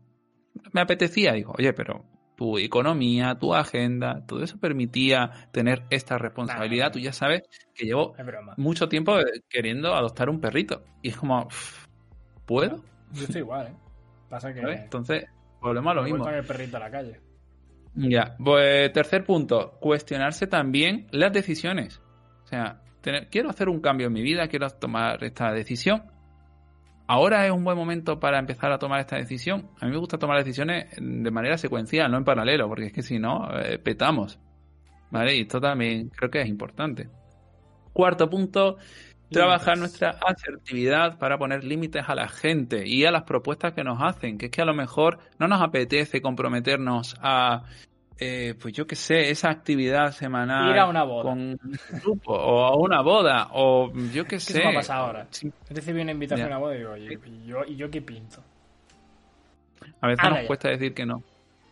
me 0.73 0.83
apetecía. 0.83 1.33
Digo, 1.33 1.55
oye, 1.57 1.73
pero 1.73 2.05
tu 2.37 2.59
economía, 2.59 3.35
tu 3.39 3.55
agenda, 3.55 4.25
todo 4.27 4.43
eso 4.45 4.59
permitía 4.59 5.49
tener 5.53 5.83
esta 5.91 6.19
responsabilidad. 6.19 6.87
Nah. 6.87 6.93
Tú 6.93 6.99
ya 6.99 7.13
sabes 7.13 7.43
que 7.75 7.87
llevo 7.87 8.15
mucho 8.57 8.89
tiempo 8.89 9.19
eh, 9.19 9.43
queriendo 9.49 9.95
adoptar 9.95 10.29
un 10.29 10.41
perrito. 10.41 10.85
Y 11.03 11.09
es 11.09 11.17
como, 11.17 11.47
"Uf, 11.47 11.87
¿puedo? 12.45 12.85
Yo 13.13 13.25
estoy 13.25 13.41
igual, 13.41 13.69
¿eh? 13.69 13.75
Pasa 14.29 14.53
que 14.53 14.61
¿Sabes? 14.61 14.81
Entonces, 14.81 15.25
volvemos 15.61 15.91
a 15.93 15.95
lo 15.95 16.03
mismo. 16.03 16.29
el 16.29 16.45
perrito 16.45 16.77
a 16.77 16.81
la 16.81 16.91
calle. 16.91 17.21
Ya, 17.95 18.37
pues 18.43 18.93
tercer 18.93 19.25
punto, 19.25 19.79
cuestionarse 19.81 20.47
también 20.47 21.07
las 21.13 21.33
decisiones. 21.33 22.01
O 22.45 22.47
sea, 22.47 22.83
tener- 23.01 23.29
quiero 23.31 23.49
hacer 23.49 23.69
un 23.71 23.81
cambio 23.81 24.09
en 24.09 24.13
mi 24.13 24.23
vida, 24.23 24.49
quiero 24.49 24.69
tomar 24.69 25.25
esta 25.25 25.51
decisión. 25.53 26.03
Ahora 27.09 27.47
es 27.47 27.53
un 27.53 27.63
buen 27.63 27.77
momento 27.77 28.19
para 28.19 28.39
empezar 28.39 28.73
a 28.73 28.79
tomar 28.79 29.01
esta 29.01 29.17
decisión. 29.17 29.71
A 29.81 29.87
mí 29.87 29.93
me 29.93 29.99
gusta 29.99 30.19
tomar 30.19 30.39
decisiones 30.39 30.87
de 30.97 31.31
manera 31.31 31.57
secuencial, 31.57 32.11
no 32.11 32.19
en 32.19 32.25
paralelo, 32.25 32.69
porque 32.69 32.87
es 32.87 32.93
que 32.93 33.03
si 33.03 33.19
no, 33.19 33.49
eh, 33.59 33.79
petamos. 33.79 34.41
¿Vale? 35.11 35.37
Y 35.37 35.43
esto 35.43 35.61
también 35.61 36.09
creo 36.09 36.31
que 36.31 36.41
es 36.41 36.49
importante. 36.49 37.09
Cuarto 37.93 38.29
punto, 38.29 38.77
trabajar 39.31 39.79
nuestra 39.79 40.19
asertividad 40.27 41.19
para 41.19 41.39
poner 41.39 41.63
límites 41.63 42.05
a 42.09 42.15
la 42.17 42.29
gente 42.29 42.87
y 42.87 43.05
a 43.05 43.13
las 43.13 43.23
propuestas 43.23 43.73
que 43.73 43.85
nos 43.85 44.03
hacen, 44.03 44.37
que 44.37 44.47
es 44.47 44.51
que 44.53 44.63
a 44.63 44.67
lo 44.67 44.75
mejor 44.75 45.19
no 45.39 45.47
nos 45.47 45.63
apetece 45.63 46.21
comprometernos 46.21 47.17
a, 47.21 47.65
eh, 48.19 48.55
pues 48.61 48.73
yo 48.75 48.87
qué 48.87 48.97
sé, 48.97 49.31
esa 49.31 49.51
actividad 49.51 50.13
semanal 50.13 50.71
Ir 50.71 50.79
a 50.79 50.87
una 50.87 51.05
boda. 51.05 51.23
con 51.31 51.39
un 51.39 51.59
grupo 52.03 52.33
o 52.33 52.65
a 52.65 52.77
una 52.77 53.03
boda 53.03 53.49
o 53.53 53.93
yo 54.13 54.25
qué 54.25 54.31
¿Qué 54.37 54.41
sé. 54.41 54.53
se 54.55 54.59
me 54.61 54.71
ha 54.71 54.75
pasado 54.75 55.07
ahora? 55.07 55.27
Sí. 55.31 55.53
He 55.71 55.75
recibido 55.75 56.03
una 56.03 56.13
invitación 56.13 56.53
a 56.53 56.59
boda 56.59 56.75
y 56.75 56.79
digo, 56.79 56.93
oye, 56.93 57.19
¿y 57.27 57.47
yo, 57.47 57.59
¿y 57.67 57.77
yo 57.77 57.91
qué 57.91 58.01
pinto? 58.03 58.43
A 60.01 60.09
veces 60.09 60.25
nos 60.31 60.41
ya. 60.41 60.47
cuesta 60.47 60.69
decir 60.71 60.95
que 60.95 61.05
no 61.07 61.23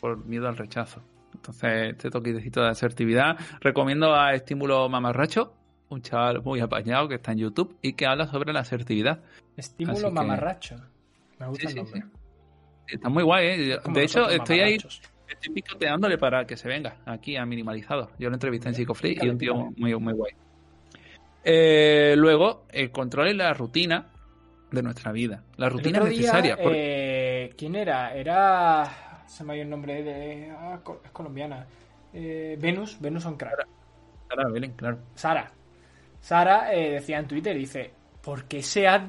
por 0.01 0.25
miedo 0.27 0.49
al 0.49 0.57
rechazo. 0.57 1.03
Entonces, 1.35 1.93
este 1.93 2.11
toquecito 2.11 2.63
de 2.63 2.69
asertividad 2.69 3.37
recomiendo 3.61 4.15
a 4.15 4.35
Estímulo 4.35 4.89
Mamarracho, 4.89 5.53
un 5.89 6.01
chaval 6.03 6.43
muy 6.43 6.61
apañado 6.61 7.09
que 7.09 7.17
está 7.17 7.33
en 7.33 7.39
YouTube 7.39 7.77
y 7.83 7.95
que 7.95 8.07
habla 8.07 8.27
sobre 8.27 8.53
la 8.53 8.61
asertividad. 8.61 9.21
Estímulo 9.57 9.97
Así 9.99 10.07
que- 10.07 10.13
mamarracho. 10.13 10.77
Me 11.39 11.47
gusta 11.49 11.69
Sí, 11.71 11.79
el 11.79 11.87
sí, 11.87 11.93
nombre. 11.95 12.03
Está 12.87 13.09
muy 13.09 13.23
guay, 13.25 13.47
¿eh? 13.47 13.79
De 13.93 14.05
hecho, 14.05 14.29
estoy 14.29 14.61
ahí. 14.61 14.79
Estoy 15.29 15.55
picoteándole 15.55 16.19
para 16.19 16.47
que 16.47 16.57
se 16.57 16.69
venga 16.69 16.97
aquí 17.07 17.37
a 17.37 17.45
Minimalizado. 17.47 18.11
Yo 18.19 18.29
lo 18.29 18.35
entrevisté 18.37 18.69
en 18.69 18.75
Psicofree 18.75 19.17
y 19.21 19.29
un 19.29 19.39
tío 19.39 19.55
muy, 19.77 19.95
muy 19.99 20.13
guay. 20.13 20.33
Eh, 21.43 22.15
luego, 22.17 22.65
el 22.71 22.91
control 22.91 23.29
y 23.29 23.35
la 23.35 23.53
rutina 23.53 24.07
de 24.71 24.83
nuestra 24.83 25.13
vida. 25.13 25.43
La 25.57 25.69
rutina 25.69 25.99
es 26.01 26.05
día, 26.11 26.19
necesaria. 26.19 26.57
porque- 26.57 27.45
eh, 27.47 27.55
¿Quién 27.57 27.75
era? 27.77 28.15
Era... 28.15 29.23
Se 29.27 29.43
me 29.45 29.53
ha 29.53 29.57
ido 29.57 29.65
el 29.65 29.71
nombre 29.71 30.03
de... 30.03 30.51
ah, 30.51 30.81
es 31.05 31.11
colombiana. 31.11 31.67
Eh, 32.13 32.57
Venus, 32.61 33.01
Venus 33.01 33.25
on 33.27 33.37
Crack. 33.37 33.67
Sara 34.29 34.49
Belén, 34.51 34.73
claro. 34.73 34.99
Sara. 35.15 35.51
Sara 36.21 36.73
eh, 36.75 36.93
decía 36.93 37.19
en 37.19 37.27
Twitter, 37.27 37.57
dice, 37.57 37.91
¿por 38.23 38.45
qué 38.45 38.63
se 38.63 38.87
ha 38.87 39.07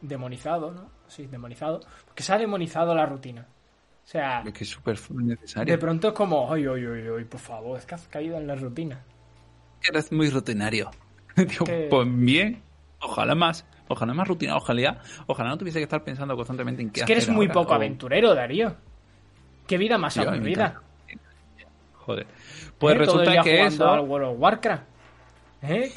demonizado, 0.00 0.72
no? 0.72 0.90
Sí, 1.08 1.26
demonizado. 1.26 1.80
¿Por 1.80 2.14
qué 2.14 2.22
se 2.22 2.32
ha 2.32 2.38
demonizado 2.38 2.94
la 2.94 3.06
rutina? 3.06 3.46
O 4.06 4.08
sea, 4.08 4.42
Es 4.46 4.52
que 4.52 4.62
es 4.62 4.70
súper 4.70 4.96
de 4.96 5.24
necesaria. 5.24 5.78
pronto 5.80 6.08
es 6.08 6.14
como, 6.14 6.52
ay, 6.54 6.64
ay, 6.64 6.84
ay, 6.86 7.04
ay, 7.18 7.24
por 7.24 7.40
favor, 7.40 7.76
es 7.76 7.84
que 7.86 7.96
has 7.96 8.06
caído 8.06 8.36
en 8.38 8.46
la 8.46 8.54
rutina. 8.54 9.00
Eres 9.88 10.12
muy 10.12 10.30
rutinario. 10.30 10.90
Digo, 11.36 11.64
que- 11.64 11.88
Pues 11.90 12.06
bien, 12.10 12.62
ojalá 13.00 13.34
más. 13.34 13.66
Ojalá 13.88 14.14
más 14.14 14.26
rutina, 14.28 14.56
ojalá, 14.56 15.00
ojalá 15.26 15.48
no 15.50 15.58
tuviese 15.58 15.78
que 15.80 15.84
estar 15.84 16.02
pensando 16.04 16.34
constantemente 16.36 16.82
en 16.82 16.90
qué 16.90 17.00
Es 17.00 17.06
que 17.06 17.12
eres 17.12 17.28
muy 17.28 17.46
ahora, 17.46 17.54
poco 17.54 17.72
o- 17.72 17.74
aventurero, 17.76 18.34
Darío. 18.34 18.76
Qué 19.66 19.76
vida 19.78 19.98
más 19.98 20.16
me 20.16 20.22
aburrida. 20.24 20.80
Joder. 21.94 22.26
Pues 22.78 22.94
¿Eh? 22.94 22.98
Resulta 22.98 23.42
que 23.42 23.66
eso. 23.66 23.88
al 23.88 24.00
World 24.00 24.28
of 24.28 24.36
Warcraft. 24.40 24.82
¿Eh? 25.62 25.92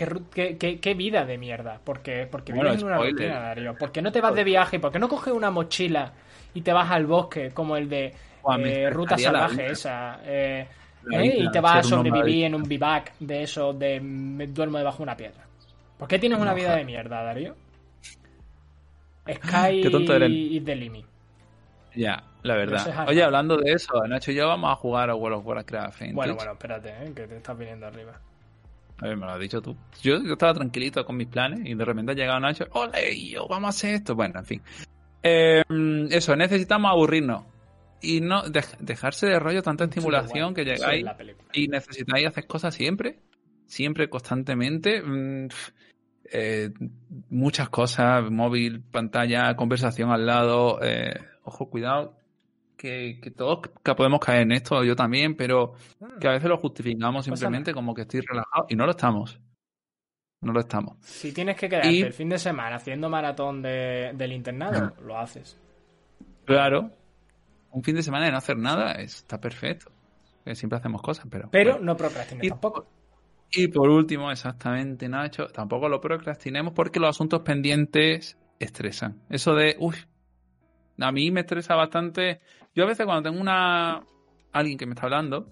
¿Qué, 0.82 0.94
vida 0.96 1.26
de 1.26 1.38
mierda. 1.38 1.80
Porque, 1.84 2.28
porque 2.30 2.54
Bueno, 2.54 2.70
vives 2.72 2.82
en 2.82 2.88
una 2.88 2.98
rutina, 2.98 3.40
Darío. 3.40 3.76
¿Por 3.76 3.92
qué 3.92 4.02
no 4.02 4.12
te 4.12 4.22
vas 4.22 4.34
de 4.34 4.44
viaje? 4.44 4.80
¿Por 4.80 4.92
qué 4.92 4.98
no 5.00 5.08
coges 5.10 5.34
una 5.34 5.52
mochila 5.52 6.14
y 6.54 6.62
te 6.62 6.74
vas 6.74 6.90
al 6.92 7.06
bosque 7.06 7.52
como 7.52 7.76
el 7.78 7.88
de 7.90 8.14
Buah, 8.42 8.58
me 8.58 8.84
eh, 8.84 8.90
Ruta 8.90 9.18
Salvaje 9.18 9.68
esa? 9.72 10.20
eh, 10.24 10.68
¿eh? 11.12 11.36
Y 11.40 11.52
te 11.52 11.60
vas 11.60 11.78
a 11.78 11.84
sobrevivir 11.84 12.46
en 12.46 12.56
un 12.56 12.64
bivac 12.64 13.14
de 13.20 13.44
eso, 13.44 13.74
de 13.74 14.00
me 14.00 14.48
duermo 14.48 14.78
debajo 14.78 14.98
de 14.98 15.04
una 15.04 15.16
piedra. 15.18 15.44
¿Por 15.98 16.08
qué 16.08 16.18
tienes 16.20 16.40
una 16.40 16.54
vida 16.54 16.76
de 16.76 16.86
mierda, 16.86 17.24
Darío? 17.24 17.56
Sky 19.32 19.82
Qué 19.84 19.90
tonto 19.92 20.16
eres. 20.16 20.30
y 20.32 20.60
the 20.62 20.76
limit. 20.76 21.06
Ya, 21.96 22.24
la 22.44 22.56
verdad. 22.56 23.06
Oye, 23.08 23.24
hablando 23.24 23.58
de 23.58 23.74
eso, 23.74 23.94
Nacho 24.08 24.32
y 24.32 24.36
yo 24.36 24.48
vamos 24.48 24.72
a 24.72 24.76
jugar 24.76 25.10
a 25.10 25.16
World 25.16 25.40
of 25.40 25.46
Warcraft 25.46 26.02
en 26.04 26.16
Bueno, 26.16 26.34
Twitch. 26.34 26.38
bueno, 26.40 26.54
espérate, 26.54 26.90
¿eh? 26.90 27.14
que 27.16 27.28
te 27.28 27.38
estás 27.38 27.58
viniendo 27.58 27.86
arriba. 27.88 28.14
A 29.02 29.08
ver, 29.08 29.18
me 29.18 29.26
lo 29.26 29.32
has 29.32 29.40
dicho 29.40 29.62
tú. 29.62 29.76
Yo, 30.02 30.22
yo 30.24 30.34
estaba 30.34 30.54
tranquilito 30.54 31.06
con 31.06 31.16
mis 31.18 31.28
planes 31.28 31.62
y 31.66 31.74
de 31.74 31.86
repente 31.86 32.12
ha 32.12 32.16
llegado 32.16 32.40
Nacho. 32.40 32.66
¡Hola! 32.72 32.98
Yo, 33.16 33.48
vamos 33.48 33.68
a 33.68 33.70
hacer 33.70 33.96
esto. 33.96 34.16
Bueno, 34.16 34.40
en 34.40 34.46
fin. 34.46 34.62
Eh, 35.24 35.64
eso, 36.12 36.36
necesitamos 36.36 36.92
aburrirnos. 36.92 37.44
Y 38.02 38.22
no 38.22 38.44
dej- 38.44 38.78
dejarse 38.80 39.28
de 39.28 39.40
rollo 39.40 39.62
tanta 39.62 39.84
estimulación 39.84 40.54
que 40.54 40.64
llegáis 40.64 41.06
y 41.54 41.68
necesitáis 41.68 42.28
hacer 42.28 42.48
cosas 42.48 42.74
siempre. 42.74 43.20
Siempre, 43.66 44.10
constantemente. 44.10 45.02
Mm, 45.02 45.50
eh, 46.32 46.70
muchas 47.30 47.70
cosas. 47.70 48.30
Móvil, 48.32 48.82
pantalla, 48.82 49.56
conversación 49.56 50.12
al 50.12 50.26
lado. 50.26 50.80
eh, 50.82 51.14
ojo, 51.44 51.70
cuidado. 51.70 52.16
Que, 52.78 53.20
que 53.22 53.30
todos 53.32 53.60
que 53.84 53.94
podemos 53.94 54.22
caer 54.22 54.44
en 54.44 54.54
esto, 54.54 54.82
yo 54.86 54.96
también, 54.96 55.36
pero 55.36 55.74
que 56.22 56.30
a 56.30 56.32
veces 56.32 56.48
lo 56.48 56.58
justificamos 56.58 57.28
Pasa 57.28 57.36
simplemente 57.36 57.74
como 57.74 57.94
que 57.94 58.04
estoy 58.04 58.22
relajado 58.22 58.68
y 58.70 58.76
no 58.78 58.86
lo 58.86 58.92
estamos. 58.92 59.38
No 60.42 60.54
lo 60.54 60.62
estamos. 60.62 60.98
Si 61.02 61.34
tienes 61.34 61.58
que 61.58 61.68
quedarte 61.68 61.92
Y- 61.92 62.02
el 62.02 62.14
fin 62.14 62.30
de 62.30 62.40
semana 62.40 62.78
haciendo 62.78 63.10
maratón 63.10 63.62
de- 63.62 64.12
del 64.16 64.32
internado, 64.32 64.94
lo 65.04 65.18
haces. 65.18 65.58
Claro, 66.46 66.92
un 67.72 67.84
fin 67.84 67.96
de 67.96 68.04
semana 68.04 68.26
de 68.26 68.32
no 68.32 68.38
hacer 68.38 68.58
nada 68.58 68.94
está 68.94 69.40
perfecto. 69.40 69.92
Que 70.46 70.56
siempre 70.56 70.78
hacemos 70.80 71.02
cosas, 71.02 71.28
pero. 71.30 71.50
Pero 71.52 71.72
bueno. 71.74 71.86
no 71.88 71.98
procrastines 71.98 72.46
Y- 72.46 72.50
tampoco. 72.50 72.88
Y 73.52 73.68
por 73.68 73.90
último, 73.90 74.32
exactamente, 74.32 75.10
Nacho, 75.10 75.48
tampoco 75.48 75.90
lo 75.90 76.00
procrastinemos 76.00 76.74
porque 76.74 77.00
los 77.00 77.10
asuntos 77.10 77.42
pendientes 77.42 78.38
estresan. 78.60 79.22
Eso 79.30 79.54
de, 79.56 79.76
uy, 79.80 79.96
a 81.00 81.12
mí 81.12 81.32
me 81.32 81.42
estresa 81.42 81.76
bastante. 81.76 82.40
Yo 82.76 82.84
a 82.84 82.88
veces 82.88 83.06
cuando 83.06 83.30
tengo 83.30 83.42
una 83.42 84.02
alguien 84.54 84.78
que 84.78 84.86
me 84.86 84.94
está 84.94 85.04
hablando 85.06 85.52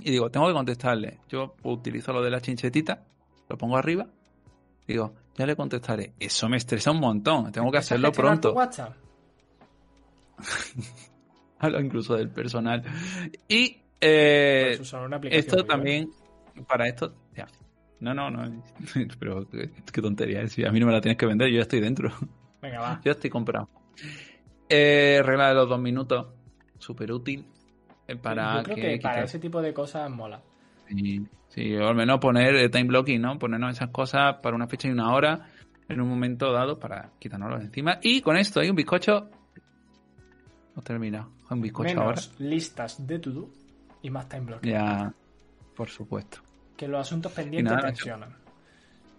y 0.00 0.10
digo, 0.10 0.30
tengo 0.30 0.48
que 0.48 0.52
contestarle, 0.52 1.18
yo 1.28 1.54
utilizo 1.62 2.12
lo 2.12 2.22
de 2.22 2.30
la 2.30 2.40
chinchetita, 2.40 3.04
lo 3.48 3.56
pongo 3.58 3.76
arriba, 3.76 4.06
digo, 4.86 5.14
ya 5.36 5.46
le 5.46 5.56
contestaré. 5.56 6.12
Eso 6.18 6.48
me 6.48 6.56
estresa 6.56 6.90
un 6.90 7.00
montón, 7.00 7.52
tengo 7.52 7.70
que 7.70 7.78
¿Empiezas 7.78 7.92
a 7.92 7.94
hacerlo 7.94 8.12
pronto. 8.12 8.52
WhatsApp? 8.52 8.94
Hablo 11.58 11.80
incluso 11.80 12.14
del 12.16 12.28
personal. 12.30 12.82
Y 13.48 13.78
eh, 14.00 14.78
esto 15.30 15.56
buena. 15.56 15.68
también, 15.68 16.10
para 16.68 16.86
esto, 16.86 17.14
ya. 17.34 17.46
No, 18.00 18.12
no, 18.12 18.30
no. 18.30 18.62
Pero 19.18 19.48
qué, 19.48 20.02
tontería 20.02 20.42
es. 20.42 20.58
A 20.58 20.70
mí 20.70 20.78
no 20.80 20.86
me 20.86 20.92
la 20.92 21.00
tienes 21.00 21.16
que 21.16 21.26
vender, 21.26 21.48
yo 21.48 21.56
ya 21.56 21.62
estoy 21.62 21.80
dentro. 21.80 22.12
Venga, 22.60 22.80
va. 22.80 23.00
Yo 23.04 23.12
estoy 23.12 23.30
comprado. 23.30 23.68
Eh, 24.68 25.22
regla 25.24 25.48
de 25.48 25.54
los 25.54 25.68
dos 25.68 25.80
minutos. 25.80 26.26
Súper 26.78 27.12
útil. 27.12 27.46
eh, 28.08 28.16
Para 28.16 28.58
Yo 28.58 28.62
creo 28.64 28.76
que, 28.76 28.98
para 29.02 29.24
ese 29.24 29.38
tipo 29.38 29.62
de 29.62 29.72
cosas 29.72 30.10
mola. 30.10 30.42
Sí, 30.88 31.26
sí, 31.48 31.74
o 31.76 31.88
al 31.88 31.94
menos 31.94 32.18
poner 32.18 32.54
eh, 32.56 32.68
time 32.68 32.84
blocking, 32.84 33.20
¿no? 33.20 33.38
Ponernos 33.38 33.74
esas 33.74 33.90
cosas 33.90 34.36
para 34.42 34.56
una 34.56 34.66
fecha 34.66 34.88
y 34.88 34.92
una 34.92 35.12
hora 35.12 35.50
en 35.88 36.00
un 36.00 36.08
momento 36.08 36.52
dado 36.52 36.78
para 36.78 37.10
quitárnoslo 37.18 37.60
encima. 37.60 37.98
Y 38.02 38.20
con 38.20 38.36
esto 38.36 38.60
hay 38.60 38.70
un 38.70 38.76
bizcocho. 38.76 39.28
Hemos 40.72 40.84
terminado. 40.84 41.30
Un 41.50 41.60
bizcocho 41.60 42.00
ahora. 42.00 42.20
Menos 42.20 42.34
listas 42.38 43.06
de 43.06 43.18
to 43.18 43.30
do 43.30 43.50
y 44.02 44.10
más 44.10 44.28
time 44.28 44.46
blocking. 44.46 44.72
Ya, 44.72 45.12
por 45.74 45.88
supuesto. 45.88 46.38
Que 46.76 46.88
los 46.88 47.00
asuntos 47.00 47.32
pendientes 47.32 47.72
nada, 47.72 47.86
tensionan. 47.88 48.45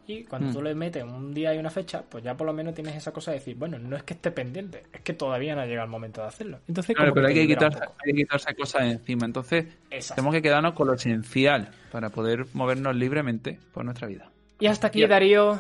Y 0.10 0.24
cuando 0.24 0.48
Mm. 0.50 0.54
tú 0.54 0.62
le 0.62 0.74
metes 0.74 1.04
un 1.04 1.34
día 1.34 1.54
y 1.54 1.58
una 1.58 1.70
fecha, 1.70 2.02
pues 2.02 2.24
ya 2.24 2.36
por 2.38 2.48
lo 2.48 2.54
menos 2.54 2.74
tienes 2.74 2.96
esa 2.96 3.12
cosa 3.12 3.32
de 3.32 3.40
decir, 3.40 3.58
bueno, 3.58 3.78
no 3.78 3.98
es 3.98 4.04
que 4.04 4.14
esté 4.14 4.32
pendiente, 4.32 4.84
es 4.94 5.02
que 5.02 5.14
todavía 5.14 5.54
no 5.54 5.62
ha 5.62 5.66
llegado 5.66 5.84
el 5.86 5.92
momento 5.92 6.22
de 6.22 6.28
hacerlo. 6.28 6.62
Entonces, 6.68 6.96
Claro, 6.96 7.14
pero 7.14 7.28
hay 7.28 7.34
que, 7.34 7.46
quitarse, 7.48 7.80
hay 7.82 8.12
que 8.14 8.18
quitarse 8.20 8.56
cosas 8.56 8.84
de 8.84 8.92
encima. 8.92 9.26
Entonces, 9.26 9.66
Exacto. 9.92 10.16
tenemos 10.22 10.36
que 10.36 10.42
quedarnos 10.42 10.74
con 10.74 10.88
lo 10.88 10.94
esencial 10.94 11.72
para 11.92 12.10
poder 12.10 12.46
movernos 12.54 12.96
libremente 12.96 13.60
por 13.74 13.84
nuestra 13.84 14.08
vida. 14.08 14.32
Y 14.60 14.68
hasta 14.68 14.88
aquí. 14.88 15.06
Darío, 15.06 15.60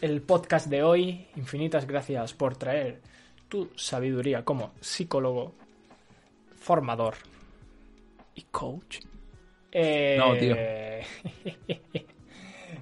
el 0.00 0.22
podcast 0.22 0.68
de 0.68 0.82
hoy. 0.82 1.26
Infinitas 1.36 1.86
gracias 1.86 2.32
por 2.32 2.56
traer 2.56 3.02
tu 3.48 3.70
sabiduría 3.76 4.44
como 4.44 4.72
psicólogo. 4.80 5.54
formador 6.56 7.16
y 8.34 8.42
coach. 8.50 9.00
No, 9.74 10.34
tío. 10.38 10.56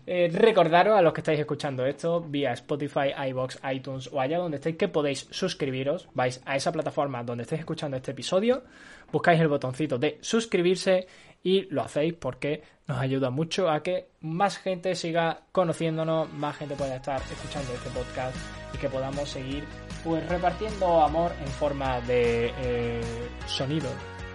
Eh, 0.04 0.28
recordaros 0.32 0.98
a 0.98 1.02
los 1.02 1.12
que 1.12 1.20
estáis 1.20 1.38
escuchando 1.38 1.86
esto 1.86 2.20
vía 2.20 2.52
Spotify, 2.52 3.12
iBox, 3.28 3.60
iTunes 3.72 4.08
o 4.12 4.20
allá 4.20 4.38
donde 4.38 4.56
estéis 4.56 4.76
que 4.76 4.88
podéis 4.88 5.28
suscribiros. 5.30 6.08
Vais 6.14 6.42
a 6.44 6.56
esa 6.56 6.72
plataforma 6.72 7.22
donde 7.22 7.42
estéis 7.42 7.60
escuchando 7.60 7.96
este 7.96 8.10
episodio, 8.10 8.64
buscáis 9.12 9.40
el 9.40 9.48
botoncito 9.48 9.98
de 9.98 10.18
suscribirse 10.20 11.06
y 11.44 11.62
lo 11.70 11.82
hacéis 11.82 12.14
porque 12.14 12.62
nos 12.88 12.98
ayuda 12.98 13.30
mucho 13.30 13.70
a 13.70 13.82
que 13.82 14.08
más 14.20 14.58
gente 14.58 14.94
siga 14.96 15.42
conociéndonos, 15.52 16.32
más 16.32 16.56
gente 16.56 16.74
pueda 16.74 16.96
estar 16.96 17.20
escuchando 17.20 17.72
este 17.72 17.90
podcast 17.90 18.36
y 18.74 18.78
que 18.78 18.88
podamos 18.88 19.28
seguir 19.28 19.64
pues 20.02 20.28
repartiendo 20.28 21.00
amor 21.00 21.32
en 21.40 21.48
forma 21.48 22.00
de 22.00 22.52
eh, 22.58 23.00
sonido 23.46 23.88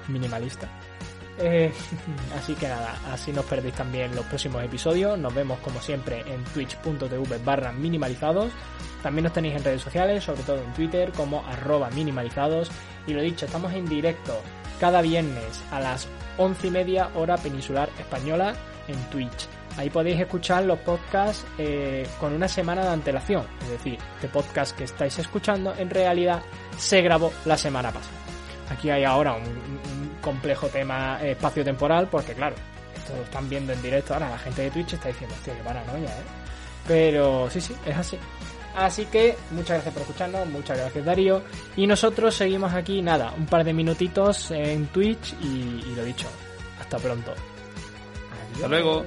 minimalista. 0.08 0.70
Eh, 1.40 1.72
así 2.38 2.56
que 2.56 2.68
nada, 2.68 2.96
así 3.12 3.32
nos 3.32 3.46
perdéis 3.46 3.76
también 3.76 4.16
los 4.16 4.26
próximos 4.26 4.64
episodios. 4.64 5.18
Nos 5.18 5.34
vemos 5.34 5.60
como 5.60 5.82
siempre 5.82 6.22
en 6.22 6.44
twitch.tv 6.46 7.38
barra 7.44 7.72
minimalizados. 7.72 8.52
También 9.04 9.24
nos 9.24 9.34
tenéis 9.34 9.56
en 9.56 9.64
redes 9.64 9.82
sociales, 9.82 10.24
sobre 10.24 10.44
todo 10.44 10.58
en 10.64 10.74
Twitter 10.74 11.12
como 11.12 11.46
arroba 11.46 11.90
minimalizados. 11.92 12.70
Y 13.06 13.14
lo 13.14 13.22
dicho, 13.22 13.46
estamos 13.46 13.74
en 13.74 13.86
directo 13.86 14.42
cada 14.80 15.02
viernes 15.02 15.64
a 15.72 15.80
las 15.80 16.08
once 16.38 16.68
y 16.68 16.72
media 16.72 17.10
hora 17.16 17.38
peninsular 17.38 17.90
española 18.00 18.54
en 18.88 18.98
Twitch. 19.10 19.48
Ahí 19.78 19.92
podéis 19.92 20.20
escuchar 20.20 20.64
los 20.66 20.80
podcasts 20.80 21.46
eh, 21.60 22.08
con 22.20 22.34
una 22.34 22.48
semana 22.48 22.84
de 22.84 22.90
antelación. 22.90 23.46
Es 23.62 23.70
decir, 23.70 24.00
este 24.16 24.28
podcast 24.28 24.76
que 24.76 24.86
estáis 24.86 25.20
escuchando 25.20 25.74
en 25.78 25.90
realidad 25.90 26.42
se 26.78 27.02
grabó 27.02 27.32
la 27.46 27.58
semana 27.58 27.92
pasada. 27.92 28.18
Aquí 28.72 28.90
hay 28.90 29.04
ahora 29.04 29.34
un 29.34 29.97
complejo 30.28 30.68
tema 30.68 31.20
eh, 31.22 31.32
espacio-temporal 31.32 32.10
porque 32.10 32.34
claro, 32.34 32.56
esto 32.96 33.16
lo 33.16 33.24
están 33.24 33.50
viendo 33.50 33.72
en 33.72 33.82
directo. 33.82 34.14
Ahora 34.14 34.30
la 34.30 34.38
gente 34.38 34.64
de 34.64 34.72
Twitch 34.72 34.94
está 34.94 35.08
diciendo, 35.08 35.34
hostia, 35.36 35.56
qué 35.56 35.64
paranoia, 35.64 36.10
¿eh? 36.10 36.26
Pero 36.86 37.50
sí, 37.50 37.62
sí, 37.62 37.74
es 37.86 37.96
así. 37.96 38.18
Así 38.76 39.06
que 39.06 39.36
muchas 39.52 39.78
gracias 39.78 39.94
por 39.94 40.02
escucharnos, 40.04 40.48
muchas 40.50 40.78
gracias 40.78 41.06
Darío. 41.06 41.42
Y 41.78 41.88
nosotros 41.88 42.36
seguimos 42.36 42.74
aquí, 42.74 43.02
nada, 43.02 43.34
un 43.38 43.46
par 43.46 43.64
de 43.64 43.74
minutitos 43.74 44.52
en 44.52 44.88
Twitch 44.88 45.34
y, 45.42 45.96
lo 45.96 46.04
dicho, 46.04 46.28
hasta 46.80 46.98
pronto. 46.98 47.34
Hasta 48.54 48.68
luego. 48.68 49.06